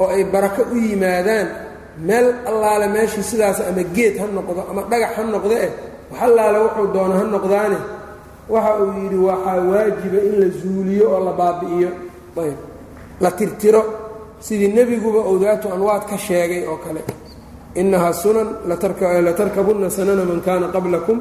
oo 0.00 0.08
ay 0.14 0.24
barako 0.32 0.62
u 0.72 0.76
yimaadaan 0.86 1.48
meel 2.06 2.26
allaale 2.50 2.86
meeshii 2.94 3.22
sidaas 3.30 3.58
ama 3.68 3.82
geed 3.96 4.14
ha 4.20 4.26
noqdo 4.36 4.60
ama 4.70 4.82
dhagax 4.90 5.12
ha 5.16 5.22
noqdo 5.34 5.54
eh 5.66 5.70
wax 6.10 6.20
allaale 6.28 6.58
wuxuu 6.64 6.86
doono 6.94 7.14
ha 7.20 7.24
noqdaane 7.34 7.78
waxa 8.54 8.72
uu 8.82 8.90
yidhi 9.02 9.18
waxaa 9.28 9.58
waajiba 9.70 10.18
in 10.28 10.34
la 10.40 10.48
zuuliyo 10.60 11.06
oo 11.14 11.20
la 11.26 11.32
baabi'iyo. 11.40 11.90
Ayb. 12.42 12.58
La 13.22 13.30
tirtiro. 13.38 13.82
Sidii 14.46 14.68
nebiguba 14.76 15.20
uu 15.30 15.38
daatu 15.44 15.66
anwaad 15.74 16.02
ka 16.10 16.16
sheegay 16.26 16.62
oo 16.70 16.76
kale. 16.84 17.00
Innahaa 17.80 18.12
sunan 18.12 18.48
latarkabunna 18.68 19.88
sanana 19.96 20.24
man 20.30 20.40
kaana 20.46 20.66
qablakum. 20.74 21.18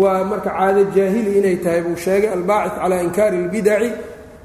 Waa 0.00 0.24
marka 0.30 0.50
caado 0.50 0.82
jaahili 0.94 1.30
inay 1.38 1.56
tahay 1.64 1.80
buu 1.86 1.96
sheegay 2.04 2.30
albaacid 2.36 2.74
calaa 2.82 3.00
inkaari 3.06 3.36
اlbidaci 3.44 3.88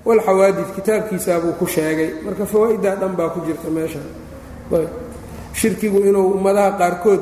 wاlxawaadid 0.07 0.69
kitaabkiisaa 0.75 1.39
buu 1.43 1.53
ku 1.59 1.65
sheegay. 1.75 2.09
Marka 2.25 2.45
fawaa'idaa 2.51 2.95
dhan 3.01 3.13
baa 3.19 3.29
ku 3.33 3.39
jirta 3.47 3.69
meesha. 3.75 3.99
Shirkigu 5.59 5.99
inuu 6.09 6.27
ummadaha 6.37 6.71
qaarkood 6.79 7.21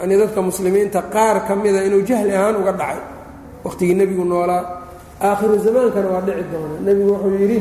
yani 0.00 0.14
dadka 0.20 0.40
muslimiinta 0.48 1.00
qaar 1.14 1.36
ka 1.46 1.52
mida 1.62 1.80
inuu 1.88 2.02
jahli 2.08 2.32
ahaan 2.38 2.56
uga 2.60 2.72
dhacay. 2.80 3.00
Wakhtigii 3.64 3.94
nebigu 4.00 4.24
noolaa. 4.24 4.62
Aakhiru 5.26 5.56
zamaankana 5.64 6.08
waa 6.14 6.20
dhici 6.26 6.44
doona 6.52 6.76
nebigu 6.86 7.10
wuxuu 7.12 7.36
yidhi 7.42 7.58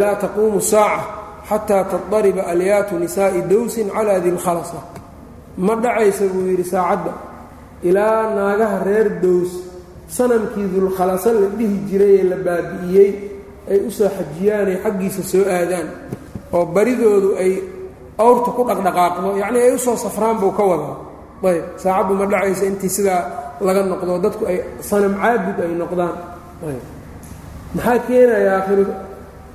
laa 0.00 0.14
taquumu 0.22 0.60
saaca 0.60 1.04
xataa 1.48 1.84
tadariba 1.90 2.42
alyaatu 2.52 2.94
nisaa'i 3.02 3.40
dowsin 3.50 3.88
calaa 3.94 4.18
dilkhalasa 4.24 4.80
ma 5.66 5.74
dhacaysa 5.82 6.24
buu 6.32 6.44
yidhi 6.50 6.64
saacadda. 6.72 7.12
Ilaa 7.88 8.20
naagaha 8.36 8.78
reer 8.86 9.08
dows 9.22 9.50
sanamkii 10.16 10.66
dulkhalasa 10.74 11.30
la 11.40 11.46
dhihi 11.58 11.76
jirayee 11.90 12.24
la 12.30 12.36
baabi'iyey 12.46 13.10
ay 13.70 13.78
u 13.88 13.90
soo 13.96 14.08
xajiyaanay 14.16 14.76
xaggiisa 14.84 15.22
soo 15.32 15.44
aadaan 15.56 15.88
oo 16.56 16.64
baridoodu 16.74 17.30
ay 17.42 17.52
awrta 18.24 18.50
ku 18.56 18.62
dhaqdhaqaaqdo 18.68 19.28
yacnii 19.42 19.62
ay 19.66 19.72
u 19.74 19.78
soo 19.86 19.96
safraan 20.04 20.36
buu 20.40 20.52
ka 20.58 20.64
wadaa. 20.70 20.96
Ayb 21.48 21.64
saacaddu 21.82 22.12
ma 22.20 22.24
dhacaysa 22.32 22.64
intii 22.70 22.92
sidaa 22.96 23.20
laga 23.66 23.82
noqdo 23.90 24.12
dadku 24.24 24.42
ay 24.50 24.58
sanam 24.88 25.14
caabud 25.22 25.56
ay 25.64 25.72
noqdaan. 25.82 26.14
Ayb. 26.68 26.82
Maxaa 27.76 27.98
keenaya 28.06 28.50
aakhiru 28.58 28.84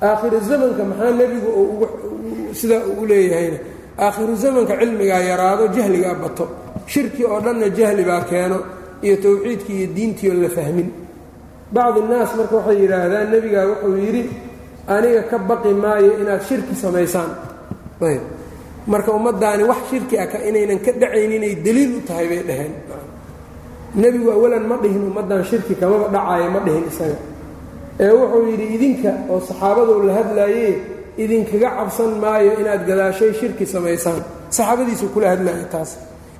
aakhiru 0.08 0.36
zamanka 0.48 0.82
maxaa 0.90 1.10
nebigu 1.20 1.50
sidaa 2.60 2.82
uu 2.90 3.02
u 3.02 3.06
leeyahayna? 3.10 3.58
Aakhiru 4.04 4.34
zamanka 4.42 4.74
cilmigaa 4.80 5.22
yaraado 5.30 5.64
jahligaa 5.76 6.14
bato. 6.22 6.44
Shirki 6.92 7.22
oo 7.32 7.40
dhanna 7.44 7.66
jahli 7.78 8.02
baa 8.10 8.20
keeno 8.30 8.58
iyo 9.06 9.16
towxiidkii 9.24 9.76
iyo 9.80 9.88
diintii 9.96 10.28
oo 10.32 10.36
la 10.44 10.48
fahmin 10.56 10.88
bacdi 11.74 11.98
innaas 12.04 12.30
marka 12.38 12.54
waxay 12.60 12.76
yidhaahdaan 12.82 13.26
nebigaa 13.32 13.64
wuxuu 13.70 13.96
yidhi 14.04 14.22
aniga 14.94 15.22
ka 15.30 15.36
baqi 15.48 15.70
maayo 15.84 16.10
inaad 16.22 16.42
shirki 16.48 16.74
samaysaan. 16.82 17.30
Ayb. 18.08 18.22
Marka 18.92 19.10
ummaddaani 19.18 19.62
wax 19.70 19.80
shirki 19.90 20.14
ah 20.22 20.26
inaynan 20.48 20.78
ka 20.84 20.90
dhacayn 21.00 21.32
inay 21.38 21.54
deliil 21.66 21.92
u 21.98 22.00
tahay 22.08 22.26
bay 22.30 22.42
dhaheen. 22.48 22.72
Nebigu 24.00 24.28
awalan 24.36 24.64
ma 24.70 24.76
dhihin 24.82 25.02
ummaddan 25.08 25.42
shirki 25.50 25.74
kamaba 25.80 26.06
dhacaayo 26.14 26.48
ma 26.54 26.60
dhihin 26.66 26.84
isaga. 26.92 27.18
Ee 28.00 28.12
wuxuu 28.18 28.44
yidhi 28.52 28.66
idinka 28.76 29.10
oo 29.32 29.38
saxaabaduu 29.48 30.02
la 30.08 30.12
hadlaayee 30.18 30.72
idinkaga 31.22 31.68
cabsan 31.78 32.10
maayo 32.22 32.52
inaad 32.60 32.82
gadaashay 32.88 33.32
shirki 33.40 33.64
samaysaan. 33.74 34.20
Saxaabadiisuu 34.56 35.08
kula 35.14 35.28
hadlaaya 35.36 35.66
taas. 35.72 35.90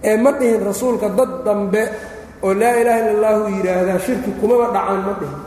Ee 0.09 0.17
ma 0.25 0.31
dhihin 0.39 0.61
rasuulka 0.69 1.09
dad 1.19 1.33
dambe 1.47 1.83
oo 2.47 2.53
laa 2.61 2.75
ilaaha 2.81 3.01
illa 3.03 3.13
allahu 3.17 3.43
yidhaahdaa 3.57 3.99
shirki 4.07 4.31
kumaba 4.41 4.67
dhacaan 4.75 5.01
ma 5.07 5.13
dhihin. 5.21 5.41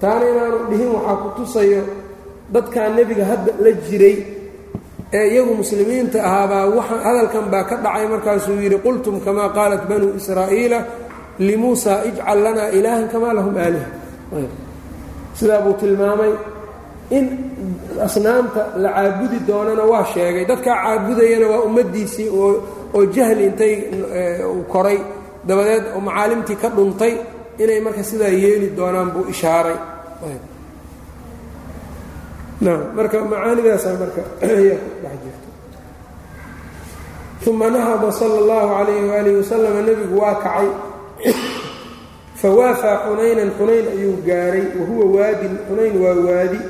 Taana 0.00 0.24
inaanu 0.32 0.58
dhihin 0.70 0.90
waxaa 0.96 1.16
ku 1.22 1.28
tusayo 1.38 1.82
dadkaa 2.54 2.88
nebiga 2.96 3.24
hadda 3.30 3.52
la 3.64 3.70
jiray 3.88 4.16
ee 5.18 5.26
iyagu 5.32 5.52
muslimiinta 5.62 6.18
ahaabaa 6.28 6.82
hadalkan 7.06 7.44
baa 7.52 7.64
ka 7.70 7.76
dhacay 7.84 8.06
markaasuu 8.12 8.56
yidhi 8.64 8.78
qultum 8.86 9.14
kamaa 9.26 9.48
qaalat 9.56 9.82
banuu 9.90 10.12
israa'iila 10.20 10.78
limuusaa 11.48 11.98
ijcal 12.08 12.38
lanaa 12.44 12.68
ilaahan 12.78 13.06
kamaa 13.12 13.32
lahum 13.38 13.54
aaliha 13.64 13.88
sidaa 15.38 15.60
buu 15.64 15.74
tilmaamay 15.80 16.32
in 17.16 17.24
asnaamta 18.06 18.62
la 18.82 18.88
caabudi 18.96 19.38
doonana 19.48 19.84
waa 19.92 20.04
sheegay. 20.14 20.44
Dadkaa 20.50 20.76
caabudayana 20.84 21.46
waa 21.52 21.60
ummaddiisii 21.68 22.28
oo 22.94 23.02
jahli 23.16 23.42
intay 23.48 23.74
koray 24.72 24.98
dabadeed 25.48 25.84
oo 25.94 26.00
macaalimtii 26.04 26.60
ka 26.62 26.68
dhuntay 26.76 27.14
inay 27.58 27.80
marka 27.80 28.02
sidaa 28.04 28.28
yeeli 28.28 28.76
doonaan 28.76 29.10
buu 29.10 29.24
ishaaray. 29.32 29.78
Marka 32.94 33.24
macaanidaasaa 33.24 33.96
marka 34.02 34.22
uma 37.48 37.70
nahada 37.70 38.12
sala 38.12 38.36
اllahu 38.42 38.68
calayhi 38.76 39.08
waalihi 39.08 39.36
wasalam 39.40 39.74
nebigu 39.86 40.20
waa 40.20 40.36
kacay. 40.44 40.68
Fawaafaa 42.40 42.96
xunaynan 43.06 43.50
xunayn 43.58 43.86
ayuu 43.94 44.16
gaaray 44.26 44.66
wahuwa 44.78 45.06
waadin 45.16 45.54
xunayn 45.68 45.94
waa 46.02 46.16
waadi 46.28 46.60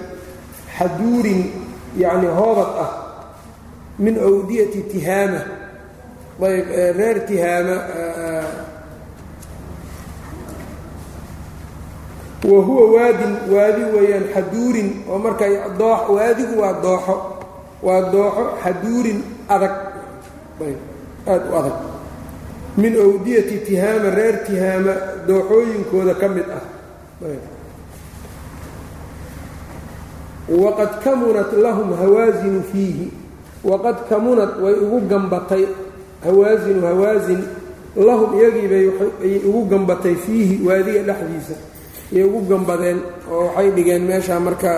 xaduurin 0.78 1.42
yacni 1.96 2.26
hoobad 2.26 2.70
ah 2.84 2.90
min 3.98 4.14
awdiyati 4.16 4.80
tihaama. 4.92 5.40
Ayb 6.38 6.68
reer 6.96 7.26
tihaama 7.26 7.76
wa 12.44 12.62
huwa 12.62 12.84
waadin 12.94 13.32
waadi 13.54 13.82
weeyaan 13.94 14.24
xaduurin 14.34 15.02
oo 15.10 15.18
marka 15.18 15.44
waadigu 16.08 16.60
waa 16.60 16.72
dooxo 16.82 17.16
waa 17.82 18.00
dooxo 18.12 18.44
xaduurin 18.62 19.22
adag. 19.48 19.74
Aad 21.26 21.42
u 21.50 21.56
adag. 21.58 21.76
Min 22.76 22.94
awdiyati 22.96 23.56
tihaama 23.66 24.10
reer 24.14 24.36
tihaama 24.46 24.94
dooxooyinkooda 25.26 26.14
ka 26.14 26.28
mid 26.28 26.46
ah. 26.58 26.62
Waqad 30.48 31.02
kamunat 31.04 31.52
lahum 31.52 31.92
hawaasinu 31.92 32.62
fiihi. 32.72 33.10
Waqad 33.64 34.08
kamunad 34.08 34.62
way 34.62 34.74
ugu 34.74 35.00
gambatay 35.10 35.66
hawaasinu 36.24 36.80
hawaasin 36.86 37.42
lahum 37.96 38.30
iyagiibay 38.38 38.86
ayay 39.24 39.42
ugu 39.44 39.64
gambatay 39.70 40.14
fiihi 40.14 40.62
waadiga 40.66 41.02
dhexdiisa 41.02 41.54
ayay 42.12 42.24
ugu 42.28 42.40
gambadeen 42.50 42.98
oo 43.32 43.44
waxay 43.46 43.68
dhigeen 43.76 44.02
meeshaa 44.10 44.40
marka 44.46 44.70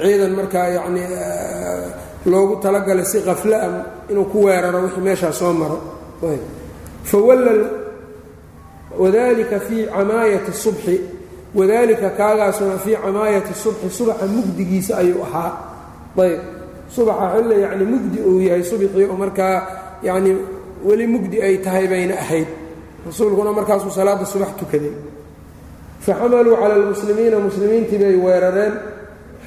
ciidan 0.00 0.32
markaa 0.38 0.66
yacni 0.76 1.02
loogu 2.30 2.54
talagalay 2.64 3.04
si 3.12 3.18
qafla-a 3.28 3.68
inuu 4.10 4.24
ku 4.32 4.38
weeraro 4.46 4.78
wixii 4.84 5.04
meeshaa 5.08 5.32
soo 5.40 5.52
maro. 5.60 5.78
Fawalla 7.10 7.52
wadalika 8.98 9.60
fii 9.60 9.86
camaayati 9.86 10.52
subxi 10.52 11.00
wadalika 11.54 12.10
kaagaasuna 12.10 12.78
fii 12.84 12.96
camaayati 13.04 13.54
subxi 13.62 13.90
subaxa 13.90 14.26
mugdigiisa 14.26 14.92
ayuu 14.98 15.22
ahaa. 15.26 15.52
Ayb. 16.22 16.40
Subaxa 16.94 17.26
xille 17.34 17.54
yacni 17.64 17.84
mugdi 17.92 18.18
uu 18.28 18.40
yahay 18.46 18.62
subxii 18.70 19.04
oo 19.10 19.16
markaa 19.22 19.56
yacni 20.02 20.32
weli 20.86 21.06
mugdi 21.06 21.36
ay 21.42 21.56
tahay 21.64 21.86
bayna 21.92 22.14
ahayd. 22.24 22.48
Rasuulkuna 23.06 23.52
markaasuu 23.58 23.90
salaada 23.90 24.24
subax 24.32 24.48
tukaday 24.60 24.92
faxamaluu 26.06 26.56
cala 26.60 26.74
almuslimiina 26.80 27.38
muslimiintii 27.46 27.98
bay 28.02 28.16
weerareen 28.26 28.74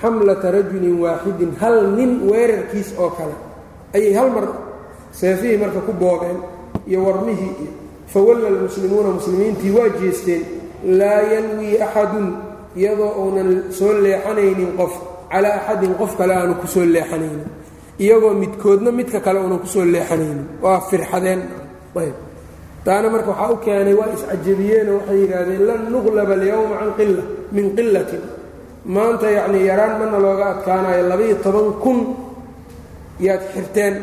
xamlata 0.01 0.47
rajulin 0.55 0.95
waaxidin 1.03 1.51
hal 1.61 1.77
nin 1.97 2.11
weerarkiis 2.31 2.89
oo 3.03 3.09
kale 3.17 3.35
ayay 3.95 4.13
hal 4.19 4.29
mar 4.35 4.45
seefihii 5.19 5.57
marka 5.63 5.79
ku 5.87 5.93
boogeen 6.01 6.37
iyo 6.89 6.99
warmihii 7.07 7.53
iyo 7.63 7.71
fawalla 8.13 8.47
almuslimuuna 8.53 9.09
muslimiintii 9.19 9.71
waa 9.77 9.89
jeesteen 10.01 10.43
laa 10.99 11.21
yanwii 11.33 11.75
axadun 11.85 12.27
iyadoo 12.79 13.11
uunan 13.23 13.49
soo 13.77 13.93
leexanaynin 14.03 14.71
qof 14.79 14.93
calaa 15.31 15.55
axadin 15.59 15.93
qof 15.99 16.11
kale 16.19 16.33
aanu 16.35 16.53
ku 16.61 16.67
soo 16.67 16.85
leexanaynin 16.95 17.47
iyagoo 18.03 18.33
midkoodna 18.43 18.91
midka 18.99 19.19
kale 19.25 19.39
uunan 19.43 19.59
ku 19.63 19.67
soo 19.67 19.85
leexanaynin 19.85 20.45
waa 20.63 20.79
firxadeen. 20.89 21.41
Ayb 22.01 22.15
taana 22.85 23.07
marka 23.13 23.29
waxaa 23.31 23.51
u 23.53 23.57
keenay 23.65 23.93
waa 23.99 24.09
iscajabiyeenoo 24.15 24.97
waxay 24.99 25.17
yidhaahdeen 25.23 25.63
lan 25.69 25.79
nuqlaba 25.93 26.33
alyowma 26.39 26.75
can 26.79 26.91
qila 26.99 27.23
min 27.55 27.65
qilatin 27.77 28.23
maanta 28.95 29.27
yacnii 29.37 29.65
yaraan 29.69 29.93
mana 30.01 30.17
looga 30.25 30.45
adkaanayo 30.53 31.03
labaiyo 31.11 31.35
toban 31.45 31.67
kun 31.83 31.99
yaad 33.25 33.41
xirteen. 33.53 33.95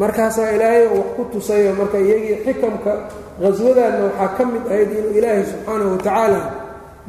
Markaasaa 0.00 0.50
ilaahay 0.56 0.84
oo 0.86 0.96
wax 1.00 1.08
ku 1.16 1.22
tusayo 1.32 1.70
marka 1.80 1.98
iyagii 2.06 2.36
xikamka 2.44 2.92
qhaswadaanna 3.40 4.00
waxaa 4.08 4.28
ka 4.36 4.42
mid 4.52 4.64
ahayd 4.72 4.90
inuu 4.98 5.12
ilaahay 5.18 5.44
subxaanahu 5.50 5.90
watacaala 5.94 6.40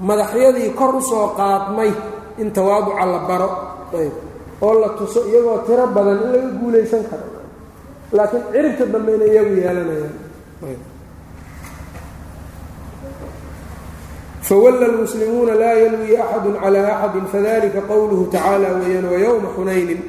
madaxyadii 0.10 0.70
kor 0.80 0.92
u 0.96 1.02
soo 1.10 1.28
qaadmay 1.40 1.92
in 2.42 2.50
tawaaduca 2.56 3.04
la 3.14 3.20
baro. 3.30 3.50
Ayb. 4.00 4.16
Oo 4.66 4.74
la 4.82 4.90
tuso 4.98 5.20
iyagoo 5.32 5.58
tiro 5.68 5.86
badan 5.96 6.18
in 6.24 6.30
laga 6.34 6.50
guulaysan 6.60 7.04
karo. 7.10 7.28
Laakiin 8.16 8.44
ciribta 8.54 8.86
dambeyna 8.94 9.26
iyagu 9.32 9.54
yeelanayaan 9.64 10.14
fawalla 14.42 14.86
almuslimuuna 14.86 15.54
laa 15.56 15.74
yanwii 15.84 16.18
axadu 16.18 16.52
calaa 16.62 16.92
axadin 17.04 17.26
fadalika 17.34 17.82
qowluhu 17.92 18.26
tacaala 18.34 18.70
weeyaan 18.80 19.06
wayowma 19.14 19.50
xunaynin 19.58 20.00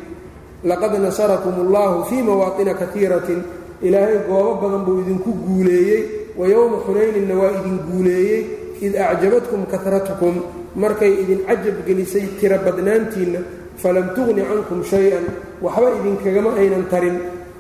laqad 0.71 0.93
nasarakum 1.07 1.55
allahu 1.67 2.05
fii 2.09 2.23
mawaaطina 2.23 2.75
kaiiratin 2.75 3.41
ilaahay 3.83 4.19
goobo 4.29 4.55
badan 4.63 4.85
buu 4.87 5.01
idinku 5.03 5.31
guuleeyey 5.47 6.01
wayowma 6.41 6.77
xunayninna 6.87 7.35
waa 7.41 7.51
idin 7.59 7.77
guuleeyey 7.89 8.41
id 8.87 8.95
acjabatkum 8.97 9.67
karatkum 9.73 10.35
markay 10.83 11.13
idin 11.23 11.41
cajab 11.49 11.77
gelisay 11.87 12.27
tiro 12.41 12.59
badnaantiinna 12.67 13.41
falam 13.83 14.07
tugni 14.17 14.43
cankum 14.51 14.81
shay-an 14.91 15.25
waxba 15.65 15.89
idinkagama 15.99 16.51
aynan 16.61 16.85
tarin 16.93 17.17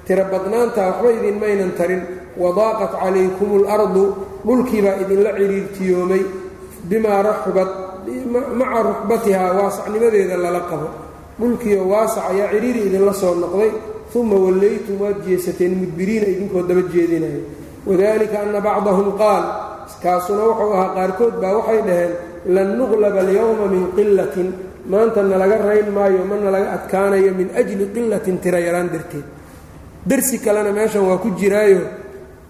tiro 0.06 0.24
badnaantaa 0.32 0.86
waxba 0.90 1.10
idinmaynan 1.18 1.72
tarin 1.78 2.02
wadaaqat 2.36 2.92
calaykum 3.02 3.48
اlardu 3.58 4.04
dhulkiibaa 4.46 5.00
idinla 5.02 5.30
ciriirtiyoomay 5.38 6.22
bimaa 6.90 7.22
raxubat 7.22 7.70
maca 8.58 8.80
ruxbatihaa 8.88 9.52
waasacnimadeeda 9.58 10.36
lala 10.36 10.60
qabo. 10.70 10.88
Dhulkiio 11.40 11.88
waasac 11.88 12.30
ayaa 12.30 12.52
ciriiri 12.52 12.80
idinla 12.88 13.12
soo 13.12 13.34
noqday 13.34 13.70
uma 14.14 14.36
wallaytum 14.44 15.00
waad 15.00 15.18
jeesateen 15.26 15.72
mudbiriina 15.80 16.26
idinkoo 16.26 16.62
daba 16.68 16.82
jeedinaya. 16.92 17.40
Wadalika 17.86 18.36
ana 18.44 18.60
bacdahum 18.60 19.16
qaal 19.20 19.44
kaasuna 20.02 20.42
wuxuu 20.48 20.72
ahaa 20.76 20.94
qaarkood 20.96 21.34
baa 21.42 21.52
waxay 21.58 21.80
dhaheen 21.88 22.12
lan 22.54 22.68
nuqlaba 22.78 23.20
alyowma 23.24 23.66
min 23.74 23.84
qilatin 23.96 24.48
maanta 24.92 25.22
nalaga 25.22 25.56
rayn 25.68 25.88
maayo 25.96 26.24
ma 26.30 26.36
nalaga 26.36 26.68
adkaanayo 26.76 27.32
min 27.40 27.48
ajli 27.60 27.84
qilatin 27.94 28.36
tira 28.42 28.58
yaraan 28.60 28.88
darteed. 28.92 29.26
Darsi 30.08 30.38
kalena 30.44 30.72
meeshan 30.72 31.04
waa 31.08 31.18
ku 31.18 31.28
jiraayo 31.40 31.80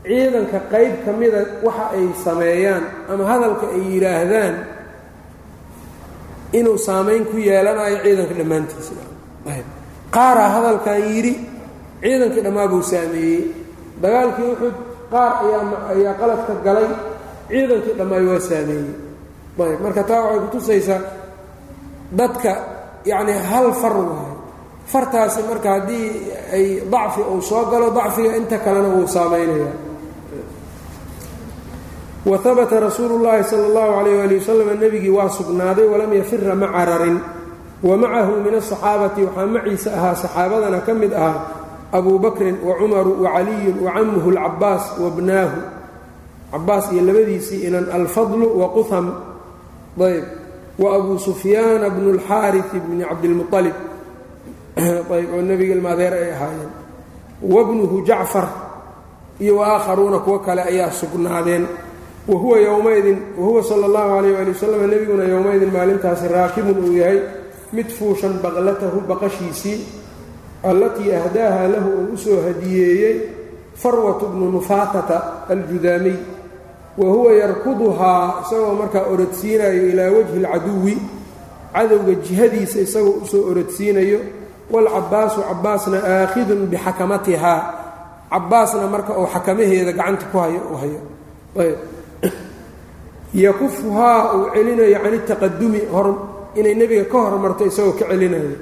ciidanka 0.06 0.58
qayb 0.72 0.94
ka 1.04 1.10
mida 1.20 1.40
waxa 1.66 1.84
ay 1.96 2.04
sameeyaan 2.24 2.84
ama 3.12 3.24
hadalka 3.30 3.66
ay 3.76 3.82
yidhaahdaan 3.92 4.54
inuu 6.58 6.78
saamayn 6.86 7.24
ku 7.30 7.36
yeelanayo 7.48 7.98
ciidanka 8.04 8.34
dhammaantiisa. 8.38 8.92
Qaaraa 10.14 10.50
hadalkan 10.56 10.98
yidhi 11.12 11.32
ciidankii 12.02 12.42
dhammaabuu 12.46 12.82
saameeyey. 12.92 13.42
Dagaalkii 14.02 14.48
uxud 14.54 14.76
qaar 15.12 15.32
ayaa 15.92 16.14
qaladka 16.20 16.52
galay. 16.66 16.88
Ciidankii 17.50 17.94
dhammaay 17.98 18.24
waa 18.30 18.40
saameeyey. 18.50 18.90
Ayb. 19.60 19.78
Marka 19.84 20.02
taa 20.08 20.20
waxay 20.24 20.40
kutusaysaa 20.48 21.00
dadka 22.18 22.52
yacni 23.10 23.32
hal 23.50 23.68
far 23.80 23.92
waayo 24.00 24.34
fartaasi 24.92 25.40
marka 25.50 25.68
haddii 25.76 26.06
ay 26.56 26.64
dacfi 26.92 27.20
uu 27.32 27.38
soo 27.48 27.62
galo 27.70 27.86
dacfiga 27.98 28.30
inta 28.40 28.56
kalena 28.64 28.88
wuu 28.94 29.06
saamaynaya 29.14 29.70
wa 32.24 32.36
habata 32.38 32.80
rasuulu 32.80 33.22
llaahi 33.24 33.44
sala 33.44 33.64
allahu 33.66 33.90
calayh 33.96 34.22
ali 34.24 34.34
wasalam 34.38 34.68
nebigii 34.80 35.08
waa 35.10 35.28
sugnaaday 35.28 35.86
walam 35.88 36.12
yafira 36.12 36.54
ma 36.54 36.68
cararin. 36.68 37.18
Wa 37.82 37.96
macahu 37.96 38.44
min 38.44 38.54
asaxaabati 38.60 39.24
waxaa 39.24 39.46
maciisa 39.46 39.90
ahaa 39.96 40.14
saxaabadana 40.14 40.84
ka 40.84 40.92
mid 40.94 41.12
ahaa 41.16 41.48
abu 41.92 42.18
bakrin 42.20 42.60
wa 42.60 42.76
cumaru 42.76 43.24
wa 43.24 43.32
caliyun 43.32 43.76
wa 43.80 43.90
camuhu 43.96 44.28
alcabaas 44.36 44.84
wa 45.00 45.08
bnaahu 45.10 45.58
cabaas 46.52 46.92
iyo 46.92 47.02
labadiisii 47.08 47.66
inan 47.66 47.88
alfadlu 47.88 48.46
wa 48.60 48.68
quham 48.76 49.06
ayb. 49.96 50.24
Wa 50.80 50.96
abu 50.96 51.18
sufyaana 51.18 51.88
bnu 51.90 52.20
اlxaari 52.20 52.60
bni 52.84 53.04
cabdilmualib 53.04 53.76
ayb 54.76 55.28
oo 55.34 55.40
nebiga 55.40 55.72
ilmaadeer 55.74 56.12
ay 56.12 56.30
ahaayeen. 56.36 56.70
Wabnuhu 57.42 58.04
jacfar 58.04 58.48
iyo 59.40 59.56
waakharuuna 59.56 60.18
kuwo 60.20 60.38
kale 60.44 60.62
ayaa 60.68 60.92
sugnaadeen 60.92 61.64
wahuwa 62.28 62.58
yowmaidin 62.58 63.18
wahuwa 63.38 63.62
sala 63.64 63.86
اllahu 63.86 64.10
alayh 64.18 64.38
ali 64.40 64.50
wasalam 64.50 64.90
nebiguna 64.90 65.24
yowmaidin 65.24 65.70
maalintaasi 65.72 66.28
raakibun 66.28 66.78
uu 66.84 66.92
yahay 66.96 67.18
mid 67.72 67.88
fuushan 67.98 68.34
baqlatahu 68.42 69.00
baqashiisii 69.08 69.78
allatii 70.70 71.12
ahdaaha 71.14 71.68
lahu 71.68 71.88
uu 71.90 72.12
u 72.14 72.18
soo 72.18 72.38
hadiyeeyey 72.46 73.16
farwatu 73.82 74.26
bnu 74.26 74.50
nufaatata 74.52 75.16
aljudaamiy 75.48 76.16
wa 76.98 77.08
huwa 77.08 77.32
yarkuduhaa 77.32 78.34
isagoo 78.46 78.74
markaa 78.74 79.04
orodsiinayo 79.12 79.82
ilaa 79.88 80.10
wajhi 80.16 80.36
اlcaduwi 80.44 80.98
cadowga 81.74 82.14
jihadiisa 82.14 82.78
isagoo 82.80 83.14
u 83.22 83.26
soo 83.26 83.42
orodsiinayo 83.50 84.20
waalcabaasu 84.70 85.40
cabaasna 85.48 85.98
aakhidun 86.04 86.66
bixakamatihaa 86.66 87.58
cabaasna 88.30 88.86
marka 88.86 89.12
uu 89.18 89.26
xakamaheeda 89.34 89.92
gacanta 89.92 90.26
ku 90.32 90.38
hayo 90.38 90.60
u 90.72 90.76
hayo. 90.76 91.00
Ayb 91.60 91.78
yakufuhaa 93.34 94.34
uu 94.36 94.46
celinayo 94.54 94.98
can 95.02 95.14
itaqadumi 95.14 95.80
inay 96.56 96.74
nebiga 96.74 97.04
ka 97.06 97.18
hormarto 97.18 97.66
isagoo 97.66 97.94
ka 97.98 98.06
celinayo. 98.10 98.58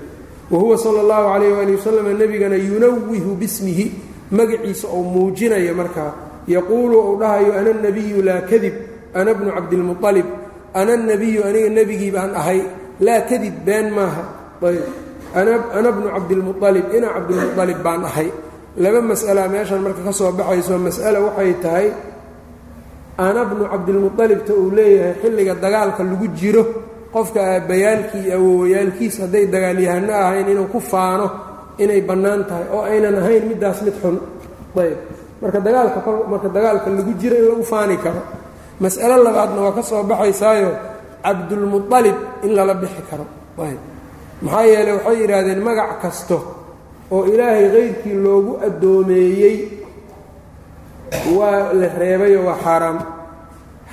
Wa 0.51 0.59
huwa 0.59 0.77
sala 0.77 1.01
اllahu 1.05 1.25
calayh 1.33 1.51
waali 1.57 1.73
wasalam 1.77 2.07
nebigana 2.19 2.57
yunawihu 2.57 3.37
bismihi 3.37 3.87
magaciisa 4.33 4.89
ou 4.89 5.05
muujinayo 5.05 5.73
markaa 5.77 6.13
yaquulu 6.49 6.97
uu 6.97 7.17
dhahayo 7.21 7.53
ana 7.53 7.73
nabiyu 7.73 8.25
laa 8.25 8.41
kadib 8.49 8.73
ana 9.13 9.35
bnu 9.37 9.53
cabdilmualib 9.53 10.29
ana 10.73 10.97
nabiyu 10.97 11.45
aniga 11.45 11.69
nebigii 11.69 12.13
baan 12.13 12.33
ahay 12.33 12.61
laa 13.01 13.21
kadib 13.29 13.55
been 13.65 13.93
maaha. 13.93 14.25
Ayb. 14.65 14.85
Ana 15.37 15.89
bnu 15.93 16.09
cabdilmualib 16.13 16.87
ina 16.97 17.09
cabdilmualib 17.17 17.79
baan 17.85 18.05
ahay. 18.05 18.29
Laba 18.77 19.01
mas'ala 19.01 19.49
meeshan 19.49 19.81
marka 19.85 20.01
ka 20.05 20.13
soo 20.13 20.33
baxayso 20.33 20.77
mas'ala 20.81 21.19
waxay 21.25 21.53
tahay 21.61 21.87
ana 23.25 23.41
bnu 23.51 23.65
cabdilmualibta 23.73 24.53
uu 24.61 24.71
leeyahay 24.79 25.15
xilliga 25.23 25.55
dagaalka 25.65 26.03
lagu 26.11 26.27
jiro 26.39 26.63
qofka 27.15 27.41
aabbayaalkii 27.55 28.23
iyo 28.27 28.35
awowayaalkiis 28.39 29.15
hadday 29.23 29.45
dagaalyahano 29.55 30.13
ahayn 30.25 30.47
inuu 30.53 30.69
ku 30.75 30.79
faano 30.93 31.27
inay 31.83 32.01
bannaan 32.09 32.43
tahay 32.49 32.67
oo 32.75 32.83
aynan 32.91 33.17
ahayn 33.23 33.43
middaas 33.51 33.79
mid 33.87 33.97
xun. 34.03 34.17
Ayb. 34.83 34.99
Marka 35.43 35.59
dagaalka 35.67 35.99
marka 36.33 36.49
dagaalka 36.57 36.89
lagu 36.99 37.13
jiro 37.21 37.35
in 37.41 37.47
lagu 37.51 37.65
faani 37.73 37.97
karo 38.05 38.21
mas'alo 38.83 39.17
labaadna 39.27 39.59
waa 39.67 39.75
ka 39.79 39.83
soo 39.89 40.03
baxaysaayo 40.11 40.71
cabdulmualib 41.25 42.17
in 42.45 42.51
lala 42.57 42.75
bixi 42.83 43.03
karo. 43.11 43.25
Ayb. 43.67 43.81
Maxaa 44.45 44.65
yeeley 44.71 44.93
waxay 44.99 45.17
yidhaahdeen 45.23 45.61
magac 45.69 45.91
kasto 46.03 46.37
oo 47.15 47.23
ilaahay 47.33 47.67
kayrkii 47.75 48.17
loogu 48.25 48.53
addoomeeyey 48.67 49.57
waa 51.37 51.73
la 51.81 51.87
reebayoo 52.01 52.45
waa 52.49 52.59
xaaraam. 52.65 52.99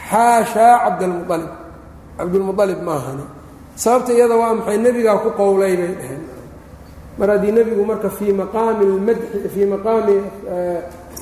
Xaashaa 0.09 0.73
cabdalmualib 0.85 1.51
cabdulmualib 2.17 2.79
ma 2.87 2.93
ahani 2.99 3.25
sababta 3.83 4.11
iyada 4.17 4.35
waa 4.41 4.53
maxay? 4.57 4.77
Nebigaa 4.85 5.17
ku 5.23 5.29
qowlay 5.39 5.73
bay 5.79 5.91
dhaheen. 5.99 6.23
Mar 7.19 7.29
haddii 7.33 7.51
nebigu 7.57 7.83
marka 7.91 8.09
fii 8.17 8.33
maqaami 8.41 8.83
almadxi 8.91 9.37
fii 9.53 9.65
maqaami 9.73 10.15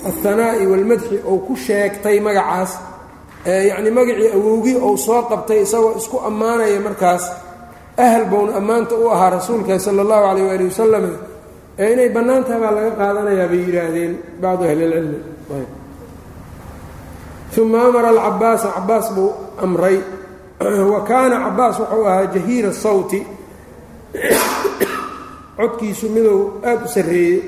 alhanaa'i 0.10 0.64
waalmadxi 0.72 1.16
uu 1.32 1.40
ku 1.48 1.54
sheegtay 1.66 2.18
magacaas 2.28 2.72
yacni 3.70 3.90
magacii 3.98 4.30
awowgii 4.38 4.78
uu 4.88 4.98
soo 5.06 5.22
qabtay 5.32 5.60
isagoo 5.66 5.94
isku 6.00 6.18
ammaanaya 6.30 6.80
markaas 6.88 7.24
ahal 8.06 8.26
bowna 8.32 8.52
ammaanta 8.60 8.94
u 8.96 9.06
ahaa 9.16 9.30
rasuulka 9.38 9.74
sala 9.86 10.02
allahu 10.06 10.24
calayh 10.28 10.46
waali 10.50 10.66
wasalam 10.72 11.06
ee 11.84 11.88
inay 11.94 12.10
bannaan 12.16 12.44
tahay 12.48 12.60
baa 12.64 12.72
laga 12.78 12.92
qaadanayaa 13.00 13.48
bay 13.52 13.62
yidhaahdeen 13.68 14.14
bacdu 14.42 14.64
ahli 14.70 14.84
ilcilmi 14.88 15.20
uma 17.62 17.82
amara 17.88 18.10
alcabaasa 18.10 18.68
cabaas 18.76 19.08
buu 19.16 19.32
amray 19.64 20.00
wa 20.92 21.02
kaana 21.10 21.36
cabaas 21.46 21.80
wuxuu 21.80 22.06
ahaa 22.08 22.26
jahiira 22.34 22.72
sawti 22.74 23.20
codkiisu 25.58 26.10
miduu 26.10 26.52
aada 26.66 26.86
u 26.86 26.88
sarreeyey 26.88 27.40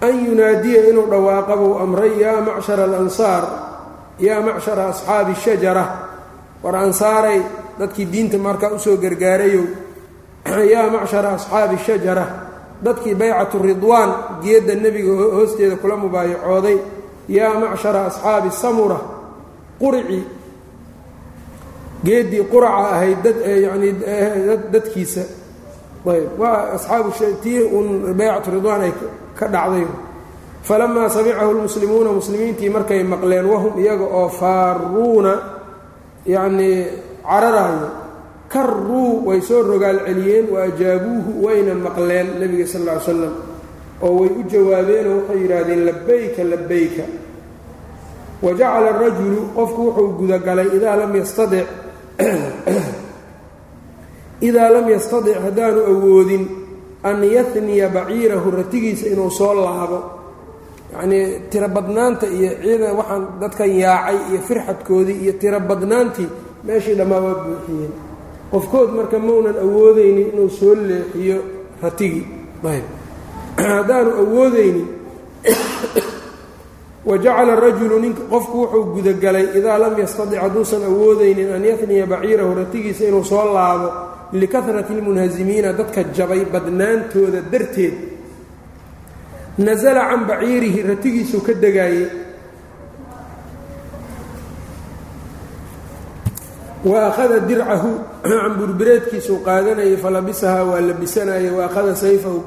an 0.00 0.14
yunaadiya 0.26 0.88
inuu 0.90 1.06
dhawaaqa 1.10 1.56
buu 1.56 1.74
amray 1.84 2.12
yaa 2.22 2.40
macshara 2.40 2.84
alansaar 2.84 3.44
yaa 4.20 4.40
macshara 4.40 4.88
asxaabi 4.92 5.34
shajara 5.44 5.84
war 6.62 6.76
ansaaray 6.76 7.40
dadkii 7.78 8.06
diinta 8.12 8.38
markaa 8.38 8.70
u 8.72 8.78
soo 8.78 8.96
gargaarayow 8.96 9.64
yaa 10.72 10.90
macshara 10.90 11.28
asxaabi 11.38 11.76
shajara 11.86 12.26
dadkii 12.84 13.14
baycatu 13.14 13.58
ridwaan 13.58 14.10
geedda 14.42 14.74
nebiga 14.74 15.12
hoosteeda 15.36 15.76
kula 15.76 15.96
mubaayacooday 15.96 16.78
yaa 17.28 17.54
macshara 17.58 18.06
asxaabi 18.06 18.50
samura 18.50 18.98
qurici 19.80 20.20
geeddii 22.04 22.44
quraca 22.50 22.98
ahayd 22.98 23.18
dad 23.22 23.36
yanii 23.64 23.92
dadkiisa. 24.72 25.22
Ayb 26.06 26.38
waa 26.38 26.74
asxaabu 26.74 27.10
tii 27.42 27.62
uun 27.62 28.14
baycatu 28.18 28.50
ridwaan 28.50 28.82
ay 28.82 28.92
ka 29.38 29.46
dhacday. 29.48 29.86
Falamaa 30.62 31.08
samicahu 31.08 31.52
lmuslimuuna 31.52 32.10
muslimiintii 32.12 32.70
markay 32.70 33.02
maqleen 33.02 33.46
wahum 33.46 33.78
iyaga 33.82 34.04
oo 34.04 34.28
faaruuna 34.28 35.32
yacnii 36.26 36.86
cararaayo. 37.22 37.88
Karruu 38.52 39.26
way 39.26 39.40
soo 39.40 39.62
rogaal 39.62 39.98
celiyeen 40.06 40.46
wa 40.52 40.62
ajaabuuhu 40.68 41.30
wayna 41.44 41.74
maqleen 41.74 42.26
nebiga 42.40 42.66
sal 42.66 42.82
lla 42.84 42.94
ly 42.94 43.00
slam 43.00 43.34
oo 44.02 44.14
way 44.20 44.30
u 44.40 44.42
jawaabeenoo 44.52 45.16
waxay 45.16 45.38
yidhaahdeen 45.42 45.84
labayka 45.84 46.44
labayka 46.44 47.02
wa 48.42 48.52
jacala 48.52 48.88
arajulu 48.94 49.40
qofku 49.54 49.80
wuxuu 49.86 50.08
gudagalay 50.18 50.68
idaa 50.76 50.96
lam 50.96 51.16
yastadic 51.16 51.66
idaa 54.48 54.68
lam 54.68 54.90
yastadic 54.90 55.38
haddaanu 55.38 55.86
awoodin 55.86 56.48
an 57.02 57.22
yahniya 57.22 57.88
baciirahu 57.88 58.50
ratigiisa 58.50 59.10
inuu 59.10 59.30
soo 59.30 59.54
laabo. 59.54 60.02
Yacnii 60.92 61.48
tiro 61.50 61.68
badnaanta 61.68 62.26
iyo 62.26 62.50
ciidan 62.62 62.96
waxaan 62.96 63.26
dadkan 63.40 63.70
yaacay 63.70 64.18
iyo 64.30 64.40
firxadkoodii 64.48 65.18
iyo 65.22 65.32
tiro 65.32 65.60
badnaantii 65.60 66.28
meeshii 66.64 66.94
dhammaa 66.94 67.20
waa 67.20 67.44
buuxiyeen. 67.44 67.92
Qofkood 68.50 68.90
marka 68.94 69.18
maunan 69.18 69.56
awoodaynin 69.56 70.28
inuu 70.32 70.50
soo 70.50 70.74
leexiyo 70.74 71.38
ratigii. 71.82 72.26
Ayb 72.64 73.01
haddaanu 73.56 74.10
awoodaynin 74.22 74.88
wajacala 77.04 77.56
rajulu 77.56 77.98
nink 78.00 78.18
qofku 78.30 78.58
wuxuu 78.62 78.84
gudagalay 78.94 79.46
idaa 79.58 79.78
lam 79.78 79.98
yastadic 79.98 80.40
hadduusan 80.40 80.82
awoodaynin 80.84 81.52
an 81.52 81.64
yafniya 81.64 82.06
baciirahu 82.06 82.54
ratigiisa 82.54 83.04
inuu 83.04 83.24
soo 83.24 83.52
laabo 83.54 83.88
likahrati 84.32 84.92
lmunhasimiina 84.94 85.72
dadka 85.72 86.04
jabay 86.16 86.44
badnaantooda 86.44 87.40
darteed. 87.52 87.94
Nasala 89.58 90.08
can 90.08 90.24
baciirihi 90.26 90.82
ratigiisuu 90.82 91.40
ka 91.44 91.52
degaayey 91.52 92.08
wa 96.84 97.06
akhada 97.06 97.40
dircahu 97.40 97.90
camburbireedkiisuu 98.22 99.38
qaadanayay 99.44 99.96
falabisahaa 99.96 100.64
waa 100.64 100.80
labisanayay 100.80 101.50
wa 101.50 101.64
akhada 101.64 101.94
sayfahu 101.96 102.42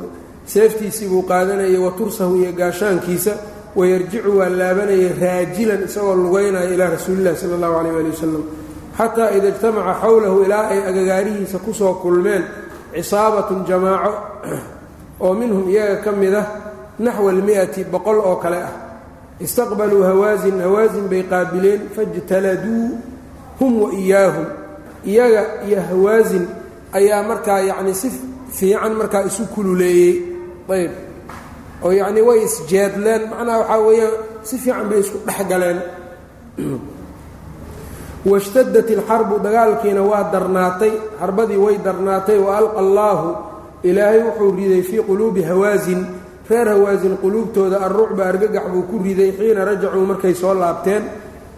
seeftiisii 0.46 1.08
buu 1.08 1.22
qaadanayay 1.22 1.78
wa 1.78 1.92
tursahu 1.92 2.38
iyo 2.38 2.52
gaashaankiisa 2.52 3.38
wayarjicu 3.76 4.38
waa 4.38 4.50
laabanayay 4.50 5.10
raajilan 5.22 5.84
isagoo 5.84 6.16
lugaynaya 6.16 6.70
ilaa 6.70 6.90
rasuulillahi 6.90 7.38
sala 7.38 7.56
allahu 7.56 7.74
calayh 7.74 7.96
ali 7.98 8.10
wasalam 8.10 8.44
xataa 8.98 9.30
ida 9.38 9.48
ijtamaca 9.48 10.00
xowlahu 10.02 10.44
ilaa 10.44 10.68
ay 10.68 10.80
agagaarihiisa 10.90 11.60
ku 11.60 11.74
soo 11.74 11.94
kulmeen 11.94 12.44
cisaabatun 12.94 13.66
jamaaco 13.68 14.14
oo 15.24 15.34
minhum 15.34 15.70
iyaga 15.70 15.96
ka 16.08 16.12
mid 16.12 16.34
ah 16.34 16.48
naxwa 17.00 17.32
almi'ati 17.32 17.84
boqol 17.84 18.20
oo 18.20 18.36
kale 18.36 18.58
ah. 18.58 18.74
Istaqbaluu 19.40 20.04
hawaasin 20.04 20.62
hawaasin 20.64 21.10
bay 21.12 21.24
qaabileen 21.24 21.90
fajtaladuu 21.96 23.00
hum 23.60 23.82
wa 23.82 23.92
iyaahum. 23.92 24.46
Iyaga 25.04 25.68
iyo 25.68 25.82
hawaasin 25.82 26.48
ayaa 26.92 27.24
markaa 27.24 27.60
yacni 27.60 27.96
si 27.96 28.12
fiican 28.48 28.96
markaa 28.96 29.28
isu 29.28 29.46
kululeeyey 29.52 30.35
ayb 30.70 30.92
oo 31.84 31.92
yacnii 31.92 32.22
way 32.22 32.40
isjeedleen 32.44 33.30
macnaha 33.30 33.60
waxaa 33.60 33.82
weeyaan 33.88 34.16
si 34.46 34.58
fiican 34.58 34.90
bay 34.90 35.00
isku 35.02 35.18
dhex 35.26 35.42
galeen. 35.50 35.80
Washtadat 38.30 38.90
ilxarbu 38.90 39.42
dagaalkiina 39.42 40.02
waa 40.02 40.30
darnaatay. 40.32 40.94
Xarbadii 41.20 41.58
way 41.58 41.78
darnaatay. 41.78 42.38
Wa 42.38 42.58
alqa 42.58 42.80
allaahu. 42.80 43.28
Ilaahay 43.84 44.22
wuxuu 44.26 44.52
riday 44.56 44.82
fii 44.82 45.02
quluubi 45.02 45.42
hawaasin. 45.44 46.06
Reer 46.50 46.68
hawaasin 46.70 47.18
quluubtooda 47.18 47.82
alrucba 47.86 48.26
argagax 48.26 48.66
buu 48.70 48.86
ku 48.90 49.02
riday 49.02 49.34
xiina 49.34 49.66
rajacuu 49.66 50.06
markay 50.06 50.34
soo 50.34 50.54
laabteen. 50.54 51.04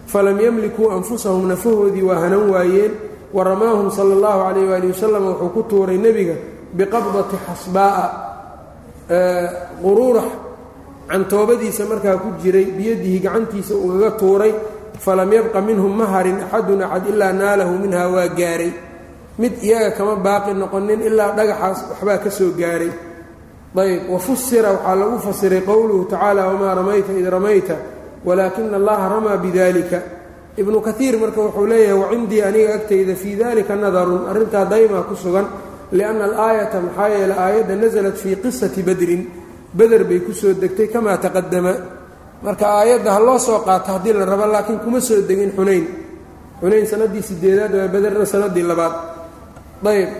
Falam 0.06 0.40
yamlikuu 0.40 0.90
anfusahum 0.92 1.48
nafahoodii 1.48 2.02
waa 2.02 2.20
hanan 2.20 2.50
waayeen. 2.50 2.92
Wa 3.32 3.44
ramaahum 3.44 3.92
sala 3.92 4.16
allahu 4.16 4.40
calayh 4.48 4.68
waali 4.68 4.88
wasalam 4.92 5.24
wuxuu 5.24 5.48
ku 5.52 5.62
tuuray 5.68 5.96
nebiga 6.00 6.36
biqabdati 6.72 7.36
xasbaa'a 7.48 8.06
quruurax 9.08 10.28
cantoobadiisa 11.08 11.84
markaa 11.88 12.16
ku 12.20 12.28
jiray 12.42 12.64
biyadihi 12.76 13.18
gacantiisa 13.24 13.74
ugaga 13.74 14.10
tuuray 14.20 14.52
falam 15.00 15.32
yabqa 15.32 15.60
minhum 15.64 15.92
ma 15.96 16.06
harin 16.12 16.36
axadun 16.44 16.82
axad 16.82 17.08
ilaa 17.08 17.32
naalahu 17.32 17.72
minhaa 17.80 18.08
waa 18.12 18.28
gaaray. 18.28 18.72
Mid 19.38 19.62
iyaga 19.62 19.90
kama 19.96 20.16
baaqi 20.16 20.52
noqonin 20.52 21.00
ilaa 21.08 21.32
dhagaxaas 21.38 21.78
waxbaa 21.90 22.18
ka 22.18 22.30
soo 22.30 22.50
gaaray. 22.52 22.92
Ayb 23.78 24.10
wafusira 24.10 24.72
waxaa 24.74 24.96
lagu 24.96 25.18
fasiray 25.22 25.62
qowluhu 25.62 26.10
tacaala 26.10 26.50
wamaa 26.50 26.74
ramayta 26.74 27.12
id 27.14 27.26
ramayta 27.30 27.76
walaakina 28.26 28.76
allaha 28.76 29.08
ramaa 29.14 29.36
bidalika 29.38 29.98
ibnu 30.58 30.80
kaiir 30.82 31.14
marka 31.22 31.40
wuxuu 31.46 31.66
leeyahay 31.70 31.94
wacindii 32.02 32.42
aniga 32.42 32.74
agtayda 32.74 33.14
fii 33.14 33.36
dalika 33.38 33.76
nadarun 33.76 34.26
arrintaa 34.26 34.64
daymaa 34.64 35.06
ku 35.06 35.14
sugan 35.14 35.46
lianna 35.92 36.24
alaayata 36.24 36.80
maxaa 36.86 37.08
yeele 37.14 37.34
aayadda 37.44 37.74
nasalat 37.82 38.16
fii 38.22 38.36
qisati 38.42 38.82
badrin 38.88 39.22
beder 39.78 40.02
bay 40.08 40.20
ku 40.26 40.32
soo 40.40 40.52
degtay 40.62 40.88
kamaa 40.94 41.16
taqadama 41.24 41.72
marka 42.44 42.66
aayadda 42.80 43.10
ha 43.14 43.20
loo 43.26 43.38
soo 43.38 43.58
qaato 43.66 43.88
haddii 43.92 44.12
la 44.18 44.24
rabo 44.24 44.46
laakiin 44.54 44.78
kuma 44.84 45.00
soo 45.00 45.20
degin 45.28 45.50
xunayn 45.56 45.84
xunayn 46.60 46.86
sannaddii 46.90 47.22
sideedaad 47.28 47.72
waa 47.78 47.88
bederna 47.94 48.24
sannaddii 48.32 48.62
labaad 48.70 48.94
ayb 49.92 50.10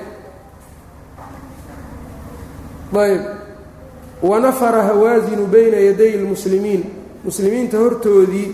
ayb 3.04 3.22
wanafara 4.22 4.82
hawaasinu 4.82 5.46
bayna 5.46 5.76
yaday 5.88 6.12
lmuslimiin 6.22 6.82
muslimiinta 7.24 7.78
hortoodii 7.78 8.48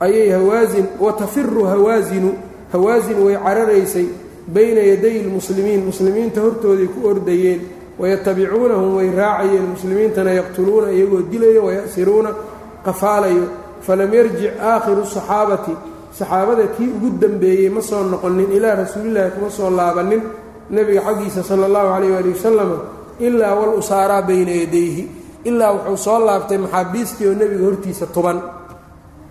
ayay 0.00 0.28
hawaasin 0.30 0.86
watafiru 1.00 1.64
hawaasinu 1.64 2.30
hawaasin 2.72 3.18
way 3.26 3.36
cararaysay 3.36 4.06
bayna 4.48 4.80
yaday 4.80 5.22
lmuslimiin. 5.26 5.84
Muslimiinta 5.86 6.40
hortooday 6.40 6.86
ku 6.94 7.06
ordayeen 7.08 7.60
wayatabicuunahum 7.98 8.96
way 8.96 9.10
raacayeen. 9.10 9.66
Muslimiintana 9.74 10.30
yaqtuluuna 10.40 10.90
iyagoo 10.92 11.22
dilayo 11.30 11.64
wayasiruuna 11.66 12.30
qafaalayo. 12.84 13.44
Falam 13.86 14.12
yarjic 14.14 14.54
aakhiru 14.60 15.04
saxaabati. 15.06 15.74
Saxaabada 16.12 16.66
kii 16.76 16.88
ugu 16.96 17.08
dembeeyey 17.20 17.68
ma 17.70 17.80
soo 17.80 18.02
noqonin 18.04 18.52
ilaa 18.52 18.74
rasuulillaahi 18.84 19.30
kuma 19.30 19.50
soo 19.50 19.70
laabanin 19.70 20.22
nebiga 20.70 21.00
xaggiisa 21.06 21.42
sala 21.42 21.66
allahu 21.66 21.88
calayh 21.94 22.10
waali 22.14 22.30
wasalam 22.36 22.70
ilaa 23.20 23.54
wal 23.54 23.74
usaaraa 23.80 24.22
bayna 24.22 24.50
yadayhi. 24.62 25.04
Ilaa 25.44 25.72
wuxuu 25.72 25.96
soo 25.96 26.18
laabtay 26.26 26.58
maxaabiistii 26.58 27.26
oo 27.26 27.34
nebiga 27.34 27.64
hortiisa 27.64 28.06
tuban. 28.06 28.38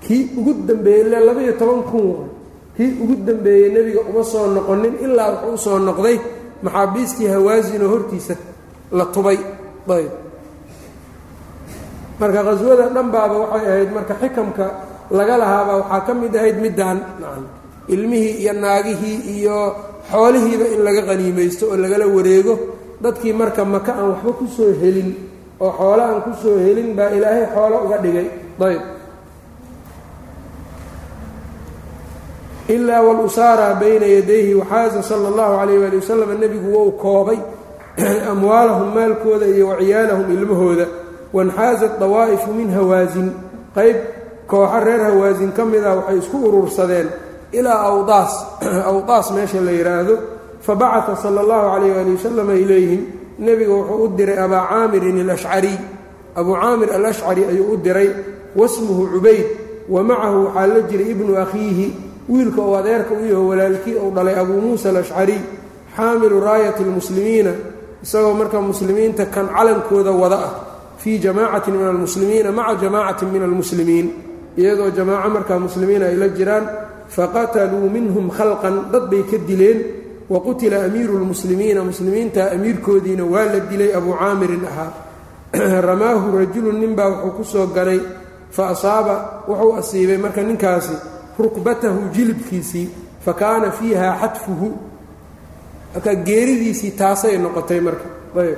Kii 0.01 0.31
ugu 0.37 0.53
dembeeyey 0.67 1.05
ilaa 1.07 1.19
labaiyo 1.27 1.53
toban 1.53 1.83
kun 1.83 2.29
kii 2.81 2.97
ugu 3.03 3.15
dembeeyey 3.27 3.69
nebiga 3.75 4.01
uma 4.09 4.23
soo 4.31 4.47
noqonin 4.55 4.95
ilaa 5.05 5.29
wuxuu 5.45 5.53
u 5.53 5.57
soo 5.65 5.77
noqday 5.87 6.17
maxaabiistii 6.65 7.27
hawaasinoo 7.33 7.89
hortiisa 7.93 8.33
la 8.97 9.05
tubay. 9.13 9.37
Ayb. 9.97 10.09
Marka 12.19 12.41
qhaswada 12.47 12.85
dhanbaaba 12.95 13.35
waxay 13.43 13.65
ahayd 13.71 13.89
marka 13.97 14.13
xikamka 14.21 14.65
laga 15.17 15.35
lahaabaa 15.41 15.77
waxaa 15.81 16.01
ka 16.07 16.13
mid 16.21 16.33
ahayd 16.39 16.57
middaan 16.65 16.97
ilmihii 17.93 18.33
iyo 18.41 18.53
naagihii 18.63 19.17
iyo 19.37 19.57
xoolihiiba 20.11 20.65
in 20.73 20.81
laga 20.87 21.01
qaniimaysto 21.09 21.63
oo 21.71 21.77
lagala 21.83 22.05
wareego. 22.15 22.53
Dadkii 23.03 23.33
marka 23.41 23.61
maka 23.65 23.91
aan 23.97 24.09
waxba 24.13 24.31
ku 24.39 24.45
soo 24.57 24.71
helin 24.81 25.09
oo 25.63 25.69
xoolo 25.77 26.01
aan 26.09 26.19
ku 26.25 26.31
soo 26.41 26.57
helin 26.65 26.89
baa 26.97 27.09
ilaahay 27.17 27.45
xoolo 27.53 27.75
uga 27.85 27.97
dhigay. 28.03 28.27
Ayb 28.65 28.81
ilaa 32.67 33.01
walusaara 33.01 33.73
bayna 33.75 34.05
yadayhi 34.05 34.53
waxaaza 34.55 35.03
sala 35.03 35.27
allahu 35.27 35.57
calayh 35.57 35.79
waali 35.81 35.97
wasalam 35.97 36.39
nebigu 36.39 36.73
wou 36.73 36.91
koobay 36.91 37.39
amwaalahum 38.31 38.93
maalkooda 38.95 39.45
iyo 39.45 39.67
waciyaalahum 39.67 40.31
ilmahooda. 40.31 40.85
Wanxaasat 41.33 41.99
dawaa'ifu 41.99 42.53
min 42.53 42.73
hawaasin 42.73 43.31
qayb 43.75 43.97
kooxo 44.47 44.79
reer 44.83 45.01
hawaasin 45.03 45.51
ka 45.51 45.65
mida 45.65 45.95
waxay 45.95 46.17
isku 46.17 46.37
urursadeen 46.37 47.09
ilaa 47.51 47.81
awdaas. 47.87 48.45
Awdaas 48.91 49.31
meesha 49.31 49.61
la 49.61 49.71
yidhaahdo 49.71 50.17
fabacata 50.61 51.15
sala 51.15 51.41
allahu 51.41 51.73
calayh 51.73 51.95
waali 51.95 52.11
wasalam 52.15 52.49
ilayhim 52.49 53.01
nebiga 53.39 53.73
wuxuu 53.73 54.03
u 54.05 54.07
diray 54.17 54.37
abaa 54.37 54.67
caamirin 54.69 55.19
alashcariy 55.25 55.77
abuu 56.35 56.55
caamir 56.55 56.93
alashcari 56.93 57.45
ayuu 57.45 57.73
u 57.73 57.77
diray 57.77 58.09
wasmuhu 58.55 59.09
cubayd 59.17 59.45
wa 59.89 60.03
macahu 60.03 60.45
waxaa 60.45 60.67
la 60.67 60.81
jiray 60.81 61.11
ibnu 61.11 61.37
akhiihi 61.37 62.10
wiilka 62.31 62.61
uu 62.61 62.75
adeerka 62.75 63.13
u 63.13 63.25
yaho 63.25 63.47
walaalkii 63.47 63.95
uu 63.95 64.11
dhalay 64.15 64.39
abuu 64.39 64.61
muusa 64.61 64.89
alashcariy 64.89 65.41
xaamilu 65.95 66.39
raayati 66.39 66.83
lmuslimiina 66.83 67.51
isagoo 68.03 68.33
marka 68.33 68.61
muslimiinta 68.61 69.25
kan 69.25 69.47
calankooda 69.55 70.11
wada 70.11 70.39
ah 70.47 70.53
fii 70.97 71.19
jamaacatin 71.19 71.73
min 71.73 71.87
almuslimiina 71.87 72.51
maca 72.51 72.81
jamaacatin 72.81 73.29
min 73.29 73.43
almuslimiin. 73.43 74.07
Iyadoo 74.57 74.89
jamaaco 74.89 75.29
markaa 75.29 75.59
muslimiin 75.59 76.03
ay 76.03 76.15
la 76.15 76.27
jiraan 76.27 76.69
faqataluu 77.07 77.89
minhum 77.89 78.29
khalqan 78.29 78.91
dad 78.91 79.09
bay 79.09 79.23
ka 79.23 79.37
dileen 79.47 79.79
wa 80.29 80.39
qutila 80.39 80.83
amiiru 80.85 81.17
lmuslimiina 81.19 81.83
muslimiinta 81.83 82.51
amiirkoodiina 82.51 83.25
waa 83.25 83.45
la 83.45 83.59
dilay 83.69 83.95
abuu 83.95 84.13
caamirin 84.13 84.65
ahaa. 84.65 84.91
Ramaahu 85.89 86.37
rajulun 86.37 86.79
ninbaa 86.79 87.09
wuxuu 87.09 87.31
ku 87.37 87.43
soo 87.43 87.67
ganay 87.67 87.99
fa 88.51 88.69
asaaba 88.69 89.43
wuxuu 89.47 89.75
asiibay 89.75 90.17
marka 90.17 90.43
ninkaasi 90.43 90.95
rukbatahu 91.39 92.09
jilibkiisii 92.13 92.89
fa 93.25 93.33
kaana 93.33 93.71
fiiha 93.71 94.17
xadfuhu 94.21 94.67
marka 95.93 96.15
geeridiisii 96.15 96.91
taasay 96.91 97.37
noqotay 97.37 97.79
marka 97.79 98.07
ayb. 98.41 98.57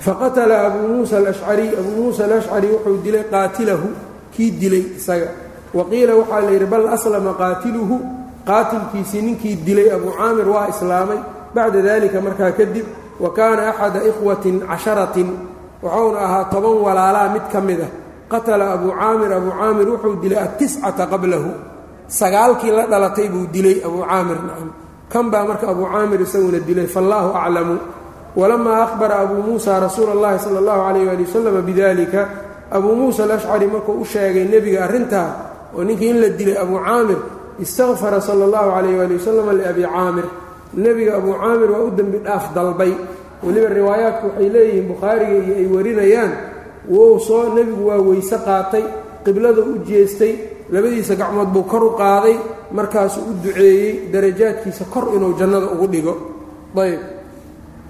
Faqatala 0.00 0.66
abuu 0.66 0.88
muusa 0.88 1.16
alashcariy 1.16 1.70
abuu 1.80 2.02
muusa 2.02 2.24
alashcari 2.24 2.68
wuxuu 2.68 3.02
dilay 3.04 3.24
qaatilahu 3.30 3.88
kii 4.34 4.50
dilay 4.50 4.84
isaga. 4.96 5.28
Wa 5.74 5.84
qiila 5.90 6.14
waxaa 6.14 6.40
la 6.40 6.50
yidhi 6.50 6.66
bal 6.66 6.88
aslama 6.88 7.32
qaatiluhu. 7.34 7.96
Qaatilkiisii 8.46 9.22
ninkii 9.22 9.56
dilay 9.66 9.90
abuu 9.90 10.12
caamir 10.18 10.48
waa 10.48 10.68
islaamay. 10.68 11.18
Bacda 11.54 11.82
dalika 11.82 12.20
markaa 12.20 12.52
kadib 12.52 12.86
wa 13.20 13.30
kaana 13.32 13.68
axada 13.70 14.04
ikhwatin 14.04 14.60
casharatin 14.60 15.28
wuxuuna 15.82 16.18
ahaa 16.20 16.44
toban 16.44 16.76
walaalaa 16.86 17.28
mid 17.34 17.42
ka 17.52 17.60
mid 17.60 17.80
ah 17.80 17.90
qatala 18.31 18.65
abuu 18.75 18.91
caamir 18.99 19.31
abuu 19.37 19.51
caamir 19.59 19.87
wuxuu 19.93 20.15
dilay 20.23 20.39
atiscata 20.45 21.03
qablahu 21.11 21.49
sagaalkii 22.19 22.71
la 22.77 22.83
dhalatay 22.91 23.27
buu 23.33 23.45
dilay 23.55 23.77
abuu 23.87 24.03
caamir 24.09 24.37
nacam 24.47 24.69
kan 25.11 25.25
baa 25.31 25.43
marka 25.49 25.65
abuu 25.73 25.87
caamir 25.93 26.19
isaguna 26.25 26.59
dilay 26.69 26.87
faallaahu 26.95 27.29
aclamu 27.43 27.75
walamaa 28.39 28.77
ahbara 28.87 29.15
abuu 29.23 29.41
muusa 29.47 29.79
rasuula 29.85 30.11
اllahi 30.15 30.37
sala 30.45 30.57
اllahu 30.63 30.79
calayh 30.87 31.07
ali 31.13 31.23
wasalama 31.27 31.61
bidalika 31.69 32.21
abuu 32.75 32.93
muusa 32.99 33.23
alashcari 33.27 33.67
markuu 33.73 33.95
u 34.01 34.05
sheegay 34.11 34.45
nebiga 34.53 34.79
arrintaa 34.87 35.29
oo 35.75 35.83
ninkii 35.87 36.09
in 36.13 36.17
la 36.23 36.29
dilay 36.39 36.57
abuu 36.63 36.79
caamir 36.87 37.19
istakfara 37.63 38.19
sala 38.27 38.43
اllahu 38.47 38.69
calayh 38.75 38.95
ali 39.05 39.13
wasalam 39.19 39.47
liabi 39.59 39.83
caamir 39.93 40.25
nebiga 40.83 41.11
abuu 41.19 41.33
caamir 41.41 41.69
waa 41.73 41.83
u 41.83 41.89
dembi 41.97 42.17
dhaaf 42.25 42.45
dalbay 42.55 42.93
weliba 43.43 43.67
riwaayaadku 43.77 44.25
waxay 44.31 44.49
leeyihiin 44.55 44.85
bukhaariga 44.91 45.35
iyo 45.43 45.53
ay 45.61 45.67
warinayaan 45.75 46.31
wou 46.88 47.18
soo 47.20 47.54
nebigu 47.54 47.88
waa 47.88 47.98
weyse 47.98 48.36
qaatay 48.44 48.84
qiblada 49.24 49.60
u 49.60 49.78
jeestay 49.86 50.34
labadiisa 50.70 51.14
gacmood 51.14 51.48
buu 51.52 51.62
kor 51.62 51.84
u 51.84 51.90
qaaday 51.98 52.36
markaasuu 52.72 53.22
u 53.30 53.34
duceeyey 53.42 54.08
darajaadkiisa 54.12 54.84
kor 54.90 55.14
inuu 55.14 55.34
jannada 55.38 55.66
ugu 55.66 55.86
dhigo. 55.86 56.14
Ayb 56.76 57.00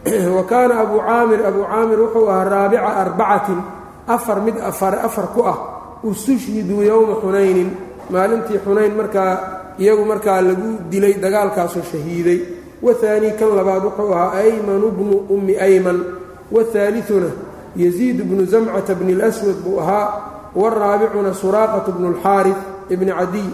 wa 0.36 0.44
kaana 0.44 0.80
abuu 0.80 1.00
caamir 1.00 1.46
abuu 1.46 1.64
caamir 1.64 2.00
wuxuu 2.00 2.28
ahaa 2.28 2.44
raabica 2.44 2.90
arbacatin 3.02 3.60
afar 4.06 4.40
mid 4.40 4.56
afar 4.60 5.26
ku 5.34 5.42
ah 5.42 5.58
ustushhiduu 6.04 6.82
yowma 6.82 7.20
xunaynin 7.20 7.70
maalintii 8.10 8.60
xunayn 8.64 8.94
markaa 8.94 9.32
iyagu 9.78 10.04
markaa 10.04 10.40
lagu 10.40 10.78
dilay 10.90 11.14
dagaalkaasoo 11.14 11.82
shahiiday. 11.82 12.40
Wahaanii 12.82 13.32
kan 13.40 13.56
labaad 13.56 13.84
wuxuu 13.84 14.12
ahaa 14.12 14.36
aymanu 14.44 14.90
bnu 14.90 15.16
ummi 15.28 15.56
ayman. 15.56 16.04
Wahaaliuna 16.52 17.45
yaziid 17.75 18.23
bnu 18.23 18.45
zamcata 18.45 18.95
bni 18.95 19.13
اlswad 19.15 19.57
buu 19.63 19.79
ahaa 19.79 20.07
waraabicuna 20.55 21.33
suraaqat 21.33 21.87
bnu 21.95 22.07
اlxaarif 22.13 22.57
bni 22.89 23.11
cadiy 23.19 23.49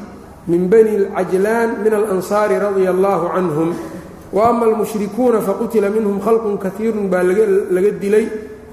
min 0.48 0.70
bani 0.70 0.94
اlcajlaan 0.98 1.70
min 1.84 1.94
alansaari 1.94 2.60
radia 2.60 2.90
allahu 2.96 3.26
canhum 3.36 3.70
wa 4.34 4.50
ama 4.50 4.66
almushrikuuna 4.66 5.42
faqutila 5.42 5.90
minhum 5.90 6.20
khalqun 6.26 6.58
kaiirun 6.58 7.10
baa 7.10 7.24
laga 7.24 7.92
dilay 8.02 8.26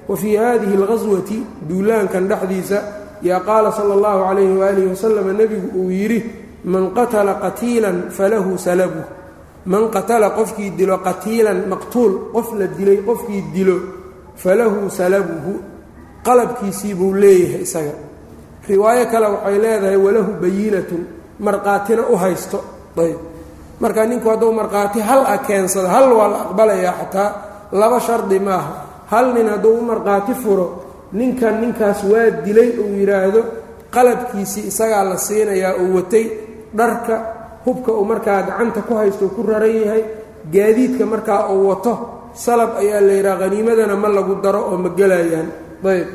wa 0.08 0.16
fii 0.16 0.36
hadihi 0.36 0.74
اlghaswati 0.80 1.38
duulaankan 1.68 2.28
dhexdiisa 2.28 2.78
yaa 3.22 3.40
qaala 3.40 3.72
sala 3.72 3.94
اllahu 3.94 4.20
calayhi 4.28 4.56
waalihi 4.62 4.86
wasalam 4.92 5.26
nebigu 5.36 5.68
uu 5.80 5.90
yidhi 5.90 6.20
man 6.64 6.84
qatala 6.96 7.34
qatiilan 7.44 8.10
falahu 8.10 8.58
salabu 8.58 9.00
man 9.66 9.90
qatala 9.90 10.30
qofkii 10.38 10.70
dilo 10.78 10.96
qatiilan 10.98 11.68
maqtuul 11.72 12.32
qof 12.32 12.48
la 12.58 12.66
dilay 12.66 12.98
qofkii 13.08 13.42
dilo 13.54 13.76
falahu 14.43 14.89
salabuhu 14.99 15.53
qalabkiisii 16.25 16.93
buu 16.99 17.13
leeyahay 17.21 17.61
isaga. 17.67 17.93
Riwaayo 18.69 19.05
kale 19.11 19.27
waxay 19.35 19.57
leedahay 19.63 19.97
walahu 20.05 20.31
bayinatun 20.41 21.01
marqaatina 21.39 22.03
u 22.11 22.15
haysto. 22.15 22.59
Ayb. 22.97 23.17
Marka 23.79 24.05
ninku 24.05 24.27
hadduu 24.29 24.51
markhaati 24.51 24.99
hal 24.99 25.21
a 25.25 25.37
keensado 25.47 25.87
hal 25.87 26.11
waa 26.17 26.27
la 26.33 26.37
aqbalayaa 26.45 26.93
xataa 27.01 27.29
laba 27.71 27.99
shardi 27.99 28.39
maaha. 28.39 28.73
Hal 29.11 29.33
nin 29.33 29.47
hadduu 29.47 29.73
u 29.79 29.81
markhaati 29.91 30.33
furo 30.43 30.67
ninkan 31.13 31.55
ninkaas 31.61 32.03
waa 32.11 32.29
dilay 32.45 32.69
uu 32.83 32.91
yidhaahdo 32.99 33.41
qalabkiisii 33.95 34.67
isagaa 34.71 35.03
la 35.09 35.17
siinayaa 35.17 35.73
uu 35.81 35.95
watay 35.95 36.25
dharka 36.77 37.15
hubka 37.65 37.91
uu 37.91 38.05
markaa 38.05 38.41
gacanta 38.47 38.81
ku 38.87 38.93
haysto 38.99 39.25
ku 39.35 39.41
raran 39.49 39.75
yahay 39.83 40.03
gaadiidka 40.53 41.05
markaa 41.05 41.49
uu 41.55 41.67
wato 41.69 41.93
salab 42.33 42.77
ayaa 42.81 43.01
la 43.01 43.13
yidhaha 43.13 43.43
haniimadana 43.43 43.95
ma 43.95 44.07
lagu 44.07 44.35
daro 44.43 44.61
oo 44.71 44.77
ma 44.77 44.89
gelayaan. 44.89 45.47
Ayb. 45.83 46.07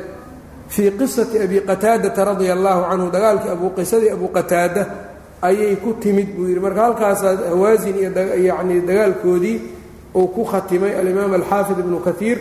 Fii 0.67 0.91
qisati 0.97 1.39
abi 1.39 1.61
qataadata 1.61 2.25
radia 2.25 2.53
allaahu 2.53 2.81
canhu 2.89 3.07
dagaalkii 3.11 3.49
abuqisadii 3.49 4.11
abu 4.17 4.27
qataada 4.33 4.83
ayay 5.41 5.75
ku 5.83 5.93
timid 5.99 6.35
buu 6.35 6.47
yidhi. 6.49 6.59
Marka 6.59 6.81
halkaasaa 6.81 7.49
hawaasin 7.49 7.95
iyo 8.01 8.09
yacnii 8.49 8.81
dagaalkoodii 8.81 9.57
uu 10.15 10.27
ku 10.27 10.43
khatimay 10.43 10.95
alimaam 10.99 11.33
alxaafid 11.33 11.79
ibnu 11.79 11.99
kaiir 11.99 12.37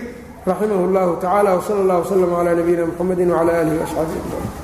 raximah 0.47 0.81
اllahu 0.87 1.12
tacala 1.20 1.51
wsala 1.59 1.81
اllah 1.83 1.99
wslm 2.05 2.31
calaa 2.37 2.55
nabiyina 2.55 2.87
mxamedi 2.87 3.22
wcala 3.27 3.53
alihi 3.61 3.77
waasxaabihi 3.81 4.20
ajmaciin 4.20 4.64